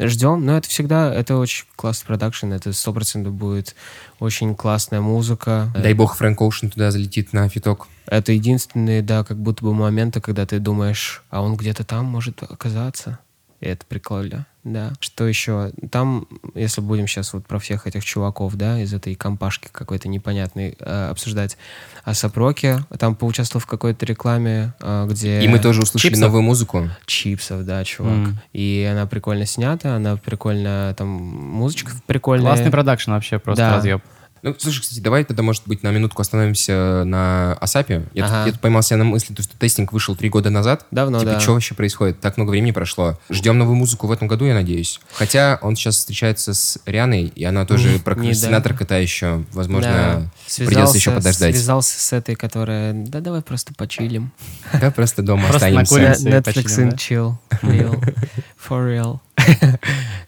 Ждем, 0.08 0.44
но 0.44 0.56
это 0.56 0.68
всегда, 0.68 1.12
это 1.12 1.36
очень 1.36 1.66
классный 1.76 2.06
продакшн, 2.06 2.52
это 2.52 2.72
сто 2.72 2.92
процентов 2.92 3.34
будет 3.34 3.74
очень 4.18 4.54
классная 4.54 5.00
музыка. 5.00 5.70
Дай 5.74 5.92
бог 5.92 6.16
Фрэнк 6.16 6.40
Оушен 6.40 6.70
туда 6.70 6.90
залетит 6.90 7.32
на 7.32 7.48
фиток. 7.48 7.88
Это 8.06 8.32
единственные, 8.32 9.02
да, 9.02 9.24
как 9.24 9.38
будто 9.38 9.64
бы 9.64 9.74
моменты, 9.74 10.20
когда 10.20 10.46
ты 10.46 10.58
думаешь, 10.58 11.22
а 11.30 11.42
он 11.42 11.56
где-то 11.56 11.84
там 11.84 12.06
может 12.06 12.42
оказаться. 12.42 13.18
И 13.60 13.66
это 13.66 13.84
прикольно, 13.86 14.46
да. 14.64 14.92
Что 15.00 15.26
еще? 15.26 15.70
Там, 15.90 16.26
если 16.54 16.80
будем 16.80 17.06
сейчас 17.06 17.34
вот 17.34 17.46
про 17.46 17.58
всех 17.58 17.86
этих 17.86 18.02
чуваков, 18.04 18.54
да, 18.54 18.80
из 18.80 18.94
этой 18.94 19.14
компашки 19.14 19.68
какой-то 19.70 20.08
непонятной 20.08 20.76
э, 20.80 21.08
обсуждать, 21.10 21.58
а 22.04 22.14
Сапроки 22.14 22.78
там 22.98 23.14
поучаствовал 23.14 23.60
в 23.62 23.66
какой-то 23.66 24.06
рекламе, 24.06 24.72
э, 24.80 25.06
где... 25.10 25.42
И 25.42 25.48
мы 25.48 25.58
тоже 25.58 25.82
услышали 25.82 26.12
Чипсов. 26.12 26.28
новую 26.28 26.42
музыку. 26.42 26.88
Чипсов, 27.04 27.64
да, 27.66 27.84
чувак. 27.84 28.12
М. 28.12 28.38
И 28.54 28.88
она 28.90 29.06
прикольно 29.06 29.44
снята, 29.44 29.96
она 29.96 30.16
прикольно, 30.16 30.94
там, 30.96 31.08
музычка 31.08 31.92
прикольная. 32.06 32.46
Классный 32.46 32.70
продакшн 32.70 33.10
вообще, 33.10 33.38
просто 33.38 33.62
Да. 33.62 33.76
разъеб. 33.76 34.02
Ну, 34.42 34.54
слушай, 34.58 34.80
кстати, 34.80 35.00
давай 35.00 35.24
тогда, 35.24 35.42
может 35.42 35.62
быть, 35.66 35.82
на 35.82 35.90
минутку 35.90 36.22
остановимся 36.22 37.04
на 37.04 37.52
Асапе. 37.54 38.06
Я, 38.14 38.24
тут- 38.24 38.32
Ага. 38.32 38.46
я 38.46 38.52
тут 38.52 38.60
поймал 38.60 38.82
себя 38.82 38.96
на 38.96 39.04
мысли, 39.04 39.34
то, 39.34 39.42
что 39.42 39.56
тестинг 39.58 39.92
вышел 39.92 40.16
три 40.16 40.28
года 40.30 40.48
назад. 40.50 40.86
Давно, 40.90 41.18
типа, 41.20 41.32
да. 41.32 41.40
что 41.40 41.52
вообще 41.52 41.74
происходит? 41.74 42.20
Так 42.20 42.36
много 42.38 42.50
времени 42.50 42.70
прошло. 42.70 43.18
Ждем 43.28 43.58
новую 43.58 43.76
музыку 43.76 44.06
в 44.06 44.12
этом 44.12 44.28
году, 44.28 44.46
я 44.46 44.54
надеюсь. 44.54 45.00
Хотя 45.12 45.58
он 45.60 45.76
сейчас 45.76 45.96
встречается 45.96 46.54
с 46.54 46.78
Рианой, 46.86 47.24
и 47.34 47.44
она 47.44 47.66
тоже 47.66 47.92
Не- 47.94 47.98
прокрастинаторка 47.98 48.86
та 48.86 48.96
еще. 48.96 49.44
Возможно, 49.52 49.90
Да. 49.90 50.30
Придется 50.56 50.96
еще 50.96 51.10
подождать. 51.10 51.54
Связался 51.54 51.98
с 51.98 52.12
этой, 52.12 52.34
которая, 52.34 52.92
да 52.92 53.20
давай 53.20 53.42
просто 53.42 53.72
почилим. 53.74 54.32
Да, 54.80 54.90
просто 54.90 55.22
дома 55.22 55.48
Просто 55.48 55.66
останемся. 55.68 56.28
и 56.28 56.32
Netflix 56.32 56.64
and 56.78 56.90
да? 56.90 56.96
chill. 56.96 57.34
Real. 57.62 58.14
For 58.68 58.86
real. 58.86 59.18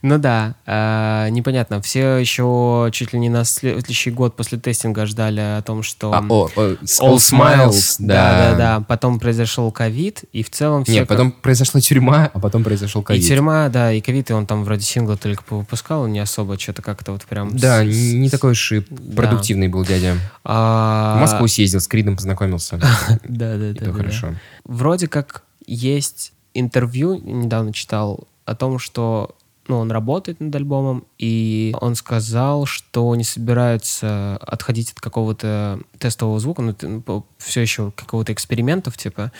ну 0.02 0.18
да, 0.18 0.54
а, 0.66 1.28
непонятно. 1.28 1.80
Все 1.82 2.16
еще 2.16 2.88
чуть 2.92 3.12
ли 3.12 3.18
не 3.18 3.28
на 3.28 3.44
следующий 3.44 4.10
год 4.10 4.36
после 4.36 4.58
тестинга 4.58 5.04
ждали 5.06 5.40
о 5.40 5.62
том, 5.62 5.82
что... 5.82 6.12
А, 6.12 6.24
о, 6.28 6.48
о, 6.56 6.60
All 7.00 7.16
Smiles, 7.16 7.96
Да, 7.98 8.52
да, 8.52 8.56
да. 8.56 8.80
Потом 8.80 9.20
произошел 9.20 9.70
ковид, 9.70 10.24
и 10.32 10.42
в 10.42 10.50
целом 10.50 10.84
все... 10.84 10.92
Нет, 11.00 11.08
потом 11.08 11.30
произошла 11.32 11.80
тюрьма, 11.80 12.30
а 12.32 12.40
потом 12.40 12.64
произошел 12.64 13.02
И 13.02 13.04
ковид. 13.04 13.26
тюрьма, 13.28 13.68
да, 13.68 13.92
и 13.92 14.00
ковид, 14.00 14.30
и 14.30 14.32
он 14.32 14.46
там 14.46 14.64
вроде 14.64 14.82
сингла 14.84 15.16
только 15.16 15.42
выпускал, 15.50 16.06
не 16.06 16.18
особо 16.20 16.58
что-то 16.58 16.82
как-то 16.82 17.12
вот 17.12 17.22
прям... 17.24 17.56
Да, 17.56 17.84
с- 17.84 17.86
не 17.86 18.30
такой 18.30 18.52
уж 18.52 18.72
и 18.72 18.80
продуктивный 18.80 19.68
был 19.68 19.84
дядя. 19.84 20.11
А, 20.44 21.16
В 21.16 21.20
Москву 21.20 21.46
съездил, 21.48 21.80
с 21.80 21.88
Кридом 21.88 22.16
познакомился. 22.16 22.78
Да, 23.24 23.56
да, 23.56 23.72
да. 23.72 23.74
то 23.74 23.84
да, 23.84 23.92
да. 23.92 23.92
хорошо. 23.92 24.34
Вроде 24.64 25.08
как 25.08 25.44
есть 25.66 26.32
интервью, 26.54 27.20
недавно 27.22 27.72
читал, 27.72 28.26
о 28.44 28.54
том, 28.54 28.78
что 28.78 29.36
ну, 29.68 29.78
он 29.78 29.90
работает 29.92 30.40
над 30.40 30.54
альбомом, 30.54 31.04
и 31.18 31.74
он 31.80 31.94
сказал, 31.94 32.66
что 32.66 33.14
не 33.14 33.24
собирается 33.24 34.36
отходить 34.38 34.90
от 34.92 35.00
какого-то 35.00 35.80
тестового 35.98 36.40
звука, 36.40 36.62
ну, 36.62 37.26
все 37.38 37.60
еще 37.60 37.92
какого-то 37.92 38.32
экспериментов, 38.32 38.96
типа, 38.96 39.30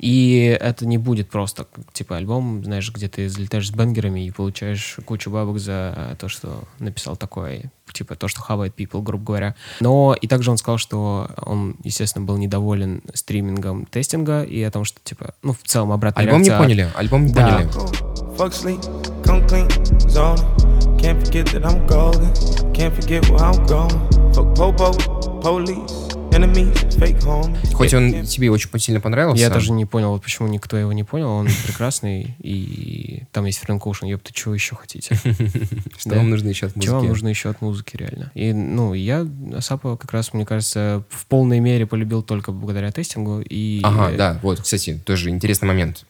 и 0.00 0.56
это 0.60 0.86
не 0.86 0.96
будет 0.98 1.28
просто, 1.28 1.66
типа, 1.92 2.16
альбом, 2.16 2.64
знаешь, 2.64 2.90
где 2.92 3.06
ты 3.08 3.28
залетаешь 3.28 3.68
с 3.68 3.70
бенгерами 3.70 4.24
и 4.26 4.30
получаешь 4.30 4.96
кучу 5.04 5.30
бабок 5.30 5.58
за 5.58 6.16
то, 6.18 6.28
что 6.28 6.64
написал 6.78 7.16
такое, 7.16 7.70
типа, 7.92 8.16
то, 8.16 8.26
что 8.26 8.40
хавает 8.40 8.74
people, 8.78 9.02
грубо 9.02 9.24
говоря. 9.24 9.54
Но 9.80 10.16
и 10.18 10.26
также 10.26 10.50
он 10.50 10.56
сказал, 10.56 10.78
что 10.78 11.28
он, 11.44 11.76
естественно, 11.84 12.24
был 12.24 12.38
недоволен 12.38 13.02
стримингом 13.12 13.84
тестинга 13.84 14.42
и 14.42 14.62
о 14.62 14.70
том, 14.70 14.84
что, 14.84 15.00
типа, 15.04 15.34
ну, 15.42 15.52
в 15.52 15.62
целом 15.64 15.92
обратная 15.92 16.24
Альбом 16.24 16.40
не 16.42 16.48
реакция 16.48 16.56
от- 16.56 16.64
поняли, 16.64 16.90
альбом 16.96 17.26
не 17.26 17.32
Да. 17.34 17.58
поняли. 17.58 17.70
Fuck 18.38 18.52
sleep, 18.52 19.22
come 19.24 19.46
clean, 19.46 19.68
zone. 20.08 20.38
Can't 20.98 21.20
forget 21.22 21.46
that 21.52 21.64
I'm 21.64 21.86
golden. 21.86 22.32
Can't 22.72 22.94
forget 22.94 23.22
where 23.28 23.40
I'm 23.40 23.66
going. 23.66 24.32
Fuck 24.32 24.54
popo, 24.54 25.40
police. 25.42 25.99
Хоть 27.74 27.94
он 27.94 28.24
тебе 28.24 28.50
очень 28.50 28.68
сильно 28.78 29.00
понравился. 29.00 29.42
Я 29.42 29.50
даже 29.50 29.72
не 29.72 29.86
понял, 29.86 30.10
вот 30.10 30.22
почему 30.22 30.48
никто 30.48 30.76
его 30.76 30.92
не 30.92 31.04
понял. 31.04 31.28
Он 31.28 31.48
прекрасный, 31.66 32.36
и 32.40 33.22
там 33.32 33.44
есть 33.46 33.58
Фрэнк 33.60 33.84
Оушен. 33.86 34.08
Ёпта, 34.08 34.32
чего 34.32 34.54
еще 34.54 34.76
хотите? 34.76 35.14
Что 35.98 36.16
вам 36.16 36.30
нужно 36.30 36.48
еще 36.48 36.66
от 36.66 36.74
Чего 36.74 36.96
вам 36.96 37.04
музыки? 37.04 37.08
нужно 37.08 37.28
еще 37.28 37.50
от 37.50 37.60
музыки, 37.60 37.96
реально? 37.96 38.30
И, 38.34 38.52
ну, 38.52 38.94
я 38.94 39.26
Асапа 39.54 39.96
как 39.96 40.12
раз, 40.12 40.32
мне 40.32 40.44
кажется, 40.44 41.04
в 41.08 41.26
полной 41.26 41.60
мере 41.60 41.86
полюбил 41.86 42.22
только 42.22 42.52
благодаря 42.52 42.90
тестингу. 42.92 43.40
И... 43.40 43.80
Ага, 43.82 44.16
да, 44.16 44.40
вот, 44.42 44.60
кстати, 44.60 45.00
тоже 45.04 45.30
интересный 45.30 45.68
момент. 45.68 46.04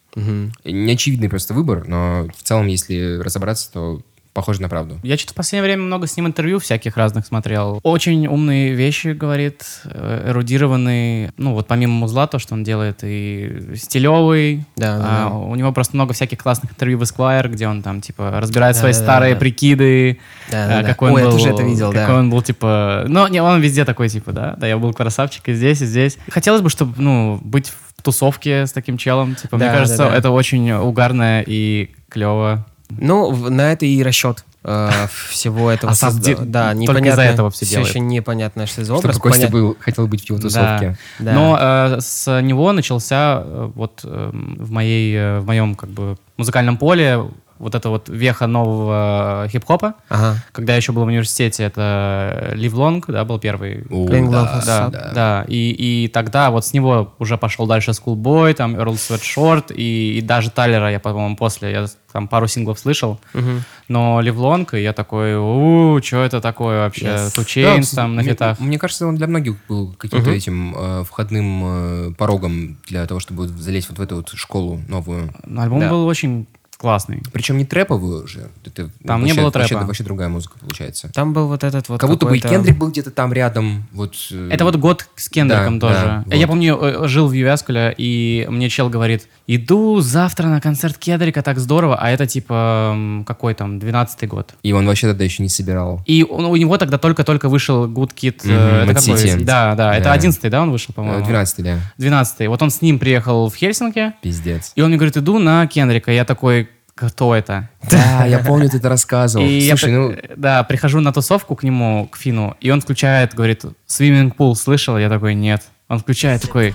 Неочевидный 0.65 1.29
просто 1.29 1.53
выбор, 1.53 1.87
но 1.87 2.27
в 2.35 2.43
целом, 2.43 2.67
если 2.67 3.17
разобраться, 3.19 3.71
то 3.71 4.01
похоже 4.33 4.61
на 4.61 4.69
правду. 4.69 4.99
Я 5.03 5.17
что-то 5.17 5.33
в 5.33 5.35
последнее 5.35 5.63
время 5.63 5.83
много 5.83 6.07
с 6.07 6.15
ним 6.15 6.27
интервью 6.27 6.59
всяких 6.59 6.95
разных 6.97 7.25
смотрел. 7.25 7.79
Очень 7.83 8.27
умные 8.27 8.73
вещи 8.73 9.07
говорит, 9.09 9.63
э, 9.85 10.29
эрудированный. 10.29 11.31
Ну, 11.37 11.53
вот 11.53 11.67
помимо 11.67 11.93
музла, 11.93 12.27
то, 12.27 12.39
что 12.39 12.53
он 12.53 12.63
делает, 12.63 12.99
и 13.03 13.75
стилевый. 13.75 14.65
Да, 14.75 14.97
да, 14.97 15.03
А, 15.03 15.29
да. 15.29 15.35
У 15.35 15.55
него 15.55 15.71
просто 15.71 15.95
много 15.95 16.13
всяких 16.13 16.37
классных 16.37 16.71
интервью 16.71 16.97
в 16.97 17.03
Esquire, 17.03 17.47
где 17.49 17.67
он 17.67 17.81
там, 17.81 18.01
типа, 18.01 18.39
разбирает 18.39 18.75
Да, 18.75 18.79
свои 18.79 18.93
да, 18.93 18.99
да, 18.99 19.03
старые 19.05 19.33
да. 19.33 19.39
прикиды. 19.39 20.19
Да, 20.49 20.67
да, 20.67 20.81
да. 20.81 20.87
какой 20.87 21.09
он 21.09 21.15
Ой, 21.15 21.21
я 21.21 21.27
был, 21.27 21.37
тоже 21.37 21.49
это 21.49 21.63
видел, 21.63 21.91
какой 21.91 22.07
да. 22.07 22.19
он 22.19 22.29
был, 22.29 22.41
типа... 22.41 23.05
Ну, 23.07 23.27
не, 23.27 23.41
он 23.41 23.59
везде 23.59 23.85
такой, 23.85 24.09
типа, 24.09 24.31
да, 24.31 24.55
да, 24.57 24.67
я 24.67 24.77
был 24.77 24.93
красавчик 24.93 25.49
и 25.49 25.53
здесь, 25.53 25.81
и 25.81 25.85
здесь. 25.85 26.17
Хотелось 26.29 26.61
бы, 26.61 26.69
чтобы, 26.69 26.93
ну, 27.01 27.39
быть 27.41 27.71
в 27.97 28.01
тусовке 28.01 28.65
с 28.65 28.71
таким 28.71 28.97
челом. 28.97 29.35
Типа, 29.35 29.57
мне 29.57 29.67
Да, 29.67 29.73
кажется, 29.73 29.97
да, 29.97 30.09
да. 30.09 30.15
это 30.15 30.31
очень 30.31 30.71
угарно 30.71 31.43
и 31.45 31.91
клево. 32.09 32.65
Ну, 32.99 33.35
на 33.49 33.71
это 33.71 33.85
и 33.85 34.01
расчет 34.03 34.43
э, 34.63 34.89
всего 35.29 35.69
этого. 35.71 35.91
Асап 35.93 36.13
созда- 36.13 36.23
де- 36.23 36.35
Да, 36.35 36.73
только 36.85 37.09
из-за 37.09 37.21
этого 37.23 37.49
все 37.51 37.65
Все 37.65 37.75
делает. 37.75 37.89
еще 37.89 37.99
непонятно, 37.99 38.65
что 38.67 38.81
за 38.81 38.85
Чтобы 38.93 38.99
образ. 38.99 39.17
Костя 39.17 39.41
Поня- 39.47 39.51
был, 39.51 39.77
хотел 39.79 40.07
быть 40.07 40.25
в 40.25 40.29
его 40.29 40.39
тусовке. 40.39 40.97
Да. 41.19 41.33
Но 41.33 41.57
э, 41.59 41.97
с 42.01 42.41
него 42.41 42.71
начался 42.73 43.41
э, 43.43 43.71
вот 43.75 44.01
э, 44.03 44.29
в 44.33 44.71
моей 44.71 45.15
э, 45.15 45.39
в 45.39 45.45
моем 45.47 45.75
как 45.75 45.89
бы 45.89 46.17
музыкальном 46.37 46.77
поле 46.77 47.19
вот 47.61 47.75
эта 47.75 47.89
вот 47.89 48.09
веха 48.09 48.47
нового 48.47 49.47
хип-хопа. 49.51 49.93
Ага. 50.09 50.35
Когда 50.51 50.73
я 50.73 50.77
еще 50.77 50.91
был 50.91 51.03
в 51.03 51.07
университете, 51.07 51.63
это 51.63 52.51
Live 52.55 52.73
Long, 52.73 53.03
да, 53.07 53.23
был 53.23 53.39
первый. 53.39 53.81
Playing 53.83 54.31
да, 54.31 54.61
Да, 54.65 54.87
Asap. 54.89 55.13
да, 55.13 55.45
И, 55.47 55.71
и 56.05 56.07
тогда 56.07 56.49
вот 56.49 56.65
с 56.65 56.73
него 56.73 57.13
уже 57.19 57.37
пошел 57.37 57.67
дальше 57.67 57.91
Schoolboy, 57.91 58.53
там 58.55 58.75
Earl 58.75 58.93
Sweatshirt, 58.95 59.73
и, 59.73 60.17
и 60.17 60.21
даже 60.21 60.49
Тайлера 60.49 60.91
я, 60.91 60.99
по-моему, 60.99 61.35
после, 61.35 61.71
я 61.71 61.85
там 62.11 62.27
пару 62.27 62.47
синглов 62.47 62.77
слышал, 62.79 63.19
Мгм. 63.33 63.63
но 63.87 64.19
Live 64.21 64.35
Long, 64.35 64.77
и 64.77 64.83
я 64.83 64.91
такой, 64.91 65.35
у 65.37 66.01
что 66.03 66.23
это 66.23 66.41
такое 66.41 66.79
вообще? 66.83 67.05
Yes. 67.05 67.27
Two 67.37 67.45
Chainz 67.45 67.91
Да, 67.95 68.01
там 68.01 68.15
на 68.15 68.21
мне- 68.21 68.31
фитах. 68.31 68.59
Мне 68.59 68.77
кажется, 68.79 69.07
он 69.07 69.15
для 69.15 69.27
многих 69.27 69.55
был 69.69 69.93
каким-то 69.97 70.29
Мгм. 70.29 70.37
этим 70.37 70.75
э, 70.77 71.03
входным 71.05 71.63
э, 71.63 72.11
порогом 72.17 72.77
для 72.87 73.05
того, 73.05 73.19
чтобы 73.19 73.47
залезть 73.47 73.89
вот 73.89 73.99
в 73.99 74.01
эту 74.01 74.15
вот 74.17 74.29
школу 74.35 74.81
новую. 74.89 75.31
Но 75.45 75.61
Альбом 75.61 75.79
Да. 75.79 75.89
был 75.89 76.05
очень 76.07 76.47
классный. 76.81 77.21
Причем 77.31 77.57
не 77.59 77.65
трэповую 77.65 78.23
уже. 78.23 78.49
Это 78.65 78.89
Там 79.05 79.21
не 79.23 79.27
вообще- 79.31 79.41
было 79.41 79.51
вообще- 79.51 79.67
трэпа. 79.75 79.85
Вообще 79.85 80.03
другая 80.03 80.29
музыка 80.29 80.57
получается. 80.59 81.11
Там 81.13 81.31
был 81.31 81.47
вот 81.47 81.63
этот 81.63 81.87
вот 81.89 82.01
Как 82.01 82.09
будто 82.09 82.25
бы 82.25 82.35
и 82.35 82.39
Кендрик 82.41 82.75
был 82.77 82.89
где-то 82.89 83.11
там 83.11 83.31
рядом. 83.33 83.85
Вот, 83.93 84.15
э, 84.31 84.49
Это 84.51 84.65
вот 84.65 84.75
год 84.77 85.07
с 85.15 85.29
Кендриком 85.29 85.77
Да, 85.77 85.87
тоже. 85.87 86.23
да, 86.25 86.35
Я 86.35 86.47
вот. 86.47 86.51
помню, 86.53 86.77
э, 86.81 87.07
жил 87.07 87.27
в 87.27 87.33
Ювяскуле, 87.33 87.93
и 87.95 88.47
мне 88.49 88.67
чел 88.69 88.89
говорит, 88.89 89.27
иду 89.45 90.01
завтра 90.01 90.47
на 90.47 90.59
концерт 90.59 90.97
Кедрика, 90.97 91.43
так 91.43 91.59
здорово, 91.59 91.97
а 92.01 92.09
это 92.09 92.25
типа, 92.25 93.23
какой 93.27 93.53
там, 93.53 93.77
12-й 93.77 94.27
год. 94.27 94.55
И 94.63 94.73
он 94.73 94.87
вообще 94.87 95.07
тогда 95.07 95.23
еще 95.23 95.43
не 95.43 95.49
собирал. 95.49 96.01
И 96.07 96.23
он- 96.27 96.45
у 96.45 96.55
него 96.55 96.77
тогда 96.79 96.97
только-только 96.97 97.47
вышел 97.49 97.85
Good 97.87 98.11
Kid. 98.15 98.41
э, 98.43 98.47
Мгм, 98.83 98.89
это 98.91 98.99
какой? 98.99 99.13
City. 99.23 99.43
Да, 99.43 99.75
да, 99.75 99.93
это 99.95 100.05
Да. 100.05 100.13
11-й, 100.13 100.49
да, 100.49 100.61
он 100.63 100.71
вышел, 100.71 100.93
по-моему? 100.95 101.23
12 101.23 101.61
да. 101.63 101.77
12-й. 101.97 102.47
Вот 102.47 102.61
он 102.61 102.71
с 102.71 102.81
ним 102.81 102.97
приехал 102.97 103.49
в 103.49 103.55
Хельсинки, 103.55 104.13
Пиздец. 104.21 104.71
и 104.75 104.81
он 104.81 104.87
мне 104.89 104.97
говорит, 104.97 105.17
иду 105.17 105.37
на 105.39 105.67
Кендрика. 105.67 106.11
Я 106.11 106.25
такой, 106.25 106.69
кто 107.09 107.35
это? 107.35 107.69
Да, 107.89 108.25
я 108.25 108.39
помню, 108.39 108.69
ты 108.69 108.77
это 108.77 108.89
рассказывал. 108.89 109.45
И 109.45 109.59
я, 109.59 109.75
Слушай, 109.77 109.91
ну, 109.93 110.09
при- 110.09 110.29
да, 110.35 110.63
прихожу 110.63 110.99
на 110.99 111.11
тусовку 111.11 111.55
к 111.55 111.63
нему, 111.63 112.07
к 112.11 112.17
Фину, 112.17 112.55
и 112.59 112.69
он 112.69 112.81
включает, 112.81 113.33
говорит, 113.33 113.63
«Swimming 113.87 114.33
pool 114.35 114.55
слышал?» 114.55 114.97
Я 114.97 115.09
такой, 115.09 115.33
нет. 115.35 115.63
Он 115.87 115.99
включает 115.99 116.41
такой. 116.41 116.73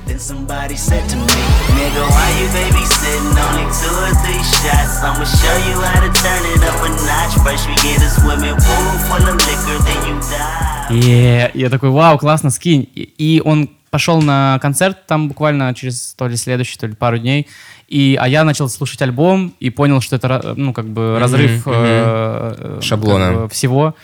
И 10.91 11.51
я 11.55 11.71
такой, 11.71 11.91
вау, 11.91 12.19
классно, 12.19 12.51
скинь. 12.51 12.89
И 12.95 13.41
он 13.45 13.71
пошел 13.91 14.21
на 14.21 14.59
концерт 14.61 15.07
там 15.07 15.29
буквально 15.29 15.73
через 15.75 16.13
то 16.15 16.29
ли 16.29 16.37
следующий, 16.37 16.77
то 16.79 16.87
ли 16.87 16.95
пару 16.95 17.19
дней, 17.19 17.49
и, 17.89 18.19
а 18.21 18.29
я 18.29 18.45
начал 18.45 18.69
слушать 18.69 19.01
альбом 19.03 19.55
и 19.61 19.71
понял, 19.71 20.01
что 20.01 20.17
это, 20.17 20.55
ну, 20.57 20.73
как 20.73 20.87
бы 20.87 21.19
разрыв 21.21 21.67
мгм. 21.67 21.75
э, 21.77 22.55
э, 22.59 22.81
Шаблона. 22.83 23.27
как 23.27 23.43
бы 23.43 23.49
всего. 23.49 23.95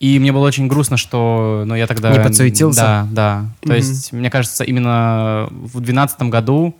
И 0.00 0.18
мне 0.18 0.32
было 0.32 0.46
очень 0.46 0.68
грустно, 0.68 0.96
что 0.96 1.64
ну, 1.66 1.74
я 1.74 1.86
тогда... 1.86 2.12
Не 2.12 2.22
подсуетился? 2.22 2.80
Да, 2.80 3.08
да. 3.10 3.44
То 3.62 3.68
Мгм. 3.68 3.76
есть, 3.76 4.12
мне 4.12 4.30
кажется, 4.30 4.64
именно 4.64 5.48
в 5.50 5.80
двенадцатом 5.80 6.28
году 6.30 6.76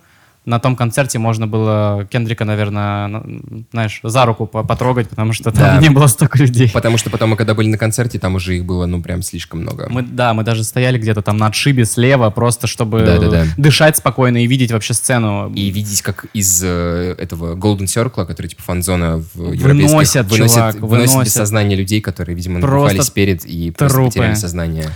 на 0.47 0.59
том 0.59 0.75
концерте 0.75 1.19
можно 1.19 1.45
было 1.45 2.07
Кендрика, 2.09 2.45
наверное, 2.45 3.07
на- 3.07 3.23
знаешь, 3.71 3.99
за 4.01 4.25
руку 4.25 4.47
по- 4.47 4.63
потрогать, 4.63 5.09
потому 5.09 5.33
что 5.33 5.51
там 5.51 5.75
Да. 5.75 5.77
не 5.77 5.89
было 5.89 6.07
столько 6.07 6.37
людей. 6.39 6.71
Потому 6.73 6.97
что 6.97 7.09
потом 7.09 7.31
мы, 7.31 7.35
когда 7.35 7.53
были 7.53 7.67
на 7.67 7.77
концерте, 7.77 8.17
там 8.17 8.35
уже 8.35 8.55
их 8.57 8.65
было, 8.65 8.85
ну, 8.85 9.01
прям 9.01 9.21
слишком 9.21 9.59
много. 9.59 9.87
Мы, 9.89 10.01
да, 10.03 10.33
мы 10.33 10.43
даже 10.43 10.63
стояли 10.63 10.97
где-то 10.97 11.21
там 11.21 11.37
на 11.37 11.47
отшибе 11.47 11.83
слева, 11.85 12.29
просто 12.29 12.65
чтобы 12.65 13.01
Да-да-да. 13.01 13.43
дышать 13.57 13.97
спокойно 13.97 14.43
и 14.43 14.47
видеть 14.47 14.71
вообще 14.71 14.93
сцену. 14.93 15.51
И 15.53 15.69
видеть, 15.69 16.01
как 16.01 16.25
из 16.33 16.63
э, 16.63 17.15
этого 17.19 17.55
Golden 17.55 17.85
Circle, 17.85 18.25
который 18.25 18.47
типа 18.47 18.63
фан-зона 18.63 19.21
в 19.33 19.51
европейских, 19.53 19.91
Выносят, 19.91 20.31
чувак, 20.31 20.75
выносит 20.75 20.81
выносят. 20.81 21.23
без 21.25 21.33
сознания 21.33 21.75
людей, 21.75 21.99
которые, 22.01 22.35
видимо, 22.35 22.61
Просто 22.61 22.77
набухались 22.95 23.09
перед 23.09 23.45
и 23.45 23.71
просто 23.71 23.95
трупы. 23.97 24.09
потеряли 24.11 24.35
сознание. 24.35 24.89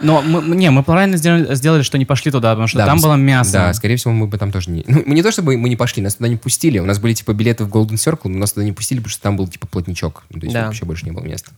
Но 0.00 0.22
мы, 0.22 0.56
не, 0.56 0.70
мы 0.70 0.82
правильно 0.82 1.16
сделали, 1.16 1.54
сделали, 1.54 1.82
что 1.82 1.98
не 1.98 2.04
пошли 2.04 2.30
туда, 2.32 2.50
потому 2.50 2.66
что 2.66 2.78
Да, 2.78 2.86
там 2.86 2.96
мы 2.96 3.02
было 3.02 3.14
мясо. 3.14 3.52
Да, 3.52 3.74
скорее 3.74 3.96
всего, 3.96 4.12
мы 4.12 4.26
бы 4.26 4.38
там 4.38 4.50
тоже 4.52 4.70
не... 4.70 4.84
Ну, 4.86 5.02
мы 5.06 5.14
не 5.14 5.22
то, 5.22 5.30
чтобы 5.30 5.56
мы 5.56 5.68
не 5.68 5.76
пошли, 5.76 6.02
нас 6.02 6.16
туда 6.16 6.28
не 6.28 6.36
пустили. 6.36 6.78
У 6.78 6.84
нас 6.84 6.98
были, 6.98 7.14
типа, 7.14 7.32
билеты 7.32 7.64
в 7.64 7.68
Golden 7.68 7.94
Circle, 7.94 8.28
но 8.28 8.38
нас 8.38 8.52
туда 8.52 8.64
не 8.64 8.72
пустили, 8.72 8.98
потому 8.98 9.10
что 9.10 9.22
там 9.22 9.36
был, 9.36 9.46
типа, 9.48 9.66
плотничок. 9.66 10.24
Ну, 10.30 10.40
то 10.40 10.46
есть 10.46 10.54
Да. 10.54 10.66
вообще 10.66 10.84
больше 10.84 11.04
не 11.06 11.12
было 11.12 11.22
места. 11.24 11.52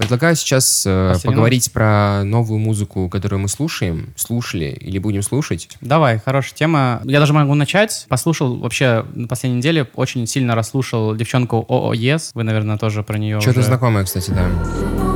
Предлагаю 0.00 0.34
сейчас 0.34 0.84
э, 0.86 1.14
поговорить 1.22 1.70
про 1.72 2.24
новую 2.24 2.58
музыку, 2.58 3.08
которую 3.10 3.40
мы 3.40 3.48
слушаем, 3.48 4.14
слушали 4.16 4.76
или 4.80 4.98
будем 4.98 5.20
слушать. 5.22 5.68
Давай, 5.82 6.18
хорошая 6.18 6.54
тема. 6.54 7.02
Я 7.04 7.20
даже 7.20 7.34
могу 7.34 7.52
начать. 7.54 8.06
Послушал 8.08 8.56
вообще 8.56 9.04
на 9.14 9.28
последней 9.28 9.58
неделе, 9.58 9.86
очень 9.94 10.26
сильно 10.26 10.54
расслушал 10.54 11.14
девчонку 11.14 11.66
ОО 11.68 11.92
Yes. 11.92 12.30
Вы, 12.34 12.44
наверное, 12.44 12.78
тоже 12.78 13.02
про 13.02 13.18
нее 13.18 13.40
Что-то 13.42 13.60
уже- 13.60 13.68
знакомое, 13.68 14.04
кстати, 14.04 14.30
да. 14.30 15.09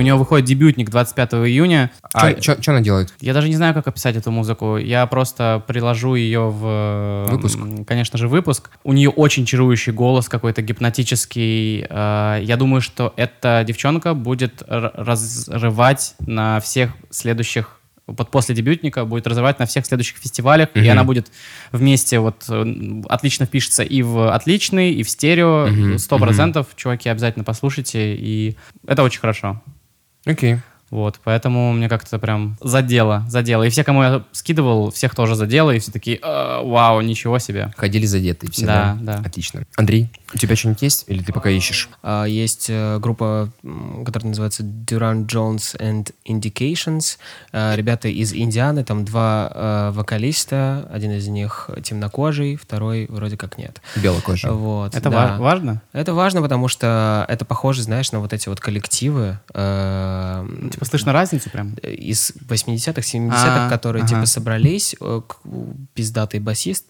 У 0.00 0.02
нее 0.02 0.14
выходит 0.16 0.46
дебютник 0.46 0.90
25 0.90 1.34
июня. 1.34 1.90
А 2.12 2.40
Что 2.40 2.56
она 2.72 2.80
делает? 2.80 3.14
Я 3.20 3.32
даже 3.34 3.48
не 3.48 3.56
знаю, 3.56 3.74
как 3.74 3.86
описать 3.86 4.16
эту 4.16 4.30
музыку. 4.30 4.76
Я 4.78 5.06
просто 5.06 5.62
приложу 5.66 6.14
ее 6.14 6.48
в... 6.50 7.26
э, 7.28 7.30
Выпуск. 7.30 7.58
Конечно 7.86 8.18
же, 8.18 8.26
выпуск. 8.28 8.70
У 8.82 8.92
нее 8.92 9.10
очень 9.10 9.46
чарующий 9.46 9.92
голос, 9.92 10.28
какой-то 10.28 10.62
гипнотический. 10.62 11.86
Э, 11.88 12.40
Я 12.42 12.56
думаю, 12.56 12.80
что 12.80 13.12
эта 13.16 13.62
девчонка 13.66 14.14
будет 14.14 14.62
разрывать 14.66 16.14
на 16.20 16.60
всех 16.60 16.90
следующих 17.10 17.76
вот 18.06 18.28
после 18.32 18.56
дебютника 18.56 19.04
будет 19.04 19.28
разрывать 19.28 19.60
на 19.60 19.66
всех 19.66 19.86
следующих 19.86 20.16
фестивалях, 20.16 20.70
и 20.74 20.80
Мгм. 20.80 20.90
она 20.90 21.04
будет 21.04 21.30
вместе 21.70 22.18
вот 22.18 22.44
отлично 23.08 23.46
впишется 23.46 23.84
и 23.84 24.02
в 24.02 24.34
отличный, 24.34 24.90
и 24.94 25.04
в 25.04 25.08
стерео, 25.08 25.96
сто 25.96 26.18
процентов. 26.18 26.66
Чуваки, 26.74 27.08
обязательно 27.08 27.44
послушайте, 27.44 28.16
и 28.16 28.56
это 28.84 29.04
очень 29.04 29.20
хорошо. 29.20 29.62
Окей. 30.26 30.58
Вот, 30.90 31.20
поэтому 31.22 31.72
мне 31.72 31.88
как-то 31.88 32.18
прям 32.18 32.56
задело, 32.60 33.24
задело. 33.28 33.62
И 33.62 33.70
все, 33.70 33.84
кому 33.84 34.02
я 34.02 34.24
скидывал, 34.32 34.90
всех 34.90 35.14
тоже 35.14 35.36
задело, 35.36 35.70
и 35.70 35.78
все 35.78 35.92
такие, 35.92 36.18
«А, 36.22 36.62
вау, 36.62 37.00
ничего 37.00 37.38
себе. 37.38 37.72
Ходили 37.76 38.06
задетые 38.06 38.50
все, 38.50 38.66
Да, 38.66 38.98
да? 39.00 39.18
да. 39.18 39.22
Отлично. 39.28 39.62
Андрей, 39.76 40.08
у 40.34 40.38
тебя 40.38 40.56
что-нибудь 40.56 40.82
есть? 40.82 41.04
Или 41.06 41.22
ты 41.22 41.32
пока 41.32 41.48
ищешь? 41.50 41.88
А, 42.02 42.24
Есть 42.24 42.66
э, 42.68 42.98
группа, 42.98 43.50
которая 44.04 44.30
называется 44.30 44.64
Durant 44.64 45.26
Jones 45.26 45.78
and 45.78 46.12
Indications. 46.28 47.18
Э, 47.52 47.76
Ребята 47.76 48.08
из 48.08 48.32
Индианы, 48.32 48.82
там 48.84 49.04
два 49.04 49.50
э, 49.54 49.90
вокалиста. 49.94 50.88
Один 50.92 51.12
из 51.12 51.28
них 51.28 51.70
темнокожий, 51.84 52.56
второй 52.56 53.06
вроде 53.08 53.36
как 53.36 53.58
нет. 53.58 53.80
Белокожий. 53.96 54.50
Вот, 54.50 54.94
Это 54.96 55.08
да. 55.10 55.36
ва- 55.36 55.42
важно? 55.42 55.82
Это 55.92 56.14
важно, 56.14 56.42
потому 56.42 56.66
что 56.68 57.24
это 57.28 57.44
похоже, 57.44 57.82
знаешь, 57.82 58.10
на 58.12 58.18
вот 58.20 58.32
эти 58.32 58.48
вот 58.48 58.58
коллективы. 58.60 59.38
Типа 60.80 60.90
слышно 60.90 61.12
разницу 61.12 61.50
прям? 61.50 61.74
из 61.82 62.32
80-х, 62.48 63.02
70-х, 63.02 63.66
А, 63.66 63.68
которые 63.68 64.06
типа 64.06 64.24
собрались, 64.24 64.96
э, 64.98 65.20
пиздатый 65.92 66.40
басист, 66.40 66.86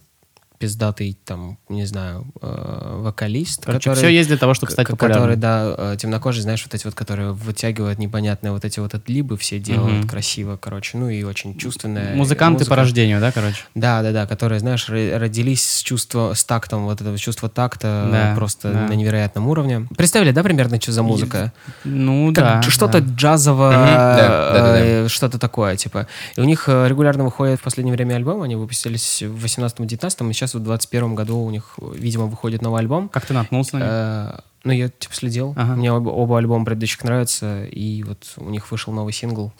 пиздатый 0.60 1.16
там, 1.24 1.56
не 1.70 1.86
знаю, 1.86 2.26
э, 2.42 2.98
вокалист. 3.02 3.64
Короче, 3.64 3.94
всё 3.94 4.08
есть 4.08 4.28
для 4.28 4.36
того, 4.36 4.52
чтобы 4.52 4.70
стать 4.70 4.88
популярным. 4.88 5.22
Который, 5.22 5.36
да, 5.36 5.74
э, 5.94 5.96
темнокожий, 5.98 6.42
знаешь, 6.42 6.62
вот 6.62 6.74
эти 6.74 6.84
вот, 6.84 6.94
которые 6.94 7.32
вытягивают 7.32 7.98
непонятные 7.98 8.52
вот 8.52 8.62
эти 8.66 8.78
вот 8.78 8.92
отлибы, 8.94 9.38
все 9.38 9.58
делают 9.58 10.00
Мгм. 10.00 10.08
красиво, 10.08 10.58
короче, 10.58 10.98
ну 10.98 11.08
и 11.08 11.22
очень 11.22 11.56
чувственная. 11.56 12.14
Музыканты 12.14 12.58
музыка. 12.58 12.70
по 12.70 12.76
рождению, 12.76 13.20
да, 13.20 13.32
короче? 13.32 13.64
Да, 13.74 14.02
да, 14.02 14.12
да, 14.12 14.26
которые, 14.26 14.60
знаешь, 14.60 14.86
ро- 14.90 15.16
родились 15.16 15.64
с 15.68 15.82
чувства, 15.82 16.34
с 16.34 16.44
тактом, 16.44 16.84
вот 16.84 17.00
этого 17.00 17.16
чувства 17.16 17.48
такта 17.48 18.08
Да, 18.12 18.34
просто 18.36 18.70
да. 18.70 18.86
на 18.86 18.92
невероятном 18.92 19.48
уровне. 19.48 19.88
Представили, 19.96 20.30
да, 20.30 20.42
примерно, 20.42 20.78
что 20.78 20.92
за 20.92 21.02
музыка? 21.02 21.54
Ну 21.84 22.34
Как 22.34 22.62
да. 22.64 22.70
что-то 22.70 23.00
да. 23.00 23.14
джазово, 23.14 23.70
Мгм. 23.70 23.86
Да, 23.86 24.16
да, 24.16 24.52
да, 24.52 24.72
да. 24.72 24.78
э, 24.80 25.08
что-то 25.08 25.38
такое, 25.38 25.76
типа. 25.76 26.06
И 26.36 26.40
у 26.42 26.44
них 26.44 26.64
э, 26.68 26.86
регулярно 26.86 27.24
выходит 27.24 27.60
в 27.60 27.62
последнее 27.62 27.94
время 27.96 28.16
альбом, 28.16 28.42
они 28.42 28.56
выпустились 28.56 29.22
в 29.22 29.42
18-19, 29.42 30.30
и 30.30 30.32
сейчас 30.34 30.49
в 30.58 30.62
21 30.62 31.14
году 31.14 31.38
у 31.38 31.50
них, 31.50 31.78
видимо, 31.94 32.26
выходит 32.26 32.62
новый 32.62 32.80
альбом. 32.80 33.08
Как 33.08 33.26
ты 33.26 33.34
наткнулся 33.34 33.76
на 33.76 33.78
них? 33.78 33.88
Э, 33.90 34.40
Ну, 34.64 34.72
я, 34.72 34.88
типа, 34.90 35.14
следил. 35.14 35.54
Ага. 35.56 35.74
Мне 35.74 35.90
оба, 35.92 36.10
оба 36.10 36.36
альбома 36.38 36.64
предыдущих 36.66 37.02
нравятся, 37.04 37.64
и 37.64 38.02
вот 38.02 38.34
у 38.36 38.50
них 38.50 38.70
вышел 38.70 38.92
новый 38.92 39.12
сингл, 39.14 39.52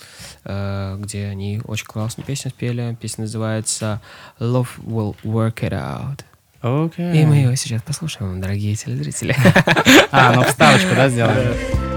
э, 0.45 0.97
где 0.99 1.27
они 1.27 1.61
очень 1.65 1.87
классную 1.87 2.27
песню 2.27 2.51
спели. 2.51 2.97
Песня 3.01 3.23
называется 3.23 4.01
«Love 4.39 4.69
will 4.85 5.17
work 5.25 5.61
it 5.63 5.73
out». 5.73 6.21
Окей. 6.61 7.23
И 7.23 7.25
мы 7.25 7.37
ее 7.37 7.57
сейчас 7.57 7.81
послушаем, 7.83 8.41
дорогие 8.41 8.75
телезрители. 8.77 9.35
А, 10.13 10.35
ну 10.35 10.43
вставочку, 10.43 10.95
да, 10.95 11.09
сделали? 11.09 11.90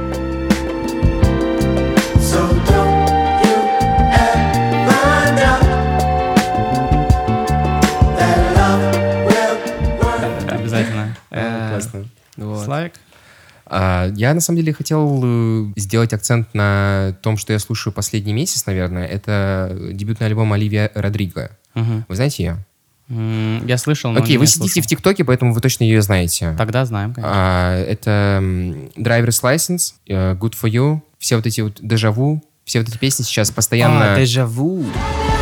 Славик? 12.65 12.93
А, 13.65 14.09
Я, 14.15 14.33
на 14.33 14.41
самом 14.41 14.59
деле, 14.59 14.73
хотел 14.73 15.21
э, 15.23 15.73
сделать 15.77 16.13
акцент 16.13 16.53
на 16.53 17.15
том, 17.21 17.37
что 17.37 17.53
я 17.53 17.59
слушаю 17.59 17.93
последний 17.93 18.33
месяц, 18.33 18.65
наверное. 18.65 19.05
Это 19.07 19.75
дебютный 19.91 20.27
альбом 20.27 20.51
Оливия 20.53 20.91
Родриго. 20.93 21.51
Мгм. 21.73 22.05
Вы 22.07 22.15
знаете 22.15 22.43
ее? 22.43 22.57
Я 23.09 23.77
слышал, 23.77 24.11
но 24.11 24.21
Окей, 24.21 24.37
вы 24.37 24.47
сидите 24.47 24.73
слушал. 24.73 24.83
в 24.83 24.87
ТикТоке, 24.87 25.23
поэтому 25.23 25.53
вы 25.53 25.59
точно 25.61 25.83
ее 25.83 26.01
знаете. 26.01 26.55
Тогда 26.57 26.85
знаем, 26.85 27.13
конечно. 27.13 27.31
А, 27.35 27.77
это 27.77 28.39
Driver's 28.95 29.41
License, 29.43 29.93
э, 30.07 30.33
Good 30.35 30.53
For 30.61 30.69
You, 30.69 31.01
все 31.19 31.35
вот 31.35 31.45
эти 31.45 31.61
вот 31.61 31.77
Дежаву, 31.81 32.41
все 32.65 32.79
вот 32.79 32.87
эти 32.89 32.97
песни 32.97 33.23
сейчас 33.23 33.51
постоянно... 33.51 34.13
А, 34.13 34.19
дежаву. 34.19 34.79
Окей, 34.79 35.32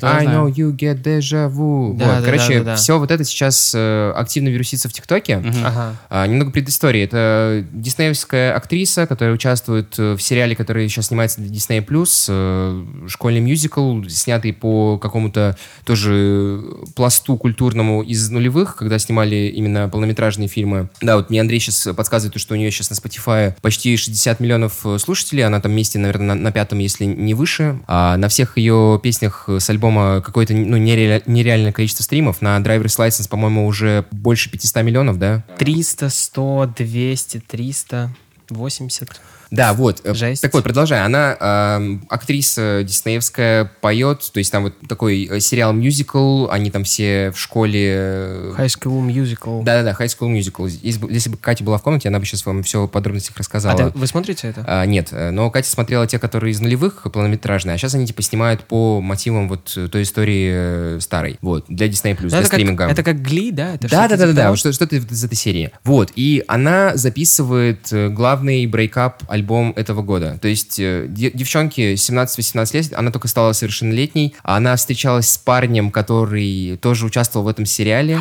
это 0.00 0.06
я 0.06 0.18
I 0.18 0.24
знаю. 0.24 0.48
know 0.48 0.54
you 0.54 0.74
get 0.74 1.02
deja 1.02 1.48
vu. 1.50 1.96
Да, 1.96 2.06
вот, 2.06 2.20
да, 2.20 2.22
короче, 2.24 2.58
да, 2.58 2.58
да, 2.58 2.64
да. 2.64 2.76
все 2.76 2.98
вот 2.98 3.10
это 3.10 3.24
сейчас 3.24 3.72
э, 3.74 4.12
активно 4.16 4.48
вирусится 4.48 4.88
в 4.88 4.92
ТикТоке. 4.92 5.42
Ага. 5.64 5.96
А, 6.08 6.26
немного 6.26 6.50
предыстории. 6.50 7.02
Это 7.02 7.64
диснеевская 7.72 8.54
актриса, 8.54 9.06
которая 9.06 9.34
участвует 9.34 9.98
э, 9.98 10.14
в 10.14 10.20
сериале, 10.20 10.56
который 10.56 10.88
сейчас 10.88 11.08
снимается 11.08 11.40
для 11.40 11.50
Disney+, 11.50 11.84
э, 12.28 13.08
школьный 13.08 13.40
мюзикл, 13.40 14.02
снятый 14.08 14.52
по 14.52 14.98
какому-то 14.98 15.56
тоже 15.84 16.62
пласту 16.94 17.36
культурному 17.36 18.02
из 18.02 18.30
нулевых, 18.30 18.76
когда 18.76 18.98
снимали 18.98 19.52
именно 19.54 19.88
полнометражные 19.88 20.48
фильмы. 20.48 20.88
Да, 21.00 21.16
вот 21.16 21.30
мне 21.30 21.40
Андрей 21.40 21.60
сейчас 21.60 21.88
подсказывает, 21.94 22.40
что 22.40 22.54
у 22.54 22.56
нее 22.56 22.70
сейчас 22.70 22.90
на 22.90 22.94
Spotify 22.94 23.54
почти 23.60 23.96
60 23.96 24.40
миллионов 24.40 24.86
э, 24.86 24.98
слушателей, 24.98 25.44
она 25.44 25.60
там 25.60 25.72
месте, 25.72 25.98
наверное, 25.98 26.34
на, 26.34 26.34
на 26.34 26.52
пятом, 26.52 26.78
если 26.78 27.04
не 27.04 27.34
выше. 27.34 27.80
А 27.86 28.16
на 28.16 28.28
всех 28.28 28.56
ее 28.56 29.00
песнях 29.02 29.48
с 29.48 29.68
альбома 29.70 29.89
какое-то 30.24 30.54
ну, 30.54 30.76
нереаль- 30.76 31.22
нереальное 31.26 31.72
количество 31.72 32.02
стримов. 32.02 32.42
На 32.42 32.58
Driver's 32.58 32.98
License, 32.98 33.28
по-моему, 33.28 33.66
уже 33.66 34.04
больше 34.10 34.50
500 34.50 34.82
миллионов, 34.82 35.18
да? 35.18 35.44
300, 35.58 36.08
100, 36.10 36.74
200, 36.76 37.42
300. 37.46 38.10
80. 38.48 39.20
Да, 39.50 39.72
вот. 39.74 40.00
э, 40.04 40.14
Жесть. 40.14 40.42
Так 40.42 40.52
вот, 40.54 40.62
продолжай. 40.62 41.02
Она 41.04 41.36
эм, 41.40 42.06
актриса 42.08 42.82
диснеевская, 42.84 43.70
поет, 43.80 44.30
то 44.32 44.38
есть 44.38 44.52
там 44.52 44.64
вот 44.64 44.74
такой 44.88 45.28
э, 45.30 45.40
сериал-мюзикл, 45.40 46.48
они 46.50 46.70
там 46.70 46.84
все 46.84 47.30
в 47.32 47.38
школе... 47.38 47.88
э, 47.96 48.54
High 48.56 48.66
School 48.66 49.06
Musical. 49.06 49.64
Да-да-да, 49.64 49.92
High 49.98 50.08
School 50.08 50.36
Musical. 50.38 50.68
Если 51.10 51.30
бы, 51.30 51.36
Катя 51.36 51.64
была 51.64 51.78
в 51.78 51.82
комнате, 51.82 52.08
она 52.08 52.18
бы 52.18 52.26
сейчас 52.26 52.46
вам 52.46 52.62
все 52.62 52.84
в 52.84 52.88
подробностях 52.88 53.36
рассказала. 53.36 53.74
А 53.86 53.90
ты- 53.90 53.98
вы 53.98 54.06
смотрите 54.06 54.48
это? 54.48 54.64
А, 54.66 54.84
нет, 54.86 55.08
э, 55.12 55.30
но 55.30 55.50
Катя 55.50 55.68
смотрела 55.68 56.06
те, 56.06 56.18
которые 56.18 56.52
из 56.52 56.60
нулевых, 56.60 57.06
полнометражные, 57.12 57.74
а 57.74 57.78
сейчас 57.78 57.94
они 57.94 58.06
типа 58.06 58.22
снимают 58.22 58.64
по 58.64 59.00
мотивам 59.00 59.48
вот 59.48 59.72
э, 59.76 59.88
той 59.88 60.02
истории 60.02 60.50
э, 60.52 60.98
старой. 61.00 61.38
Вот, 61.40 61.64
для 61.68 61.86
Disney+, 61.88 62.16
Ну, 62.20 62.28
для 62.28 62.38
это, 62.38 62.48
как, 62.48 62.54
стриминга. 62.60 62.84
это 62.88 63.02
как 63.02 63.20
Гли, 63.22 63.50
да? 63.50 63.74
Это 63.74 63.88
Да, 63.88 64.06
что-то 64.06 64.08
да, 64.16 64.26
да, 64.26 64.32
да, 64.32 64.56
типа 64.56 64.72
что-то 64.72 64.96
из 64.96 65.24
этой 65.24 65.34
серии. 65.36 65.70
Вот, 65.84 66.12
и 66.14 66.44
она 66.48 66.96
записывает 66.96 67.92
э, 67.92 68.08
главный 68.08 68.66
брейкап 68.66 69.22
альбом 69.40 69.72
этого 69.76 70.02
года. 70.02 70.38
То 70.40 70.48
есть 70.48 70.78
э, 70.78 71.06
де- 71.08 71.30
девчонке 71.32 71.94
17-18 71.94 72.74
лет, 72.74 72.92
она 72.94 73.10
только 73.10 73.28
стала 73.28 73.52
совершеннолетней, 73.52 74.34
а 74.42 74.56
она 74.56 74.76
встречалась 74.76 75.28
с 75.30 75.38
парнем, 75.38 75.90
который 75.90 76.76
тоже 76.76 77.06
участвовал 77.06 77.46
в 77.46 77.48
этом 77.48 77.66
сериале. 77.66 78.20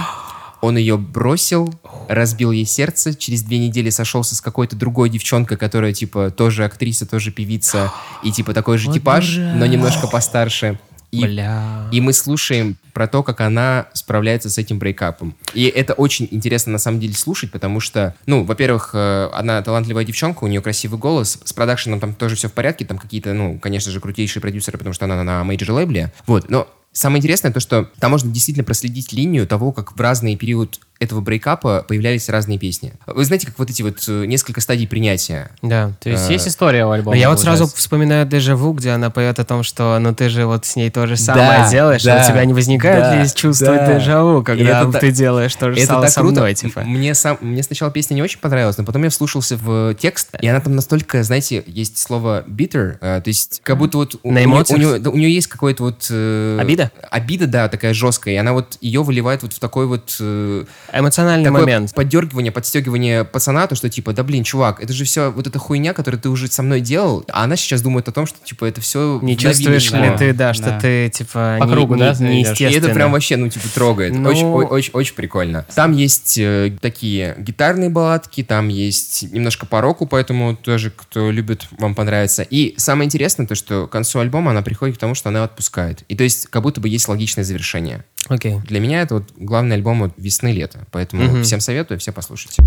Он 0.61 0.75
ее 0.77 0.97
бросил, 0.97 1.73
разбил 2.09 2.51
ей 2.51 2.65
сердце, 2.65 3.15
через 3.15 3.43
две 3.43 3.59
недели 3.59 3.89
сошелся 3.89 4.35
с 4.35 4.41
какой-то 4.41 4.75
другой 4.75 5.09
девчонкой, 5.09 5.55
которая, 5.57 5.93
типа, 5.93 6.31
тоже 6.31 6.65
актриса, 6.65 7.05
тоже 7.05 7.31
певица, 7.31 7.93
и, 8.23 8.31
типа, 8.31 8.53
такой 8.53 8.77
же 8.77 8.87
Вот 8.87 8.95
типаж, 8.95 9.37
но 9.37 9.65
немножко 9.65 10.07
постарше. 10.07 10.77
И 11.11 11.21
Бля. 11.23 11.87
и 11.91 12.01
мы 12.01 12.13
слушаем 12.13 12.77
про 12.93 13.07
то, 13.07 13.23
как 13.23 13.41
она 13.41 13.87
справляется 13.93 14.49
с 14.49 14.57
этим 14.57 14.77
breakup 14.77 15.18
ом. 15.18 15.35
И 15.53 15.65
это 15.65 15.93
очень 15.93 16.27
интересно 16.29 16.71
на 16.71 16.77
самом 16.77 16.99
деле 16.99 17.13
слушать, 17.13 17.51
потому 17.51 17.79
что, 17.79 18.15
ну, 18.25 18.43
во-первых, 18.43 18.91
э, 18.93 19.29
она 19.33 19.61
талантливая 19.61 20.03
девчонка, 20.03 20.43
у 20.43 20.47
нее 20.47 20.61
красивый 20.61 20.99
голос, 20.99 21.39
с 21.43 21.53
продакшеном 21.53 21.99
там 21.99 22.13
тоже 22.13 22.35
все 22.35 22.47
в 22.47 22.53
порядке, 22.53 22.85
там 22.85 22.97
какие-то, 22.97 23.33
ну, 23.33 23.57
конечно 23.59 23.91
же, 23.91 23.99
крутейшие 23.99 24.41
продюсеры, 24.41 24.77
потому 24.77 24.93
что 24.93 25.05
она 25.05 25.23
на 25.23 25.43
major 25.43 25.71
лейбле. 25.71 26.13
Вот, 26.27 26.49
но 26.49 26.67
самое 26.91 27.19
интересное 27.19 27.51
то, 27.51 27.59
что 27.59 27.89
там 27.99 28.11
можно 28.11 28.31
действительно 28.31 28.65
проследить 28.65 29.13
линию 29.13 29.47
того, 29.47 29.71
как 29.71 29.95
в 29.95 30.01
разный 30.01 30.35
период 30.35 30.79
этого 30.99 31.21
breakup 31.21 31.77
а 31.77 31.85
появлялись 31.87 32.27
разные 32.27 32.57
песни. 32.59 32.91
Вы 33.07 33.23
знаете, 33.23 33.47
как 33.47 33.57
вот 33.57 33.69
эти 33.69 33.81
вот 33.81 34.03
э, 34.07 34.25
несколько 34.25 34.59
стадий 34.59 34.85
принятия. 34.87 35.49
Да. 35.61 35.93
То 36.01 36.09
есть 36.09 36.29
Э, 36.29 36.33
есть 36.33 36.47
история 36.47 36.83
у 36.85 36.89
Но 36.89 36.93
альбома? 36.93 37.15
я 37.17 37.29
вот 37.29 37.39
сразу 37.39 37.67
вспоминаю 37.67 38.25
Дежаву, 38.25 38.73
где 38.73 38.89
она 38.91 39.09
поет 39.09 39.39
о 39.39 39.45
том, 39.45 39.63
что 39.63 39.97
ну 39.99 40.13
ты 40.13 40.27
же 40.29 40.45
вот 40.45 40.65
с 40.65 40.75
ней 40.75 40.89
то 40.89 41.07
же 41.07 41.15
самое 41.15 41.59
Да, 41.59 41.69
делаешь, 41.71 42.01
а 42.05 42.17
да, 42.17 42.23
у 42.25 42.27
тебя 42.29 42.43
не 42.43 42.53
возникает 42.53 43.01
да, 43.03 43.23
ли 43.23 43.29
чувство 43.33 43.67
да. 43.67 43.93
дежаву, 43.99 44.43
когда 44.43 44.81
это 44.81 44.91
та- 44.91 44.99
ты 44.99 45.11
делаешь 45.11 45.55
то 45.55 45.71
же 45.71 45.77
Это 45.77 45.87
самое 45.87 46.05
так 46.07 46.13
со 46.13 46.19
круто. 46.19 46.35
мной, 46.41 46.53
типа. 46.53 46.81
Мне, 46.81 47.15
сам, 47.15 47.37
мне 47.39 47.63
сначала 47.63 47.91
песня 47.91 48.15
не 48.15 48.21
очень 48.21 48.39
понравилась, 48.39 48.77
но 48.77 48.83
потом 48.83 49.03
я 49.03 49.09
вслушался 49.09 49.55
в 49.55 49.93
текст, 49.95 50.35
и 50.41 50.47
она 50.47 50.59
там 50.59 50.75
настолько, 50.75 51.23
знаете, 51.23 51.63
есть 51.65 51.97
слово 51.97 52.43
bitter, 52.45 52.97
э, 52.99 53.21
то 53.21 53.29
есть 53.29 53.61
как 53.63 53.77
будто 53.77 53.97
вот... 53.99 54.15
у- 54.23 54.31
На 54.31 54.43
эмоциях? 54.43 54.77
нее, 54.79 54.87
у, 54.89 54.97
нее, 54.97 55.09
у 55.11 55.15
нее 55.17 55.33
есть 55.33 55.47
какой-то 55.47 55.83
вот... 55.83 56.07
э, 56.09 56.57
Обида? 56.59 56.91
Обида, 57.09 57.47
да, 57.47 57.69
такая 57.69 57.93
жесткая, 57.93 58.33
и 58.33 58.37
она 58.37 58.51
вот 58.51 58.77
ее 58.81 59.01
выливает 59.01 59.43
вот 59.43 59.53
в 59.53 59.59
такой 59.59 59.85
вот... 59.87 60.17
э, 60.19 60.65
Эмоциональный 60.93 61.45
такое 61.45 61.61
момент. 61.61 61.93
поддергивание, 61.93 62.51
подстегивание 62.51 63.23
пацана, 63.23 63.67
то, 63.67 63.75
что 63.75 63.89
типа, 63.89 64.13
да 64.13 64.23
блин, 64.23 64.43
чувак, 64.43 64.81
это 64.83 64.93
же 64.93 65.05
все 65.05 65.31
вот 65.31 65.47
эта 65.47 65.59
хуйня, 65.59 65.93
которую 65.93 66.21
ты 66.21 66.29
уже 66.29 66.47
со 66.47 66.63
мной 66.63 66.81
делал, 66.81 67.23
а 67.31 67.43
она 67.43 67.55
сейчас 67.55 67.81
думает 67.81 68.07
о 68.07 68.11
том, 68.11 68.25
что 68.25 68.37
типа 68.43 68.65
это 68.65 68.81
все... 68.81 69.19
Не 69.21 69.37
чувствуешь 69.37 69.91
ли 69.91 70.11
ты, 70.17 70.33
да, 70.33 70.53
что 70.53 70.65
Да. 70.65 70.79
ты, 70.79 71.09
типа, 71.09 71.57
По 71.59 71.63
не, 71.65 71.71
кругу, 71.71 71.95
не- 71.95 71.99
да, 72.01 72.13
идешь? 72.13 72.19
И 72.19 72.23
это 72.23 72.31
И 72.31 72.35
неестественно. 72.35 72.85
это 72.85 72.93
прям 72.93 73.11
вообще, 73.11 73.37
ну, 73.37 73.49
типа, 73.49 73.67
трогает. 73.73 74.13
Ну- 74.15 74.29
Очень, 74.29 74.45
о- 74.45 74.65
очень, 74.67 74.91
очень 74.93 75.15
прикольно. 75.15 75.65
Там 75.75 75.93
есть 75.93 76.37
э, 76.37 76.75
такие 76.81 77.35
гитарные 77.39 77.89
балладки, 77.89 78.43
там 78.43 78.67
есть 78.67 79.23
немножко 79.31 79.65
по 79.65 79.81
року, 79.81 80.05
поэтому 80.07 80.55
тоже, 80.55 80.91
кто 80.95 81.31
любит, 81.31 81.67
вам 81.77 81.95
понравится. 81.95 82.43
И 82.43 82.73
самое 82.77 83.05
интересное, 83.05 83.45
то, 83.47 83.55
что 83.55 83.87
к 83.87 83.91
концу 83.91 84.19
альбома 84.19 84.51
она 84.51 84.61
приходит 84.61 84.97
к 84.97 84.99
тому, 84.99 85.15
что 85.15 85.29
она 85.29 85.43
отпускает. 85.43 86.03
И 86.07 86.15
то 86.15 86.23
есть, 86.23 86.47
как 86.47 86.61
будто 86.63 86.81
бы 86.81 86.89
есть 86.89 87.07
логичное 87.07 87.43
завершение. 87.43 88.03
Окей. 88.29 88.59
Для 88.65 88.79
меня 88.79 89.01
это 89.01 89.15
вот 89.15 89.33
главный 89.37 89.75
альбом 89.75 89.99
вот 89.99 90.13
весны-лета. 90.17 90.85
Поэтому 90.91 91.23
Мгм. 91.23 91.43
всем 91.43 91.59
советую, 91.59 91.99
все 91.99 92.11
послушайте. 92.13 92.63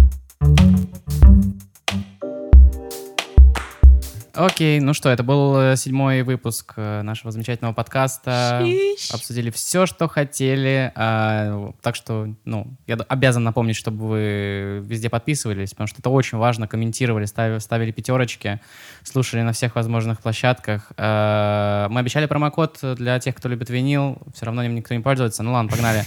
Окей, 4.35 4.81
ну 4.81 4.95
что, 4.95 5.11
это 5.11 5.23
был 5.23 5.61
э, 5.61 5.77
седьмой 5.77 6.23
выпуск 6.23 6.73
э, 6.77 7.03
нашего 7.03 7.31
замечательного 7.31 7.75
подкаста. 7.75 8.65
Обсудили 9.13 9.51
все, 9.51 9.85
что 9.85 10.09
хотели. 10.09 10.91
А, 10.95 11.73
так 11.83 11.95
что, 11.95 12.29
ну, 12.47 12.69
я 12.87 12.97
обязан 13.09 13.45
напомнить, 13.45 13.77
чтобы 13.77 14.07
вы 14.07 14.79
везде 14.87 15.11
подписывались, 15.11 15.71
потому 15.71 15.87
что 15.87 16.01
это 16.01 16.09
очень 16.09 16.39
важно. 16.39 16.67
Комментировали, 16.67 17.27
ставили, 17.27 17.59
ставили 17.59 17.91
пятерочки, 17.91 18.61
слушали 19.03 19.43
на 19.43 19.53
всех 19.53 19.75
возможных 19.75 20.21
площадках. 20.21 20.93
А, 20.97 21.89
мы 21.91 22.01
обещали 22.01 22.25
промокод 22.25 22.79
для 22.97 23.19
тех, 23.19 23.35
кто 23.35 23.51
любит 23.51 23.69
винил. 23.69 24.17
Все 24.35 24.47
равно 24.47 24.65
им 24.65 24.75
никто 24.75 24.95
не 24.95 25.01
пользуется. 25.01 25.43
Ну 25.43 25.53
ладно, 25.53 25.71
погнали. 25.71 26.05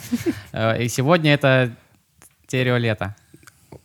И 0.82 0.88
сегодня 0.88 1.34
это 1.34 1.76
стерео 2.48 2.78
лето. 2.78 3.16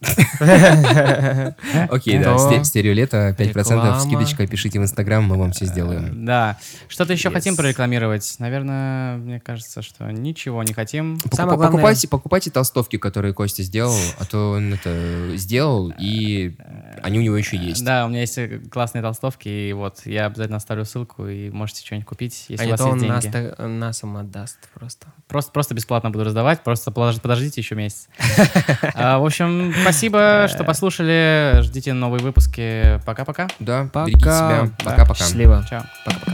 Окей, 1.90 2.18
да, 2.18 2.34
То 2.36 2.38
сте- 2.38 2.64
стереолето, 2.64 3.34
5% 3.38 3.48
реклама. 3.48 4.00
скидочка, 4.00 4.46
пишите 4.46 4.78
в 4.80 4.82
Инстаграм, 4.82 5.24
мы 5.24 5.36
вам 5.38 5.52
все 5.52 5.66
сделаем. 5.66 6.24
Да. 6.24 6.58
Что-то 6.88 7.12
еще 7.12 7.30
хотим 7.30 7.56
прорекламировать? 7.56 8.36
Наверное, 8.38 9.16
мне 9.16 9.40
кажется, 9.40 9.82
что 9.82 10.10
ничего 10.10 10.62
не 10.62 10.72
хотим. 10.72 11.18
Покупайте, 11.30 12.08
покупайте 12.08 12.50
толстовки, 12.50 12.96
которые 12.98 13.34
Костя 13.34 13.62
сделал, 13.62 13.96
а 14.18 14.24
то 14.24 14.52
он 14.52 14.74
это 14.74 15.36
сделал, 15.36 15.92
и 15.98 16.56
они 17.02 17.18
у 17.18 17.22
него 17.22 17.36
еще 17.36 17.56
есть. 17.56 17.84
Да, 17.84 18.06
у 18.06 18.08
меня 18.08 18.20
есть 18.20 18.36
э, 18.38 18.60
классные 18.70 19.02
толстовки, 19.02 19.48
и 19.48 19.72
вот 19.72 20.00
я 20.04 20.26
обязательно 20.26 20.56
оставлю 20.58 20.84
ссылку, 20.84 21.26
и 21.26 21.50
можете 21.50 21.84
что-нибудь 21.84 22.06
купить, 22.06 22.46
если 22.48 22.64
А 22.64 22.68
у 22.68 22.70
вас 22.70 22.80
есть 22.80 22.98
деньги. 23.00 23.30
так- 23.30 23.58
нас 23.58 24.02
им 24.02 24.16
отдаст 24.16 24.58
просто. 24.74 25.06
Просто, 25.28 25.52
просто 25.52 25.74
бесплатно 25.74 26.10
буду 26.10 26.24
раздавать, 26.24 26.62
просто 26.62 26.90
подож- 26.90 27.20
подождите 27.20 27.60
еще 27.60 27.74
месяц. 27.74 28.08
А, 28.94 29.18
В 29.18 29.24
общем, 29.24 29.72
спасибо, 29.82 30.46
что 30.48 30.64
послушали. 30.64 31.60
Ждите 31.62 31.92
новые 31.92 32.22
выпуски. 32.22 33.00
Пока-пока. 33.06 33.48
Да, 33.58 33.88
Пока. 33.92 34.06
берегите 34.06 34.24
себя. 34.30 34.70
Пока-пока. 34.84 35.14
Счастливо. 35.14 35.64
Чао. 35.68 35.82
Пока-пока. 36.04 36.32